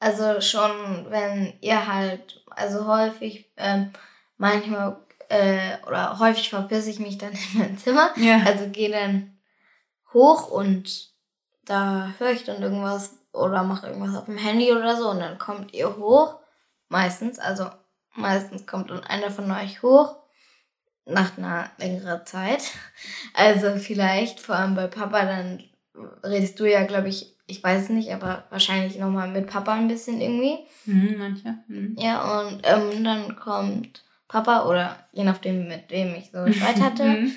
also 0.00 0.40
schon, 0.40 1.10
wenn 1.10 1.54
ihr 1.60 1.86
halt, 1.86 2.44
also 2.50 2.86
häufig, 2.86 3.50
ähm, 3.56 3.92
manchmal, 4.38 4.98
äh, 5.28 5.78
oder 5.86 6.18
häufig 6.18 6.50
verpisse 6.50 6.90
ich 6.90 7.00
mich 7.00 7.18
dann 7.18 7.32
in 7.54 7.58
mein 7.58 7.78
Zimmer. 7.78 8.12
Ja. 8.16 8.42
Also 8.44 8.68
gehe 8.70 8.90
dann 8.90 9.38
hoch 10.12 10.48
und 10.50 11.10
da 11.64 12.14
höre 12.18 12.32
ich 12.32 12.44
dann 12.44 12.62
irgendwas 12.62 13.16
oder 13.32 13.62
mache 13.62 13.86
irgendwas 13.88 14.16
auf 14.16 14.26
dem 14.26 14.38
Handy 14.38 14.72
oder 14.72 14.96
so 14.96 15.10
und 15.10 15.20
dann 15.20 15.38
kommt 15.38 15.72
ihr 15.74 15.96
hoch. 15.96 16.40
Meistens, 16.88 17.38
also 17.38 17.70
meistens 18.14 18.66
kommt 18.66 18.90
dann 18.90 19.04
einer 19.04 19.30
von 19.30 19.50
euch 19.50 19.82
hoch 19.82 20.16
nach 21.06 21.36
einer 21.38 21.70
längeren 21.78 22.24
Zeit. 22.26 22.62
Also 23.34 23.76
vielleicht, 23.78 24.40
vor 24.40 24.56
allem 24.56 24.74
bei 24.74 24.86
Papa, 24.88 25.24
dann 25.24 25.62
redest 26.24 26.58
du 26.60 26.64
ja, 26.70 26.84
glaube 26.84 27.08
ich, 27.08 27.36
ich 27.46 27.62
weiß 27.62 27.84
es 27.84 27.88
nicht, 27.88 28.12
aber 28.12 28.44
wahrscheinlich 28.50 28.98
nochmal 28.98 29.28
mit 29.28 29.46
Papa 29.48 29.72
ein 29.74 29.88
bisschen 29.88 30.20
irgendwie. 30.20 30.58
Mhm, 30.86 31.16
manche. 31.18 31.58
Mhm. 31.68 31.96
Ja, 31.98 32.40
und 32.40 32.60
ähm, 32.64 33.04
dann 33.04 33.36
kommt 33.36 34.04
Papa 34.28 34.66
oder 34.66 34.96
je 35.12 35.24
nachdem, 35.24 35.68
mit 35.68 35.90
wem 35.90 36.14
ich 36.14 36.30
so 36.30 36.50
Streit 36.50 36.80
hatte, 36.80 37.04
Mhm. 37.04 37.32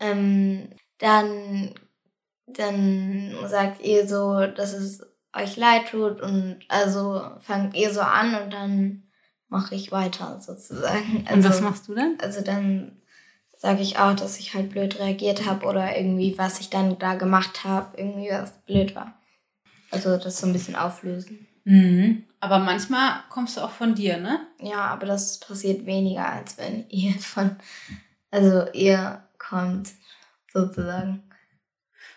ähm, 0.00 0.68
dann, 0.98 1.74
dann 2.46 3.34
sagt 3.46 3.82
ihr 3.82 4.06
so, 4.08 4.46
dass 4.46 4.72
es 4.72 5.04
euch 5.34 5.56
leid 5.56 5.88
tut 5.90 6.20
und 6.20 6.58
also 6.68 7.22
fangt 7.40 7.74
ihr 7.74 7.92
so 7.92 8.00
an 8.00 8.34
und 8.34 8.52
dann 8.52 9.04
mache 9.48 9.74
ich 9.74 9.92
weiter 9.92 10.40
sozusagen. 10.40 11.26
Und 11.30 11.44
was 11.44 11.46
Also, 11.56 11.64
machst 11.64 11.88
du 11.88 11.94
dann? 11.94 12.16
also 12.20 12.40
dann 12.42 13.01
sage 13.62 13.80
ich 13.80 13.96
auch, 13.96 14.14
dass 14.16 14.40
ich 14.40 14.54
halt 14.54 14.70
blöd 14.70 14.98
reagiert 14.98 15.46
habe 15.46 15.66
oder 15.66 15.96
irgendwie, 15.96 16.36
was 16.36 16.58
ich 16.58 16.68
dann 16.68 16.98
da 16.98 17.14
gemacht 17.14 17.62
habe, 17.62 17.96
irgendwie 17.96 18.28
was 18.30 18.50
blöd 18.66 18.96
war. 18.96 19.14
Also 19.92 20.16
das 20.16 20.38
so 20.40 20.48
ein 20.48 20.52
bisschen 20.52 20.74
auflösen. 20.74 21.46
Mhm. 21.62 22.24
Aber 22.40 22.58
manchmal 22.58 23.20
kommst 23.30 23.56
du 23.56 23.60
auch 23.60 23.70
von 23.70 23.94
dir, 23.94 24.16
ne? 24.16 24.40
Ja, 24.60 24.86
aber 24.86 25.06
das 25.06 25.38
passiert 25.38 25.86
weniger, 25.86 26.26
als 26.28 26.58
wenn 26.58 26.86
ihr 26.90 27.12
von, 27.20 27.54
also 28.32 28.66
ihr 28.72 29.22
kommt, 29.38 29.90
sozusagen. 30.52 31.22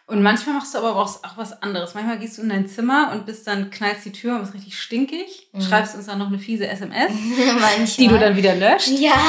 Und 0.07 0.23
manchmal 0.23 0.55
machst 0.55 0.73
du 0.73 0.79
aber 0.79 0.95
auch, 0.95 1.23
auch 1.23 1.37
was 1.37 1.61
anderes. 1.61 1.93
Manchmal 1.93 2.17
gehst 2.17 2.39
du 2.39 2.41
in 2.41 2.49
dein 2.49 2.67
Zimmer 2.67 3.11
und 3.11 3.27
bist 3.27 3.45
dann, 3.45 3.69
knallst 3.69 4.03
die 4.05 4.11
Tür 4.11 4.33
und 4.35 4.41
bist 4.41 4.55
richtig 4.55 4.79
stinkig, 4.79 5.47
Mhm. 5.53 5.61
schreibst 5.61 5.93
uns 5.95 6.07
dann 6.07 6.17
noch 6.17 6.27
eine 6.27 6.39
fiese 6.39 6.67
SMS, 6.67 7.11
die 7.97 8.07
du 8.07 8.17
dann 8.17 8.35
wieder 8.35 8.55
löscht 8.55 8.87
Ja. 8.87 9.13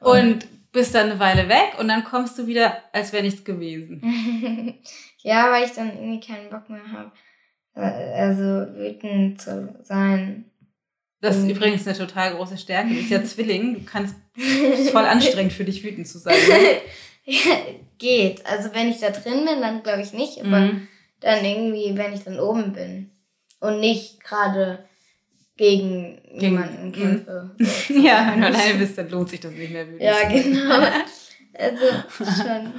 und 0.00 0.46
bist 0.72 0.94
dann 0.94 1.10
eine 1.10 1.18
Weile 1.20 1.48
weg 1.48 1.74
und 1.78 1.88
dann 1.88 2.04
kommst 2.04 2.38
du 2.38 2.46
wieder, 2.46 2.82
als 2.92 3.12
wäre 3.12 3.22
nichts 3.22 3.44
gewesen. 3.44 4.02
ja, 5.22 5.50
weil 5.50 5.64
ich 5.64 5.72
dann 5.72 5.90
irgendwie 5.96 6.20
keinen 6.26 6.50
Bock 6.50 6.68
mehr 6.68 6.92
habe. 6.92 7.12
Also 7.74 8.42
wütend 8.76 9.40
zu 9.40 9.74
sein. 9.82 10.44
Das 11.20 11.36
ist 11.36 11.44
Mhm. 11.44 11.50
übrigens 11.50 11.86
eine 11.86 11.96
total 11.96 12.34
große 12.34 12.58
Stärke. 12.58 12.90
Du 12.90 12.94
bist 12.96 13.10
ja 13.10 13.22
Zwilling. 13.24 13.74
Du 13.74 13.84
kannst, 13.84 14.14
ist 14.36 14.90
voll 14.92 15.04
anstrengend 15.04 15.52
für 15.52 15.64
dich, 15.64 15.82
wütend 15.82 16.06
zu 16.06 16.18
sein. 16.18 16.34
Ne? 16.48 17.32
Geht. 17.98 18.44
Also 18.46 18.70
wenn 18.74 18.88
ich 18.88 18.98
da 19.00 19.10
drin 19.10 19.44
bin, 19.44 19.60
dann 19.60 19.82
glaube 19.82 20.02
ich 20.02 20.12
nicht. 20.12 20.40
Aber 20.40 20.60
Mhm. 20.60 20.88
dann 21.20 21.44
irgendwie, 21.44 21.96
wenn 21.96 22.12
ich 22.12 22.24
dann 22.24 22.38
oben 22.40 22.72
bin 22.72 23.10
und 23.60 23.80
nicht 23.80 24.22
gerade 24.22 24.84
gegen, 25.58 26.18
Gegen- 26.22 26.40
jemanden 26.40 26.92
kämpfe. 26.92 27.50
Ja, 27.90 28.30
wenn 28.32 28.40
du 28.40 28.46
alleine 28.46 28.78
bist, 28.78 28.96
dann 28.96 29.10
lohnt 29.10 29.28
sich 29.28 29.40
das 29.40 29.52
nicht 29.52 29.70
mehr 29.72 29.86
Ja, 29.98 30.26
genau. 30.28 30.86
Also 31.60 31.84
schon. 32.42 32.72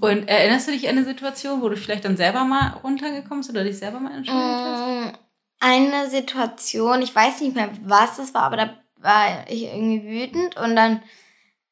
Und 0.00 0.26
erinnerst 0.28 0.68
du 0.68 0.72
dich 0.72 0.88
an 0.88 0.96
eine 0.96 1.04
Situation, 1.04 1.60
wo 1.60 1.68
du 1.68 1.76
vielleicht 1.76 2.04
dann 2.04 2.16
selber 2.16 2.44
mal 2.44 2.78
runtergekommen 2.82 3.40
bist 3.40 3.50
oder 3.50 3.62
dich 3.64 3.76
selber 3.78 4.00
mal 4.00 4.16
entschuldigt 4.16 4.42
hast? 4.64 4.80
Mm, 4.86 5.16
Eine 5.60 6.08
Situation, 6.08 7.02
ich 7.02 7.14
weiß 7.14 7.40
nicht 7.42 7.54
mehr, 7.54 7.68
was 7.84 8.18
es 8.18 8.32
war, 8.32 8.44
aber 8.44 8.56
da 8.56 8.76
war 8.96 9.44
ich 9.50 9.64
irgendwie 9.64 10.02
wütend 10.04 10.56
und 10.56 10.76
dann, 10.76 11.02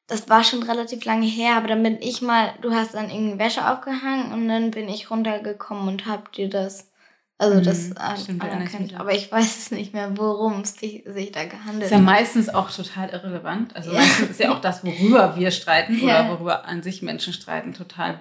das 0.07 0.29
war 0.29 0.43
schon 0.43 0.61
relativ 0.61 1.03
lange 1.05 1.25
her, 1.25 1.55
aber 1.55 1.69
dann 1.69 1.81
bin 1.81 1.97
ich 1.99 2.21
mal, 2.21 2.53
du 2.61 2.73
hast 2.73 2.93
dann 2.93 3.09
irgendwie 3.09 3.39
Wäsche 3.39 3.67
aufgehangen 3.67 4.33
und 4.33 4.47
dann 4.47 4.69
bin 4.69 4.87
ich 4.87 5.09
runtergekommen 5.09 5.87
und 5.87 6.05
hab 6.05 6.31
dir 6.33 6.49
das, 6.49 6.90
also 7.41 7.57
Mhm, 7.59 7.63
das 7.63 7.95
an, 7.97 8.17
stimmt, 8.17 8.43
erinnere 8.43 8.63
ich 8.65 8.71
mich 8.73 8.79
anerkannt. 8.79 8.95
auch. 8.95 8.99
Aber 9.01 9.13
ich 9.15 9.31
weiß 9.31 9.57
es 9.57 9.71
nicht 9.71 9.93
mehr, 9.93 10.17
worum 10.17 10.61
es 10.61 10.75
sich, 10.75 11.03
da 11.33 11.45
gehandelt 11.45 11.83
Ist 11.85 11.91
ja 11.91 11.97
hat. 11.97 12.03
meistens 12.05 12.49
auch 12.49 12.69
total 12.71 13.09
irrelevant. 13.09 13.75
Also 13.75 13.91
Ja. 13.91 13.99
meistens 13.99 14.29
ist 14.31 14.39
ja 14.39 14.51
auch 14.53 14.61
das, 14.61 14.83
worüber 14.85 15.35
wir 15.35 15.51
streiten 15.51 15.97
Ja. 15.99 16.21
oder 16.25 16.29
worüber 16.29 16.65
an 16.65 16.83
sich 16.83 17.01
Menschen 17.01 17.33
streiten, 17.33 17.73
total 17.73 18.19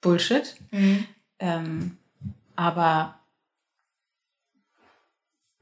Bullshit. 0.00 0.54
Mhm. 0.70 1.06
Ähm, 1.40 1.98
aber 2.54 3.18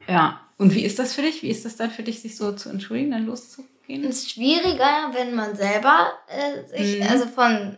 ja, 0.06 0.40
und 0.58 0.74
wie 0.74 0.84
ist 0.84 0.98
das 0.98 1.14
für 1.14 1.22
dich? 1.22 1.42
Wie 1.42 1.48
ist 1.48 1.64
das 1.64 1.76
dann 1.76 1.90
für 1.90 2.02
dich, 2.02 2.20
sich 2.20 2.36
so 2.36 2.52
zu 2.52 2.68
entschuldigen, 2.68 3.10
dann 3.12 3.26
loszugehen? 3.26 4.04
Es 4.04 4.18
ist 4.18 4.30
schwieriger, 4.32 5.10
wenn 5.12 5.34
man 5.34 5.56
selber 5.56 6.12
äh, 6.28 6.64
sich, 6.68 7.00
Mhm. 7.00 7.06
also 7.08 7.26
von, 7.26 7.76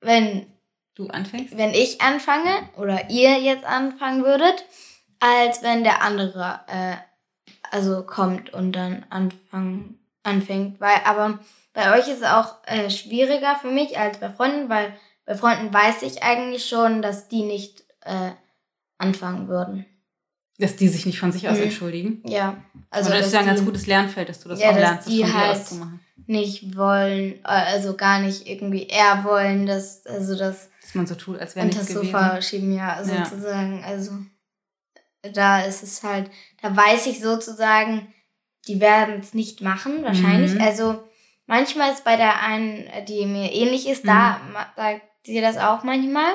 wenn 0.00 0.46
Du 0.98 1.06
anfängst? 1.08 1.56
wenn 1.56 1.70
ich 1.74 2.00
anfange 2.00 2.50
oder 2.76 3.08
ihr 3.08 3.38
jetzt 3.40 3.64
anfangen 3.64 4.24
würdet, 4.24 4.64
als 5.20 5.62
wenn 5.62 5.84
der 5.84 6.02
andere 6.02 6.58
äh, 6.66 6.96
also 7.70 8.02
kommt 8.02 8.52
und 8.52 8.72
dann 8.72 9.06
anfangen, 9.08 10.00
anfängt. 10.24 10.80
Weil, 10.80 10.96
aber 11.04 11.38
bei 11.72 11.96
euch 11.96 12.08
ist 12.08 12.18
es 12.22 12.24
auch 12.24 12.56
äh, 12.66 12.90
schwieriger 12.90 13.54
für 13.60 13.70
mich 13.70 13.96
als 13.96 14.18
bei 14.18 14.28
Freunden, 14.30 14.68
weil 14.68 14.92
bei 15.24 15.36
Freunden 15.36 15.72
weiß 15.72 16.02
ich 16.02 16.22
eigentlich 16.24 16.66
schon, 16.66 17.00
dass 17.00 17.28
die 17.28 17.42
nicht 17.44 17.84
äh, 18.00 18.32
anfangen 18.98 19.46
würden. 19.46 19.86
Dass 20.58 20.74
die 20.74 20.88
sich 20.88 21.06
nicht 21.06 21.20
von 21.20 21.30
sich 21.30 21.48
aus 21.48 21.58
Mhm. 21.58 21.64
entschuldigen. 21.64 22.22
Ja. 22.26 22.56
Also 22.90 23.10
Also 23.10 23.10
das 23.10 23.18
dass 23.18 23.26
ist 23.28 23.32
ja 23.34 23.40
ein 23.40 23.46
ganz 23.46 23.64
gutes 23.64 23.86
Lernfeld, 23.86 24.28
dass 24.28 24.40
du 24.40 24.48
das 24.48 24.58
Ja, 24.60 24.70
auch 24.70 24.72
dass 24.72 24.80
lernst, 24.80 25.06
das 25.06 25.14
von 25.14 25.26
dir 25.26 25.34
halt- 25.34 25.50
aus 25.52 25.64
zu 25.68 25.74
machen. 25.76 26.00
nicht 26.26 26.76
wollen, 26.76 27.34
äh, 27.34 27.38
also 27.44 27.94
gar 27.94 28.18
nicht 28.20 28.48
irgendwie 28.48 28.86
eher 28.88 29.22
wollen, 29.22 29.66
dass, 29.66 30.04
also 30.06 30.36
das 30.36 30.70
Dass 30.88 30.94
man 30.94 31.06
so 31.06 31.16
tut, 31.16 31.38
als 31.38 31.54
wäre 31.54 31.66
nichts 31.66 31.80
das 31.82 31.88
gewesen. 31.90 32.06
Sofa 32.12 32.40
schieben, 32.40 32.72
ja, 32.74 33.02
Ja. 33.02 33.24
sozusagen. 33.26 33.84
Also 33.84 34.12
da 35.34 35.60
ist 35.62 35.82
es 35.82 36.02
halt, 36.02 36.30
da 36.62 36.74
weiß 36.74 37.06
ich 37.08 37.20
sozusagen, 37.20 38.12
die 38.66 38.80
werden 38.80 39.20
es 39.20 39.34
nicht 39.34 39.60
machen, 39.60 40.02
wahrscheinlich. 40.02 40.54
Mhm. 40.54 40.60
Also 40.62 41.02
manchmal 41.46 41.92
ist 41.92 42.04
bei 42.04 42.16
der 42.16 42.42
einen, 42.42 42.88
die 43.06 43.26
mir 43.26 43.52
ähnlich 43.52 43.86
ist, 43.86 44.06
da 44.08 44.38
Mhm. 44.38 44.52
ma- 44.54 44.72
sagt 44.76 45.02
sie 45.24 45.40
das 45.42 45.58
auch 45.58 45.84
manchmal. 45.84 46.32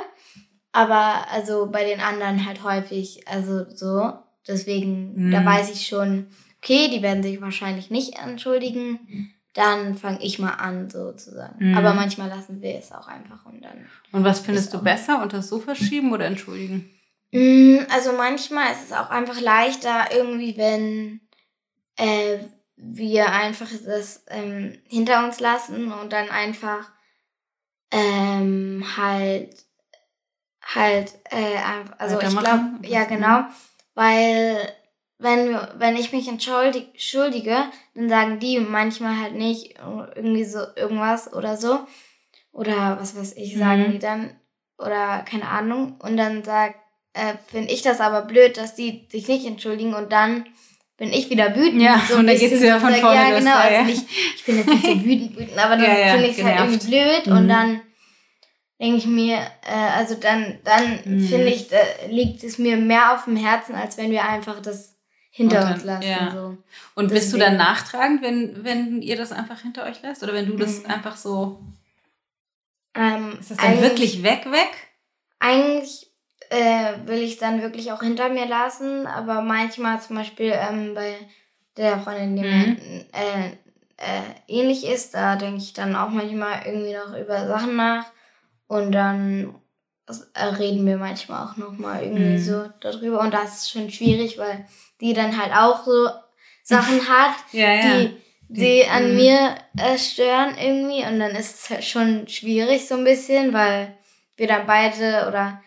Aber 0.72 1.28
also 1.32 1.70
bei 1.72 1.84
den 1.86 2.00
anderen 2.00 2.46
halt 2.46 2.64
häufig, 2.64 3.28
also 3.28 3.66
so. 3.74 4.14
Deswegen, 4.48 5.32
da 5.32 5.42
Mhm. 5.42 5.46
weiß 5.46 5.72
ich 5.72 5.88
schon, 5.88 6.28
okay, 6.62 6.90
die 6.92 7.02
werden 7.02 7.24
sich 7.24 7.42
wahrscheinlich 7.42 7.90
nicht 7.90 8.20
entschuldigen. 8.20 9.32
Dann 9.54 9.96
fange 9.96 10.24
ich 10.24 10.40
mal 10.40 10.54
an, 10.54 10.90
sozusagen. 10.90 11.70
Mhm. 11.72 11.78
Aber 11.78 11.94
manchmal 11.94 12.30
lassen 12.30 12.62
wir 12.62 12.76
es 12.76 12.92
auch 12.92 13.08
einfach 13.08 13.46
und 13.46 13.62
dann. 13.64 13.88
Und 14.12 14.24
was 14.24 14.40
findest 14.40 14.74
du 14.74 14.82
besser, 14.82 15.22
unter 15.22 15.38
das 15.38 15.50
Sofa 15.50 15.76
schieben 15.76 16.12
oder 16.12 16.26
entschuldigen? 16.26 16.90
Mm, 17.32 17.80
Also 17.90 18.14
manchmal 18.14 18.72
ist 18.72 18.86
es 18.86 18.92
auch 18.92 19.10
einfach 19.10 19.40
leichter, 19.40 20.08
irgendwie, 20.12 20.58
wenn 20.58 21.22
äh, 21.98 22.40
wir 22.76 23.32
einfach 23.32 23.68
das 23.86 24.26
ähm, 24.30 24.80
hinter 24.88 25.24
uns 25.24 25.40
lassen 25.40 25.92
und 25.92 26.12
dann 26.12 26.30
einfach 26.30 26.90
ähm, 27.92 28.84
halt 28.98 29.56
halt 30.64 31.14
äh, 31.30 31.58
also 31.98 32.20
ich 32.20 32.30
glaube, 32.30 32.80
ja 32.84 33.04
genau, 33.06 33.46
weil 33.94 34.58
wenn 35.24 35.58
wenn 35.78 35.96
ich 35.96 36.12
mich 36.12 36.28
entschuldig- 36.30 36.90
entschuldige, 36.94 37.56
dann 37.96 38.10
sagen 38.10 38.40
die 38.40 38.60
manchmal 38.60 39.20
halt 39.20 39.34
nicht 39.34 39.76
irgendwie 40.16 40.44
so 40.46 40.60
irgendwas 40.76 41.34
oder 41.34 41.58
so 41.58 41.80
oder 42.52 42.98
was 43.00 43.16
weiß 43.18 43.34
ich, 43.38 43.58
sagen 43.58 43.88
Mhm. 43.88 43.92
die 43.94 44.00
dann 44.00 44.36
oder 44.78 45.24
keine 45.30 45.48
Ahnung 45.48 45.96
und 46.00 46.18
dann 46.18 46.44
sagt 46.44 46.76
äh, 47.14 47.36
finde 47.48 47.72
ich 47.72 47.82
das 47.84 48.00
aber 48.02 48.24
blöd, 48.24 48.58
dass 48.58 48.74
die 48.76 49.08
sich 49.12 49.28
nicht 49.28 49.46
entschuldigen 49.46 49.94
und 49.94 50.12
dann 50.12 50.46
bin 50.98 51.14
ich 51.14 51.30
wieder 51.30 51.56
wütend. 51.56 51.82
Ja, 51.82 52.00
so 52.08 52.14
ein 52.16 52.20
und 52.22 52.28
dann 52.28 52.36
bisschen 52.36 52.50
geht's 52.50 52.62
wieder 52.64 52.80
von 52.80 52.94
vorne 52.96 53.16
Ja, 53.30 53.38
genau. 53.40 53.52
ja, 53.52 53.60
Also 53.60 53.76
ja. 53.76 53.84
nicht, 53.84 54.06
ich 54.36 54.44
bin 54.46 54.58
jetzt 54.58 54.68
nicht 54.68 54.86
so 54.86 54.92
wütend, 55.06 55.38
wütend, 55.38 55.58
aber 55.58 55.76
dann 55.78 55.84
Ja, 55.86 55.98
ja, 56.00 56.14
finde 56.14 56.28
ich 56.30 56.38
es 56.40 56.44
halt 56.44 56.60
irgendwie 56.60 56.88
blöd 56.88 57.28
Mhm. 57.28 57.38
und 57.38 57.48
dann 57.50 57.82
denke 58.82 58.98
ich 58.98 59.06
mir, 59.06 59.38
äh, 59.38 59.92
also 59.96 60.16
dann, 60.16 60.60
dann 60.64 61.00
Mhm. 61.06 61.20
finde 61.20 61.48
ich, 61.50 61.68
da 61.70 61.78
liegt 62.10 62.44
es 62.44 62.58
mir 62.58 62.78
mehr 62.78 63.14
auf 63.14 63.26
dem 63.26 63.36
Herzen, 63.36 63.76
als 63.76 63.98
wenn 63.98 64.10
wir 64.12 64.28
einfach 64.28 64.60
das 64.62 64.93
hinter 65.36 65.62
dann- 65.62 65.74
uns 65.74 65.84
lassen. 65.84 66.08
ja. 66.08 66.32
So. 66.32 66.58
Und 66.96 67.10
bist 67.12 67.34
du 67.34 67.38
dann 67.38 67.54
Deswegen- 67.58 67.70
nachtragend, 67.72 68.22
wenn, 68.22 68.64
wenn 68.64 69.02
ihr 69.02 69.16
das 69.18 69.32
einfach 69.32 69.60
hinter 69.62 69.84
euch 69.86 70.02
lässt? 70.04 70.22
Oder 70.24 70.34
wenn 70.34 70.46
du 70.46 70.56
das 70.56 70.84
Mhm. 70.84 70.92
einfach 70.92 71.18
so. 71.18 71.60
Ähm, 72.96 73.38
Ist 73.40 73.50
das 73.52 73.58
dann 73.58 73.82
wirklich 73.82 74.22
weg, 74.24 74.46
weg? 74.52 74.70
Eigentlich 75.40 76.08
äh, 76.50 77.08
will 77.08 77.18
ich 77.24 77.34
es 77.34 77.38
dann 77.40 77.62
wirklich 77.64 77.92
auch 77.92 78.02
hinter 78.04 78.30
mir 78.30 78.46
lassen, 78.46 79.08
aber 79.08 79.42
manchmal 79.42 80.00
zum 80.00 80.18
Beispiel 80.18 80.54
ähm, 80.56 80.94
bei 80.94 81.16
der 81.78 82.00
Freundin, 82.00 82.36
die 82.36 82.44
Mhm. 82.44 82.78
mir 82.78 83.06
äh, 83.14 83.48
äh, 83.98 84.22
ähnlich 84.48 84.86
ist, 84.86 85.16
da 85.16 85.36
denke 85.36 85.58
ich 85.58 85.74
dann 85.74 85.96
auch 85.96 86.10
manchmal 86.10 86.62
irgendwie 86.68 86.94
noch 86.94 87.18
über 87.18 87.48
Sachen 87.48 87.76
nach 87.76 88.06
und 88.68 88.92
dann 88.92 89.56
äh, 90.36 90.44
reden 90.44 90.86
wir 90.86 90.98
manchmal 90.98 91.48
auch 91.48 91.58
nochmal 91.58 92.04
irgendwie 92.04 92.34
Mhm. 92.34 92.38
so 92.44 92.70
darüber 92.82 93.22
und 93.22 93.34
das 93.34 93.60
ist 93.64 93.72
schon 93.72 93.90
schwierig, 93.90 94.38
weil 94.38 94.68
die 95.04 95.14
dann 95.14 95.38
halt 95.40 95.54
auch 95.54 95.86
so 95.86 96.10
Sachen 96.64 97.08
hat, 97.10 97.36
Ja, 97.52 97.82
die 97.84 98.18
sie 98.50 98.86
an 98.88 99.10
Mhm. 99.12 99.16
mir 99.16 99.56
äh, 99.78 99.98
stören 99.98 100.56
irgendwie 100.58 101.06
und 101.06 101.20
dann 101.20 101.36
ist 101.36 101.56
es 101.64 101.70
halt 101.70 101.84
schon 101.84 102.28
schwierig 102.28 102.88
so 102.88 102.96
ein 102.96 103.04
bisschen, 103.04 103.54
weil 103.54 103.96
wir 104.38 104.48
dann 104.48 104.66
beide 104.66 105.26
oder 105.28 105.62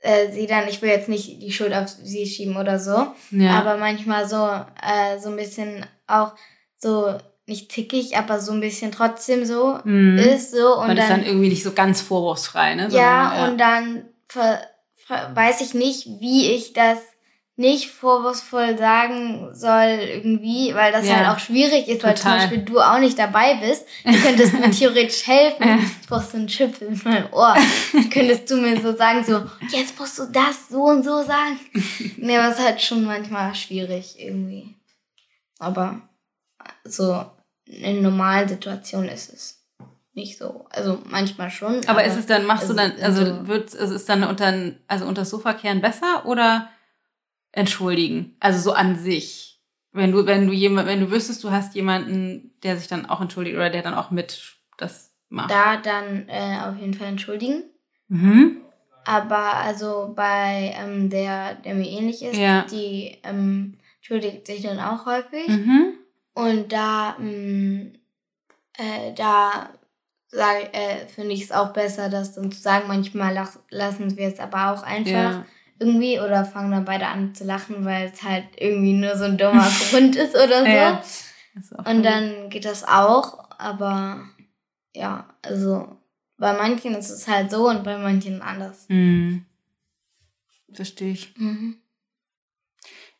äh, 0.00 0.30
sie 0.32 0.46
dann, 0.46 0.68
ich 0.68 0.82
will 0.82 0.90
jetzt 0.90 1.08
nicht 1.08 1.40
die 1.42 1.52
Schuld 1.52 1.72
auf 1.72 1.88
sie 1.88 2.26
schieben 2.26 2.56
oder 2.56 2.78
so, 2.78 3.06
Ja. 3.30 3.60
aber 3.60 3.76
manchmal 3.76 4.28
so 4.28 4.36
äh, 4.46 5.18
so 5.18 5.30
ein 5.30 5.36
bisschen 5.36 5.86
auch 6.06 6.32
so 6.78 7.14
nicht 7.46 7.70
tickig, 7.70 8.16
aber 8.16 8.40
so 8.40 8.52
ein 8.52 8.60
bisschen 8.60 8.90
trotzdem 8.92 9.44
so 9.44 9.78
Mhm. 9.84 10.18
ist 10.18 10.50
so 10.52 10.74
und 10.80 10.88
Man 10.88 10.96
ist 10.98 11.08
dann, 11.08 11.20
dann 11.20 11.26
irgendwie 11.28 11.48
nicht 11.50 11.62
so 11.62 11.72
ganz 11.72 12.00
vorwurfsfrei, 12.00 12.74
ne? 12.74 12.88
ja, 12.90 13.30
Sondern, 13.30 13.50
und 13.52 13.58
dann 13.58 14.08
weiß 15.34 15.60
ich 15.60 15.74
nicht, 15.74 16.06
wie 16.20 16.50
ich 16.52 16.72
das 16.72 16.98
nicht 17.58 17.88
vorwurfsvoll 17.90 18.76
sagen 18.76 19.48
soll 19.54 19.98
irgendwie, 20.00 20.74
weil 20.74 20.92
das 20.92 21.06
Ja. 21.08 21.16
halt 21.16 21.28
auch 21.28 21.38
schwierig 21.38 21.88
ist, 21.88 22.04
weil 22.04 22.14
zum 22.14 22.24
Total. 22.30 22.38
Beispiel 22.40 22.62
du 22.64 22.78
auch 22.80 22.98
nicht 22.98 23.18
dabei 23.18 23.54
bist. 23.54 23.86
Du 24.04 24.12
könntest 24.20 24.52
mir 24.52 24.70
theoretisch 24.70 25.26
helfen. 25.26 25.66
Ja. 25.66 25.78
Ich 25.78 26.06
brauch 26.06 26.20
so 26.22 26.36
einen 26.36 26.48
Chip 26.48 26.80
in 26.82 27.00
meinem 27.04 27.32
Ohr. 27.32 27.54
könntest 28.12 28.50
du 28.50 28.56
mir 28.58 28.78
so 28.80 28.94
sagen, 28.94 29.24
so, 29.24 29.42
jetzt 29.74 29.98
musst 29.98 30.18
du 30.18 30.26
das 30.26 30.68
so 30.68 30.82
und 30.84 31.02
so 31.02 31.22
sagen. 31.22 31.58
nee, 32.18 32.36
aber 32.36 32.50
es 32.52 32.58
ist 32.58 32.64
halt 32.66 32.82
schon 32.82 33.04
manchmal 33.04 33.54
schwierig 33.54 34.16
irgendwie. 34.18 34.74
Aber 35.58 36.02
so 36.84 37.24
in 37.64 38.02
normalen 38.02 38.48
Situationen 38.48 39.08
ist 39.08 39.32
es 39.32 39.62
nicht 40.12 40.36
so. 40.38 40.66
Also 40.70 40.98
manchmal 41.06 41.50
schon. 41.50 41.80
Aber 41.88 42.04
ist 42.04 42.16
es 42.16 42.26
dann, 42.26 42.44
machst 42.46 42.68
du 42.68 42.74
also 42.74 42.80
dann, 42.96 43.02
also 43.02 43.24
so- 43.24 43.48
wird, 43.48 43.76
also 43.78 43.94
ist 43.94 44.08
dann 44.08 44.24
unter, 44.24 44.52
also 44.88 45.06
unter 45.06 45.22
das 45.22 45.30
Sofa 45.30 45.54
kehren 45.54 45.80
besser 45.80 46.26
oder 46.26 46.68
entschuldigen? 47.56 48.36
Also 48.40 48.58
so 48.60 48.72
an 48.72 48.96
sich. 48.96 49.60
Wenn 49.92 50.12
du, 50.12 50.26
wenn 50.26 50.46
du 50.46 50.52
jemand, 50.52 50.86
wenn 50.86 51.00
du 51.00 51.10
wüsstest, 51.10 51.42
du 51.42 51.50
hast 51.50 51.74
jemanden, 51.74 52.52
der 52.62 52.76
sich 52.76 52.86
dann 52.86 53.06
auch 53.06 53.20
entschuldigt 53.20 53.56
oder 53.56 53.70
der 53.70 53.82
dann 53.82 53.94
auch 53.94 54.10
mit 54.10 54.56
das 54.76 55.12
macht. 55.30 55.50
da 55.50 55.78
dann 55.78 56.28
äh, 56.28 56.58
auf 56.60 56.76
jeden 56.78 56.94
Fall 56.94 57.08
entschuldigen. 57.08 57.64
Mhm. 58.08 58.58
Aber 59.04 59.54
also 59.54 60.12
bei 60.14 60.74
ähm, 60.78 61.08
der, 61.08 61.54
der 61.54 61.74
mir 61.74 61.88
ähnlich 61.88 62.22
ist, 62.22 62.36
Ja. 62.36 62.62
die 62.70 63.18
ähm, 63.22 63.78
entschuldigt 63.96 64.46
sich 64.46 64.62
dann 64.62 64.78
auch 64.80 65.06
häufig. 65.06 65.48
Mhm. 65.48 65.94
Und 66.34 66.72
da, 66.72 67.16
mh, 67.18 67.92
äh, 68.76 69.14
da 69.14 69.70
äh, 70.32 71.06
finde 71.06 71.32
ich 71.32 71.44
es 71.44 71.52
auch 71.52 71.72
besser, 71.72 72.10
das 72.10 72.34
dann 72.34 72.52
zu 72.52 72.60
sagen. 72.60 72.88
Manchmal 72.88 73.48
lassen 73.70 74.16
wir 74.18 74.28
es 74.28 74.38
aber 74.38 74.72
auch 74.72 74.82
einfach 74.82 75.10
Ja. 75.10 75.46
Irgendwie 75.78 76.18
oder 76.20 76.44
fangen 76.44 76.70
dann 76.70 76.84
beide 76.84 77.06
an 77.06 77.34
zu 77.34 77.44
lachen, 77.44 77.84
weil 77.84 78.10
es 78.12 78.22
halt 78.22 78.44
irgendwie 78.56 78.94
nur 78.94 79.16
so 79.16 79.24
ein 79.24 79.38
dummer 79.38 79.68
Grund 79.90 80.16
ist 80.16 80.34
oder 80.34 80.60
so. 80.60 80.66
Ja. 80.66 81.02
Ist 81.54 81.72
Und 81.72 82.02
dann 82.02 82.50
geht 82.50 82.64
das 82.64 82.84
auch, 82.84 83.50
aber 83.58 84.28
ja, 84.94 85.26
also 85.42 85.96
bei 86.38 86.52
manchen 86.52 86.94
ist 86.94 87.10
es 87.10 87.28
halt 87.28 87.50
so 87.50 87.68
und 87.68 87.84
bei 87.84 87.96
manchen 87.98 88.42
anders. 88.42 88.86
Mhm. 88.88 89.46
Verstehe 90.72 91.12
ich. 91.12 91.36
Mhm. 91.38 91.76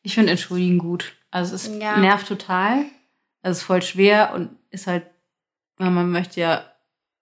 Ich 0.02 0.14
finde 0.14 0.32
Entschuldigen 0.32 0.78
gut. 0.78 1.16
Also 1.30 1.54
es 1.54 1.66
ist, 1.66 1.80
Ja. 1.80 1.98
nervt 1.98 2.28
total. 2.28 2.84
Also 3.42 3.52
es 3.52 3.58
ist 3.58 3.64
voll 3.64 3.82
schwer 3.82 4.32
und 4.34 4.50
ist 4.70 4.86
halt, 4.86 5.06
man 5.78 6.10
möchte 6.10 6.40
ja 6.40 6.64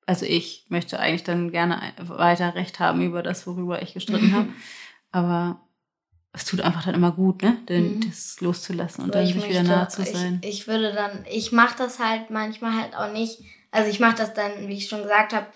also 0.06 0.26
ich 0.26 0.66
möchte 0.68 0.98
eigentlich 1.00 1.24
dann 1.24 1.50
gerne 1.50 1.80
weiter 1.98 2.54
Recht 2.54 2.78
haben 2.80 3.00
über 3.02 3.22
das, 3.22 3.46
worüber 3.46 3.82
ich 3.82 3.94
gestritten 3.94 4.32
habe. 4.34 4.48
Aber 5.14 5.60
es 6.32 6.44
tut 6.44 6.60
einfach 6.60 6.84
dann 6.84 6.96
immer 6.96 7.12
gut, 7.12 7.42
ne? 7.42 7.56
Den, 7.68 7.96
mhm. 7.98 8.10
das 8.10 8.40
loszulassen 8.40 9.04
und 9.04 9.14
dann 9.14 9.24
sich 9.24 9.48
wieder 9.48 9.62
nahe 9.62 9.86
zu 9.86 10.02
sein. 10.02 10.40
Ich, 10.42 10.48
ich 10.48 10.66
würde 10.66 10.92
dann, 10.92 11.24
ich 11.30 11.52
mache 11.52 11.78
das 11.78 12.00
halt 12.00 12.30
manchmal 12.30 12.72
halt 12.80 12.96
auch 12.96 13.12
nicht. 13.12 13.38
Also 13.70 13.88
ich 13.88 14.00
mache 14.00 14.16
das 14.16 14.34
dann, 14.34 14.66
wie 14.66 14.74
ich 14.74 14.88
schon 14.88 15.02
gesagt 15.02 15.32
habe, 15.32 15.46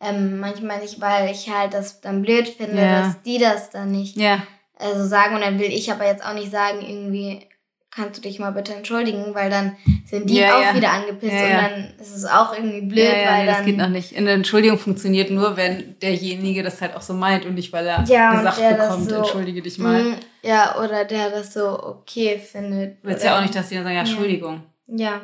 ähm, 0.00 0.38
manchmal 0.38 0.80
nicht, 0.80 1.00
weil 1.00 1.32
ich 1.32 1.50
halt 1.50 1.74
das 1.74 2.00
dann 2.00 2.22
blöd 2.22 2.48
finde, 2.48 2.80
ja. 2.80 3.02
dass 3.02 3.22
die 3.22 3.38
das 3.38 3.70
dann 3.70 3.90
nicht 3.90 4.16
ja. 4.16 4.40
also 4.78 5.04
sagen. 5.04 5.34
Und 5.34 5.40
dann 5.40 5.58
will 5.58 5.72
ich 5.72 5.90
aber 5.90 6.06
jetzt 6.06 6.24
auch 6.24 6.34
nicht 6.34 6.52
sagen, 6.52 6.80
irgendwie, 6.80 7.48
kannst 7.90 8.18
du 8.18 8.22
dich 8.22 8.38
mal 8.38 8.50
bitte 8.50 8.74
entschuldigen, 8.74 9.34
weil 9.34 9.50
dann 9.50 9.76
sind 10.04 10.28
die 10.28 10.36
ja, 10.36 10.56
auch 10.56 10.62
ja. 10.62 10.74
wieder 10.74 10.92
angepisst 10.92 11.32
ja, 11.32 11.44
und 11.44 11.52
dann 11.54 11.94
ist 11.98 12.14
es 12.14 12.24
auch 12.24 12.52
irgendwie 12.54 12.82
blöd, 12.82 13.04
weil 13.04 13.40
nee, 13.40 13.46
dann... 13.46 13.46
das 13.46 13.64
geht 13.64 13.76
noch 13.76 13.88
nicht. 13.88 14.16
Eine 14.16 14.32
Entschuldigung 14.32 14.78
funktioniert 14.78 15.30
nur, 15.30 15.56
wenn 15.56 15.98
derjenige 16.00 16.62
das 16.62 16.80
halt 16.80 16.94
auch 16.94 17.02
so 17.02 17.14
meint 17.14 17.46
und 17.46 17.54
nicht, 17.54 17.72
weil 17.72 17.86
er 17.86 18.02
gesagt 18.02 18.58
bekommt, 18.58 19.08
so, 19.08 19.16
entschuldige 19.16 19.62
dich 19.62 19.78
mal. 19.78 20.02
Mh, 20.02 20.16
ja, 20.42 20.78
oder 20.82 21.04
der 21.04 21.30
das 21.30 21.52
so 21.52 21.82
okay 21.82 22.38
findet. 22.38 23.02
Du 23.02 23.08
willst 23.08 23.24
ja 23.24 23.36
auch 23.36 23.42
nicht, 23.42 23.54
dass 23.54 23.68
die 23.68 23.74
dann 23.74 23.84
sagen, 23.84 23.96
ja, 23.96 24.02
Entschuldigung. 24.02 24.62
Ja. 24.86 25.20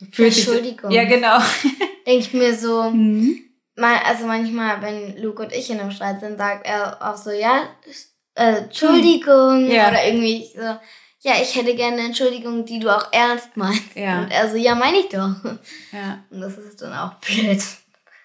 Entschuldigung. 0.00 0.90
Ja, 0.90 1.04
genau. 1.08 1.38
Denke 2.06 2.20
ich 2.20 2.32
mir 2.32 2.54
so, 2.54 2.90
mhm. 2.90 3.40
mal, 3.76 3.96
also 4.04 4.26
manchmal, 4.26 4.82
wenn 4.82 5.16
Luke 5.22 5.42
und 5.42 5.52
ich 5.52 5.70
in 5.70 5.80
einem 5.80 5.90
Streit 5.90 6.20
sind, 6.20 6.38
sagt 6.38 6.66
er 6.66 6.98
auch 7.00 7.16
so, 7.16 7.30
ja, 7.30 7.68
äh, 8.34 8.56
Entschuldigung. 8.56 9.70
Ja. 9.70 9.88
Oder 9.88 10.06
irgendwie 10.06 10.46
so, 10.54 10.76
ja, 11.24 11.32
ich 11.40 11.56
hätte 11.56 11.74
gerne 11.74 11.96
eine 11.96 12.06
Entschuldigung, 12.08 12.66
die 12.66 12.78
du 12.78 12.94
auch 12.94 13.10
ernst 13.10 13.56
meinst. 13.56 13.96
Ja. 13.96 14.20
Und 14.20 14.30
er 14.30 14.50
so, 14.50 14.56
ja, 14.56 14.74
meine 14.74 14.98
ich 14.98 15.08
doch. 15.08 15.34
Ja. 15.90 16.22
Und 16.30 16.42
das 16.42 16.58
ist 16.58 16.82
dann 16.82 16.92
auch 16.92 17.14
blöd. 17.14 17.62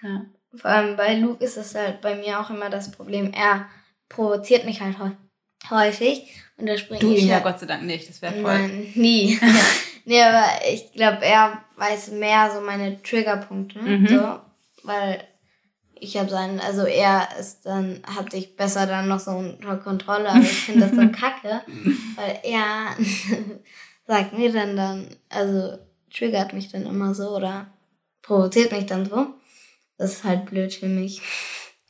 Ja. 0.04 0.26
Vor 0.54 0.70
allem 0.70 0.98
bei 0.98 1.16
Luke 1.16 1.44
ist 1.44 1.56
das 1.56 1.76
halt 1.76 2.02
bei 2.02 2.16
mir 2.16 2.42
auch 2.42 2.50
immer 2.50 2.70
das 2.70 2.92
Problem. 2.92 3.32
Er 3.32 3.68
provoziert 4.10 4.66
mich 4.66 4.82
halt 4.82 4.98
häufig 5.70 6.30
und 6.58 6.66
da 6.66 6.78
springe 6.78 7.00
ich. 7.00 7.08
Du 7.08 7.16
ihn 7.16 7.28
ja 7.28 7.36
halt 7.36 7.46
Gott 7.46 7.60
sei 7.60 7.68
Dank 7.68 7.84
nicht, 7.84 8.10
das 8.10 8.22
wäre 8.22 8.34
voll. 8.34 8.44
Nein, 8.44 8.92
nie. 8.96 9.40
nee, 10.06 10.22
aber 10.22 10.46
ich 10.70 10.92
glaube, 10.92 11.24
er 11.24 11.64
weiß 11.78 12.12
mehr 12.12 12.52
so 12.54 12.60
meine 12.60 13.02
Triggerpunkte. 13.02 13.80
Mhm. 13.80 14.08
So, 14.08 14.40
weil 14.84 15.24
ich 16.00 16.18
habe 16.18 16.30
seinen, 16.30 16.60
also 16.60 16.84
er 16.84 17.28
ist 17.40 17.66
dann, 17.66 18.02
hat 18.04 18.32
sich 18.32 18.56
besser 18.56 18.86
dann 18.86 19.08
noch 19.08 19.20
so 19.20 19.32
unter 19.32 19.78
Kontrolle, 19.78 20.30
aber 20.30 20.42
ich 20.42 20.66
finde 20.66 20.88
das 20.88 20.96
so 20.96 21.08
kacke, 21.12 21.62
weil 22.16 22.40
er 22.44 22.96
sagt 24.08 24.38
mir 24.38 24.52
dann 24.52 24.76
dann, 24.76 25.08
also 25.30 25.78
triggert 26.14 26.54
mich 26.54 26.72
dann 26.72 26.86
immer 26.86 27.14
so 27.14 27.36
oder 27.36 27.68
provoziert 28.22 28.72
mich 28.72 28.86
dann 28.86 29.08
so. 29.08 29.28
Das 29.98 30.14
ist 30.14 30.24
halt 30.24 30.46
blöd 30.46 30.74
für 30.74 30.88
mich. 30.88 31.22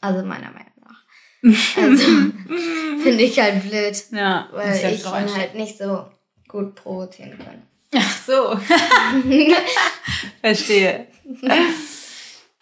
Also 0.02 0.26
meiner 0.26 0.52
Meinung 0.52 0.74
nach. 0.84 1.04
Also 1.78 2.04
finde 3.04 3.24
ich 3.24 3.40
halt 3.40 3.70
blöd. 3.70 4.04
Ja, 4.12 4.50
weil 4.52 4.94
ich 4.94 5.06
ihn 5.06 5.36
halt 5.36 5.56
nicht 5.56 5.78
so 5.78 6.08
gut 6.48 6.76
provozieren 6.76 7.38
kann. 7.38 7.62
Ach 7.96 8.18
so. 8.26 8.60
Verstehe. 10.42 11.08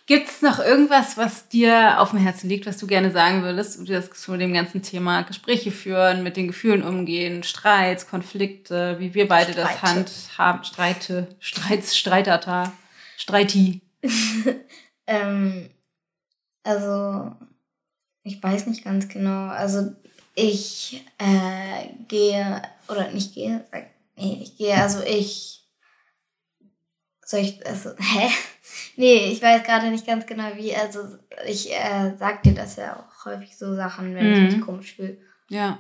Gibt 0.08 0.30
es 0.30 0.42
noch 0.42 0.60
irgendwas, 0.60 1.18
was 1.18 1.50
dir 1.50 2.00
auf 2.00 2.12
dem 2.12 2.20
Herzen 2.20 2.48
liegt, 2.48 2.66
was 2.66 2.78
du 2.78 2.88
gerne 2.88 3.12
sagen 3.12 3.44
würdest, 3.44 3.90
das 3.90 4.10
zu 4.12 4.38
dem 4.38 4.54
ganzen 4.54 4.82
Thema 4.82 5.24
Gespräche 5.24 5.70
führen, 5.70 6.24
mit 6.24 6.38
den 6.38 6.48
Gefühlen 6.48 6.82
umgehen, 6.82 7.44
Streits, 7.44 8.08
Konflikte, 8.08 8.96
wie 9.00 9.14
wir 9.14 9.28
beide 9.28 9.52
Streite. 9.52 9.70
das 9.70 9.82
handhaben, 9.82 10.64
Streite, 10.64 11.28
Streits, 11.42 11.98
Streitata, 11.98 12.72
Streiti? 13.18 13.82
ähm, 15.08 15.70
also, 16.64 17.36
ich 18.24 18.42
weiß 18.42 18.68
nicht 18.68 18.86
ganz 18.86 19.10
genau. 19.10 19.50
Also, 19.50 19.94
ich 20.36 21.04
äh, 21.18 21.90
gehe, 22.08 22.62
oder 22.88 23.12
nicht 23.12 23.34
gehe, 23.34 23.66
sag, 23.74 23.88
nee, 24.16 24.40
ich 24.42 24.58
gehe, 24.58 24.76
also 24.76 25.04
ich, 25.04 25.67
soll 27.28 27.42
ich, 27.42 27.66
also, 27.68 27.90
hä? 28.00 28.30
Nee, 28.96 29.32
ich 29.32 29.42
weiß 29.42 29.64
gerade 29.64 29.92
nicht 29.92 30.08
ganz 30.08 30.26
genau 30.26 30.56
wie. 30.56 30.74
Also 30.74 31.00
ich 31.46 31.72
äh, 31.72 32.16
sag 32.18 32.42
dir 32.44 32.54
das 32.54 32.78
ja 32.78 32.96
auch 32.98 33.26
häufig 33.26 33.58
so 33.58 33.76
Sachen, 33.76 34.16
wenn 34.16 34.28
mhm. 34.28 34.48
ich 34.48 34.56
mich 34.56 34.66
komisch 34.66 34.96
fühle. 34.96 35.18
Ja. 35.50 35.78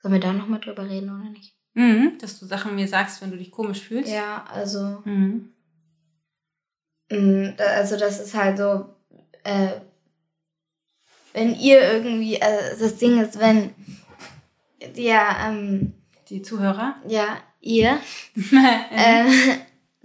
Sollen 0.00 0.14
wir 0.14 0.20
da 0.20 0.32
nochmal 0.32 0.60
drüber 0.60 0.88
reden 0.88 1.10
oder 1.10 1.28
nicht? 1.30 1.54
Mhm, 1.74 2.16
dass 2.20 2.40
du 2.40 2.46
Sachen 2.46 2.74
mir 2.74 2.88
sagst, 2.88 3.20
wenn 3.20 3.30
du 3.30 3.36
dich 3.36 3.50
komisch 3.50 3.82
fühlst. 3.82 4.10
Ja, 4.10 4.44
also. 4.50 5.02
Mhm. 5.04 5.52
Mm, 7.10 7.48
also 7.58 7.98
das 7.98 8.18
ist 8.18 8.34
halt 8.34 8.56
so, 8.56 8.96
äh, 9.44 9.80
wenn 11.34 11.54
ihr 11.54 11.80
irgendwie, 11.92 12.36
äh, 12.36 12.78
das 12.78 12.96
Ding 12.96 13.20
ist, 13.20 13.38
wenn 13.38 13.74
ja, 14.94 15.48
ähm, 15.48 15.92
die 16.30 16.40
Zuhörer? 16.40 16.96
Ja, 17.06 17.38
ihr. 17.60 17.98
äh, 18.90 19.24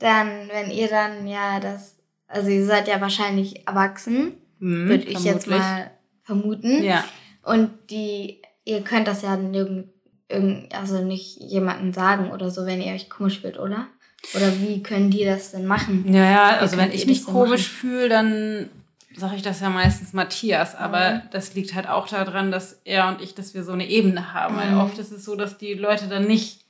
dann, 0.02 0.50
wenn 0.50 0.72
ihr 0.72 0.88
dann 0.88 1.28
ja 1.28 1.60
das 1.60 1.96
also 2.32 2.50
ihr 2.50 2.66
seid 2.66 2.88
ja 2.88 3.02
wahrscheinlich 3.02 3.68
erwachsen, 3.68 4.34
mhm, 4.60 4.88
würde 4.88 5.04
ich 5.04 5.24
jetzt 5.24 5.48
mal 5.48 5.92
vermuten. 6.24 6.84
Ja. 6.84 7.04
Und 7.44 7.72
die, 7.90 8.42
ihr 8.64 8.82
könnt 8.82 9.08
das 9.08 9.22
ja 9.22 9.36
nirgend, 9.36 9.90
irgend, 10.30 10.74
also 10.74 11.04
nicht 11.04 11.38
jemandem 11.40 11.94
sagen 11.94 12.32
oder 12.32 12.50
so, 12.50 12.66
wenn 12.66 12.82
ihr 12.82 12.94
euch 12.94 13.10
komisch 13.10 13.42
fühlt, 13.42 13.60
oder? 13.60 13.88
Oder 14.36 14.60
wie 14.62 14.84
können 14.84 15.10
die 15.10 15.26
das 15.26 15.52
denn 15.52 15.66
machen? 15.66 16.06
Ja, 16.14 16.24
ja, 16.24 16.58
also 16.58 16.78
wenn 16.78 16.92
ich 16.92 17.08
mich 17.08 17.26
komisch 17.26 17.68
fühle, 17.68 18.08
dann 18.08 18.70
sage 19.16 19.36
ich 19.36 19.42
das 19.42 19.60
ja 19.60 19.70
meistens 19.70 20.14
Matthias, 20.14 20.76
aber 20.76 21.16
mhm. 21.16 21.22
das 21.32 21.54
liegt 21.56 21.74
halt 21.74 21.90
auch 21.90 22.08
daran, 22.08 22.52
dass 22.52 22.80
er 22.86 23.10
und 23.10 23.22
ich, 23.22 23.36
dass 23.36 23.54
wir 23.54 23.64
so 23.64 23.74
eine 23.74 23.90
Ebene 23.90 24.34
haben. 24.34 24.56
Mhm. 24.56 24.60
Weil 24.60 24.74
oft 24.76 24.98
ist 25.00 25.12
es 25.12 25.26
so, 25.26 25.36
dass 25.36 25.58
die 25.58 25.74
Leute 25.74 26.08
dann 26.08 26.28
nicht 26.28 26.61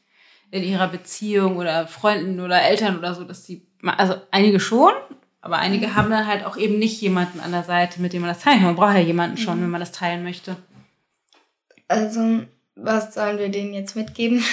in 0.51 0.63
ihrer 0.63 0.89
Beziehung 0.89 1.57
oder 1.57 1.87
Freunden 1.87 2.39
oder 2.41 2.61
Eltern 2.61 2.97
oder 2.97 3.15
so, 3.15 3.23
dass 3.23 3.43
die, 3.45 3.65
also 3.83 4.15
einige 4.31 4.59
schon, 4.59 4.91
aber 5.39 5.57
einige 5.57 5.87
mhm. 5.87 5.95
haben 5.95 6.11
dann 6.11 6.27
halt 6.27 6.45
auch 6.45 6.57
eben 6.57 6.77
nicht 6.77 7.01
jemanden 7.01 7.39
an 7.39 7.51
der 7.51 7.63
Seite, 7.63 8.01
mit 8.01 8.13
dem 8.13 8.21
man 8.21 8.29
das 8.29 8.43
teilen 8.43 8.57
kann. 8.57 8.67
Man 8.67 8.75
braucht 8.75 8.93
ja 8.93 8.99
jemanden 8.99 9.37
schon, 9.37 9.57
mhm. 9.57 9.63
wenn 9.63 9.69
man 9.71 9.79
das 9.79 9.91
teilen 9.91 10.23
möchte. 10.23 10.57
Also, 11.87 12.43
was 12.75 13.13
sollen 13.13 13.39
wir 13.39 13.49
denen 13.49 13.73
jetzt 13.73 13.95
mitgeben? 13.95 14.43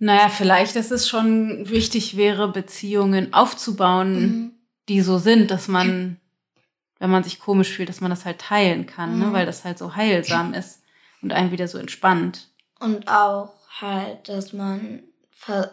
Naja, 0.00 0.28
vielleicht, 0.28 0.76
dass 0.76 0.90
es 0.90 1.08
schon 1.08 1.68
wichtig 1.68 2.16
wäre, 2.16 2.48
Beziehungen 2.48 3.32
aufzubauen, 3.34 4.20
mhm. 4.20 4.52
die 4.88 5.00
so 5.00 5.18
sind, 5.18 5.50
dass 5.50 5.66
man, 5.66 6.18
wenn 6.98 7.10
man 7.10 7.24
sich 7.24 7.40
komisch 7.40 7.70
fühlt, 7.70 7.88
dass 7.88 8.00
man 8.00 8.10
das 8.10 8.24
halt 8.24 8.38
teilen 8.38 8.86
kann, 8.86 9.18
ne? 9.18 9.26
Mhm. 9.26 9.32
weil 9.32 9.46
das 9.46 9.64
halt 9.64 9.76
so 9.76 9.96
heilsam 9.96 10.54
ist 10.54 10.82
und 11.20 11.32
einen 11.32 11.50
wieder 11.50 11.68
so 11.68 11.78
entspannt. 11.78 12.48
Und 12.78 13.08
auch 13.08 13.57
halt, 13.80 14.28
dass 14.28 14.52
man 14.52 15.02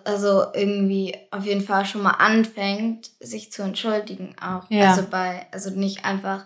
also 0.03 0.45
irgendwie 0.53 1.15
auf 1.31 1.45
jeden 1.45 1.61
Fall 1.61 1.85
schon 1.85 2.03
mal 2.03 2.11
anfängt, 2.11 3.09
sich 3.19 3.51
zu 3.51 3.63
entschuldigen 3.63 4.35
auch. 4.39 4.69
Ja. 4.69 4.91
Also 4.91 5.03
bei, 5.09 5.47
also 5.51 5.71
nicht 5.71 6.05
einfach 6.05 6.45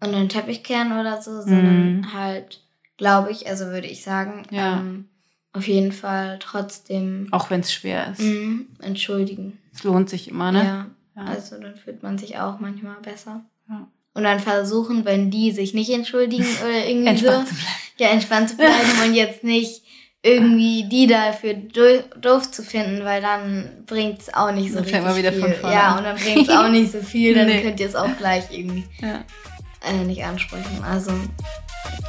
unter 0.00 0.18
den 0.18 0.28
Teppich 0.28 0.62
kehren 0.62 0.98
oder 0.98 1.22
so, 1.22 1.40
sondern 1.40 1.98
mhm. 1.98 2.12
halt, 2.12 2.60
glaube 2.96 3.30
ich, 3.30 3.48
also 3.48 3.66
würde 3.66 3.86
ich 3.86 4.02
sagen, 4.02 4.42
ja. 4.50 4.78
ähm, 4.78 5.08
auf 5.52 5.68
jeden 5.68 5.92
Fall 5.92 6.38
trotzdem. 6.40 7.28
Auch 7.30 7.50
wenn 7.50 7.60
es 7.60 7.72
schwer 7.72 8.12
ist. 8.12 8.20
Mh, 8.20 8.64
entschuldigen. 8.80 9.58
Es 9.72 9.84
lohnt 9.84 10.10
sich 10.10 10.28
immer, 10.28 10.52
ne? 10.52 10.64
Ja. 10.64 10.86
ja. 11.16 11.30
Also 11.30 11.58
dann 11.58 11.76
fühlt 11.76 12.02
man 12.02 12.18
sich 12.18 12.38
auch 12.38 12.58
manchmal 12.58 13.00
besser. 13.00 13.44
Ja. 13.68 13.88
Und 14.14 14.24
dann 14.24 14.40
versuchen, 14.40 15.04
wenn 15.04 15.30
die 15.30 15.52
sich 15.52 15.72
nicht 15.72 15.90
entschuldigen 15.90 16.46
oder 16.62 16.86
irgendwie 16.86 17.08
entspannt 17.08 17.48
so, 17.48 17.54
ja, 17.98 18.08
entspannt 18.08 18.50
zu 18.50 18.56
bleiben 18.56 18.90
und 19.04 19.14
jetzt 19.14 19.44
nicht 19.44 19.83
irgendwie 20.24 20.84
die 20.84 21.06
dafür 21.06 21.52
doof 21.52 22.50
zu 22.50 22.62
finden, 22.62 23.04
weil 23.04 23.20
dann 23.20 23.84
bringt 23.86 24.22
es 24.22 24.32
auch 24.32 24.50
nicht 24.52 24.72
so 24.72 24.80
dann 24.80 24.84
richtig 25.04 25.16
wieder 25.16 25.32
viel. 25.32 25.42
Von 25.42 25.52
vorne 25.52 25.76
ja, 25.76 25.98
und 25.98 26.04
dann 26.04 26.16
bringt 26.16 26.48
es 26.48 26.56
auch 26.56 26.68
nicht 26.68 26.92
so 26.92 27.00
viel, 27.02 27.34
dann 27.34 27.46
nee. 27.48 27.62
könnt 27.62 27.78
ihr 27.78 27.86
es 27.86 27.94
auch 27.94 28.16
gleich 28.16 28.44
irgendwie 28.50 28.84
ja. 29.02 29.22
äh, 29.86 30.02
nicht 30.04 30.24
ansprechen. 30.24 30.82
Also, 30.82 31.12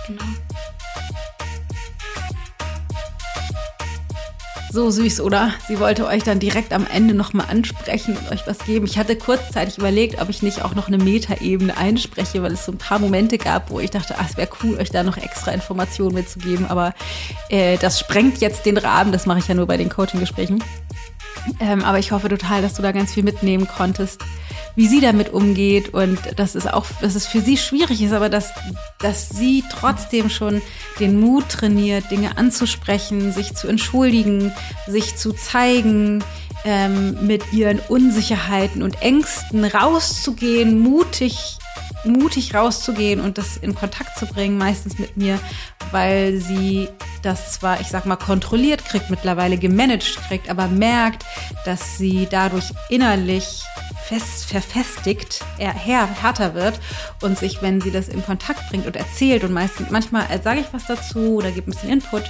genau. 0.07 0.23
So 4.75 4.91
süß, 4.91 5.21
oder? 5.21 5.53
Sie 5.69 5.79
wollte 5.79 6.05
euch 6.05 6.23
dann 6.23 6.37
direkt 6.37 6.73
am 6.73 6.85
Ende 6.85 7.13
nochmal 7.13 7.45
ansprechen 7.49 8.17
und 8.17 8.29
euch 8.29 8.45
was 8.45 8.57
geben. 8.59 8.85
Ich 8.85 8.97
hatte 8.97 9.15
kurzzeitig 9.15 9.77
überlegt, 9.77 10.21
ob 10.21 10.27
ich 10.27 10.41
nicht 10.41 10.65
auch 10.65 10.75
noch 10.75 10.89
eine 10.89 10.97
Metaebene 10.97 11.77
einspreche, 11.77 12.43
weil 12.43 12.51
es 12.51 12.65
so 12.65 12.73
ein 12.73 12.77
paar 12.77 12.99
Momente 12.99 13.37
gab, 13.37 13.69
wo 13.69 13.79
ich 13.79 13.89
dachte, 13.91 14.15
ach, 14.17 14.29
es 14.29 14.35
wäre 14.35 14.49
cool, 14.61 14.77
euch 14.77 14.89
da 14.89 15.03
noch 15.03 15.15
extra 15.15 15.51
Informationen 15.51 16.15
mitzugeben. 16.15 16.65
Aber 16.65 16.93
äh, 17.47 17.77
das 17.77 18.01
sprengt 18.01 18.41
jetzt 18.41 18.65
den 18.65 18.75
Rahmen. 18.75 19.13
Das 19.13 19.25
mache 19.25 19.39
ich 19.39 19.47
ja 19.47 19.55
nur 19.55 19.65
bei 19.65 19.77
den 19.77 19.87
Coaching-Gesprächen. 19.87 20.61
Ähm, 21.61 21.81
aber 21.85 21.99
ich 21.99 22.11
hoffe 22.11 22.27
total, 22.27 22.61
dass 22.61 22.73
du 22.73 22.81
da 22.81 22.91
ganz 22.91 23.13
viel 23.13 23.23
mitnehmen 23.23 23.69
konntest 23.69 24.25
wie 24.75 24.87
sie 24.87 25.01
damit 25.01 25.33
umgeht 25.33 25.93
und 25.93 26.19
dass 26.37 26.55
es 26.55 26.67
auch, 26.67 26.85
dass 27.01 27.15
es 27.15 27.27
für 27.27 27.41
sie 27.41 27.57
schwierig 27.57 28.01
ist, 28.01 28.13
aber 28.13 28.29
dass, 28.29 28.51
dass 28.99 29.29
sie 29.29 29.63
trotzdem 29.69 30.29
schon 30.29 30.61
den 30.99 31.19
Mut 31.19 31.49
trainiert, 31.49 32.11
Dinge 32.11 32.37
anzusprechen, 32.37 33.31
sich 33.31 33.55
zu 33.55 33.67
entschuldigen, 33.67 34.51
sich 34.87 35.15
zu 35.15 35.31
zeigen, 35.33 36.23
ähm, 36.65 37.25
mit 37.25 37.53
ihren 37.53 37.79
Unsicherheiten 37.79 38.81
und 38.81 39.01
Ängsten 39.01 39.63
rauszugehen, 39.63 40.79
mutig 40.79 41.57
mutig 42.05 42.53
rauszugehen 42.53 43.19
und 43.19 43.37
das 43.37 43.57
in 43.57 43.75
Kontakt 43.75 44.17
zu 44.17 44.25
bringen, 44.25 44.57
meistens 44.57 44.99
mit 44.99 45.17
mir, 45.17 45.39
weil 45.91 46.37
sie 46.37 46.89
das 47.21 47.53
zwar, 47.53 47.81
ich 47.81 47.87
sag 47.87 48.05
mal, 48.05 48.15
kontrolliert 48.15 48.85
kriegt, 48.85 49.09
mittlerweile 49.09 49.57
gemanagt 49.57 50.17
kriegt, 50.27 50.49
aber 50.49 50.67
merkt, 50.67 51.25
dass 51.65 51.97
sie 51.97 52.27
dadurch 52.29 52.71
innerlich 52.89 53.63
fest, 54.05 54.45
verfestigt, 54.45 55.43
er 55.57 55.73
härter 55.73 56.53
wird 56.53 56.79
und 57.21 57.39
sich, 57.39 57.61
wenn 57.61 57.81
sie 57.81 57.91
das 57.91 58.07
in 58.07 58.23
Kontakt 58.23 58.69
bringt 58.69 58.85
und 58.85 58.95
erzählt 58.95 59.43
und 59.43 59.51
meistens, 59.51 59.89
manchmal 59.89 60.27
sage 60.43 60.59
ich 60.59 60.67
was 60.71 60.85
dazu 60.85 61.35
oder 61.37 61.51
gebe 61.51 61.69
ein 61.69 61.73
bisschen 61.73 61.89
Input 61.89 62.23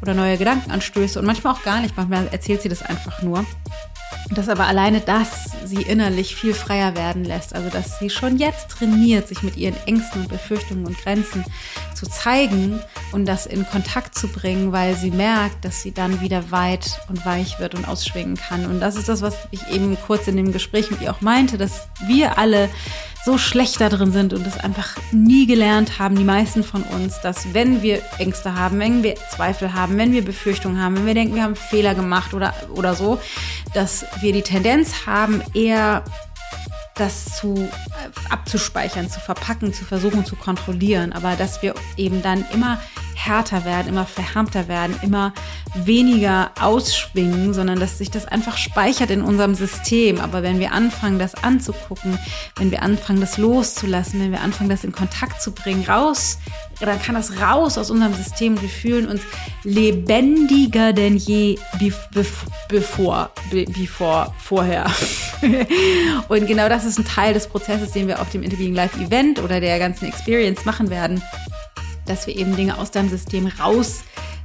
oder 0.00 0.14
neue 0.14 0.38
Gedankenanstöße 0.38 1.18
und 1.18 1.26
manchmal 1.26 1.54
auch 1.54 1.62
gar 1.62 1.80
nicht, 1.80 1.96
manchmal 1.96 2.28
erzählt 2.28 2.62
sie 2.62 2.70
das 2.70 2.82
einfach 2.82 3.22
nur 3.22 3.44
dass 4.30 4.48
aber 4.48 4.66
alleine 4.66 5.00
das 5.00 5.50
sie 5.64 5.82
innerlich 5.82 6.36
viel 6.36 6.54
freier 6.54 6.96
werden 6.96 7.24
lässt. 7.24 7.54
Also 7.54 7.68
dass 7.70 7.98
sie 7.98 8.10
schon 8.10 8.38
jetzt 8.38 8.68
trainiert, 8.68 9.28
sich 9.28 9.42
mit 9.42 9.56
ihren 9.56 9.76
Ängsten 9.86 10.22
und 10.22 10.28
Befürchtungen 10.28 10.86
und 10.86 10.98
Grenzen 10.98 11.44
zu 12.00 12.08
zeigen 12.08 12.80
und 13.12 13.26
das 13.26 13.44
in 13.44 13.66
Kontakt 13.66 14.14
zu 14.14 14.28
bringen, 14.28 14.72
weil 14.72 14.96
sie 14.96 15.10
merkt, 15.10 15.66
dass 15.66 15.82
sie 15.82 15.92
dann 15.92 16.22
wieder 16.22 16.50
weit 16.50 16.98
und 17.08 17.26
weich 17.26 17.60
wird 17.60 17.74
und 17.74 17.86
ausschwingen 17.86 18.36
kann. 18.36 18.64
Und 18.64 18.80
das 18.80 18.96
ist 18.96 19.10
das, 19.10 19.20
was 19.20 19.36
ich 19.50 19.68
eben 19.68 19.98
kurz 20.06 20.26
in 20.26 20.36
dem 20.36 20.50
Gespräch 20.50 20.90
mit 20.90 21.02
ihr 21.02 21.10
auch 21.10 21.20
meinte, 21.20 21.58
dass 21.58 21.88
wir 22.06 22.38
alle 22.38 22.70
so 23.22 23.36
schlecht 23.36 23.82
da 23.82 23.90
drin 23.90 24.12
sind 24.12 24.32
und 24.32 24.46
es 24.46 24.56
einfach 24.56 24.96
nie 25.12 25.46
gelernt 25.46 25.98
haben, 25.98 26.16
die 26.16 26.24
meisten 26.24 26.64
von 26.64 26.82
uns, 26.84 27.20
dass 27.20 27.52
wenn 27.52 27.82
wir 27.82 28.00
Ängste 28.16 28.54
haben, 28.54 28.78
wenn 28.78 29.02
wir 29.02 29.16
Zweifel 29.16 29.74
haben, 29.74 29.98
wenn 29.98 30.12
wir 30.12 30.24
Befürchtungen 30.24 30.82
haben, 30.82 30.96
wenn 30.96 31.06
wir 31.06 31.12
denken, 31.12 31.34
wir 31.34 31.42
haben 31.42 31.54
Fehler 31.56 31.94
gemacht 31.94 32.32
oder, 32.32 32.54
oder 32.74 32.94
so, 32.94 33.20
dass 33.74 34.06
wir 34.22 34.32
die 34.32 34.40
Tendenz 34.40 35.04
haben, 35.04 35.42
eher 35.52 36.02
das 36.94 37.36
zu 37.36 37.54
äh, 37.56 37.70
abzuspeichern, 38.30 39.08
zu 39.08 39.20
verpacken, 39.20 39.72
zu 39.72 39.84
versuchen 39.84 40.24
zu 40.24 40.36
kontrollieren, 40.36 41.12
aber 41.12 41.36
dass 41.36 41.62
wir 41.62 41.74
eben 41.96 42.22
dann 42.22 42.44
immer 42.52 42.80
härter 43.24 43.64
werden, 43.64 43.88
immer 43.88 44.06
verhärmter 44.06 44.68
werden, 44.68 44.96
immer 45.02 45.32
weniger 45.74 46.50
ausschwingen, 46.60 47.52
sondern 47.52 47.78
dass 47.78 47.98
sich 47.98 48.10
das 48.10 48.26
einfach 48.26 48.56
speichert 48.56 49.10
in 49.10 49.22
unserem 49.22 49.54
System. 49.54 50.20
Aber 50.20 50.42
wenn 50.42 50.58
wir 50.58 50.72
anfangen, 50.72 51.18
das 51.18 51.34
anzugucken, 51.34 52.18
wenn 52.56 52.70
wir 52.70 52.82
anfangen, 52.82 53.20
das 53.20 53.38
loszulassen, 53.38 54.20
wenn 54.20 54.32
wir 54.32 54.40
anfangen, 54.40 54.70
das 54.70 54.84
in 54.84 54.92
Kontakt 54.92 55.42
zu 55.42 55.52
bringen, 55.52 55.84
raus, 55.84 56.38
dann 56.80 57.00
kann 57.00 57.14
das 57.14 57.40
raus 57.40 57.76
aus 57.76 57.90
unserem 57.90 58.14
System 58.14 58.54
und 58.54 58.62
wir 58.62 58.68
fühlen 58.68 59.06
uns 59.06 59.20
lebendiger 59.64 60.94
denn 60.94 61.16
je 61.16 61.58
bevor, 62.68 63.30
bevor, 63.50 64.34
vorher. 64.38 64.86
und 66.28 66.46
genau 66.46 66.68
das 66.68 66.86
ist 66.86 66.98
ein 66.98 67.04
Teil 67.04 67.34
des 67.34 67.48
Prozesses, 67.48 67.92
den 67.92 68.08
wir 68.08 68.20
auf 68.20 68.30
dem 68.30 68.42
Interviewing 68.42 68.74
Live 68.74 68.96
Event 68.96 69.40
oder 69.40 69.60
der 69.60 69.78
ganzen 69.78 70.06
Experience 70.06 70.64
machen 70.64 70.88
werden 70.88 71.22
dass 72.10 72.26
wir 72.26 72.36
eben 72.36 72.56
Dinge 72.56 72.76
aus 72.76 72.90
deinem 72.90 73.08
System 73.08 73.46
raus, 73.46 74.02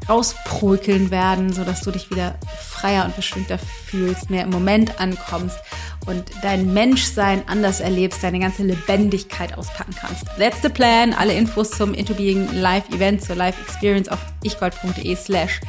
rausprökeln 0.08 1.10
werden, 1.10 1.52
sodass 1.52 1.82
du 1.82 1.92
dich 1.92 2.12
wieder 2.12 2.36
freier 2.70 3.06
und 3.06 3.16
beschwingter 3.16 3.58
fühlst, 3.58 4.30
mehr 4.30 4.44
im 4.44 4.52
Moment 4.52 5.00
ankommst 5.00 5.58
und 6.06 6.24
dein 6.44 6.74
Menschsein 6.74 7.44
anders 7.48 7.80
erlebst, 7.80 8.24
deine 8.24 8.40
ganze 8.40 8.64
Lebendigkeit 8.64 9.58
auspacken 9.58 9.96
kannst. 10.00 10.26
The 10.62 10.70
plan. 10.70 11.14
Alle 11.14 11.34
Infos 11.34 11.72
zum 11.72 11.94
Into 11.94 12.14
Being 12.14 12.48
Live 12.54 12.88
Event, 12.90 13.24
zur 13.24 13.36
Live 13.36 13.60
Experience 13.68 14.10
auf 14.10 14.20
ichgold.de 14.44 15.16
slash 15.16 15.60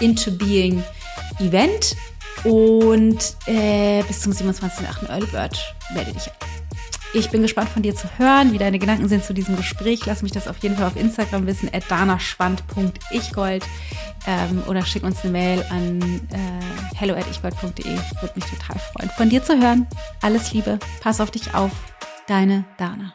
Into 0.00 0.32
Being 0.32 0.82
Event. 1.38 1.96
Und 2.42 3.36
äh, 3.46 4.02
bis 4.02 4.20
zum 4.20 4.32
27.8. 4.32 5.08
Early 5.08 5.26
Bird 5.26 5.74
melde 5.94 6.12
dich 6.12 6.26
an. 6.26 6.63
Ich 7.16 7.30
bin 7.30 7.42
gespannt 7.42 7.68
von 7.68 7.82
dir 7.82 7.94
zu 7.94 8.08
hören, 8.18 8.52
wie 8.52 8.58
deine 8.58 8.80
Gedanken 8.80 9.08
sind 9.08 9.24
zu 9.24 9.34
diesem 9.34 9.56
Gespräch. 9.56 10.04
Lass 10.04 10.22
mich 10.22 10.32
das 10.32 10.48
auf 10.48 10.58
jeden 10.58 10.76
Fall 10.76 10.88
auf 10.88 10.96
Instagram 10.96 11.46
wissen, 11.46 11.70
at 11.72 11.88
danaschwand.ichgold 11.88 13.64
ähm, 14.26 14.64
oder 14.66 14.84
schick 14.84 15.04
uns 15.04 15.22
eine 15.22 15.30
Mail 15.30 15.64
an 15.70 16.00
äh, 16.32 16.96
hello 16.96 17.14
at 17.14 17.30
ichgold.de. 17.30 17.84
Würde 18.20 18.32
mich 18.34 18.46
total 18.46 18.80
freuen, 18.92 19.10
von 19.10 19.30
dir 19.30 19.44
zu 19.44 19.56
hören. 19.60 19.86
Alles 20.22 20.52
Liebe, 20.52 20.80
pass 21.00 21.20
auf 21.20 21.30
dich 21.30 21.54
auf. 21.54 21.70
Deine 22.26 22.64
Dana. 22.78 23.14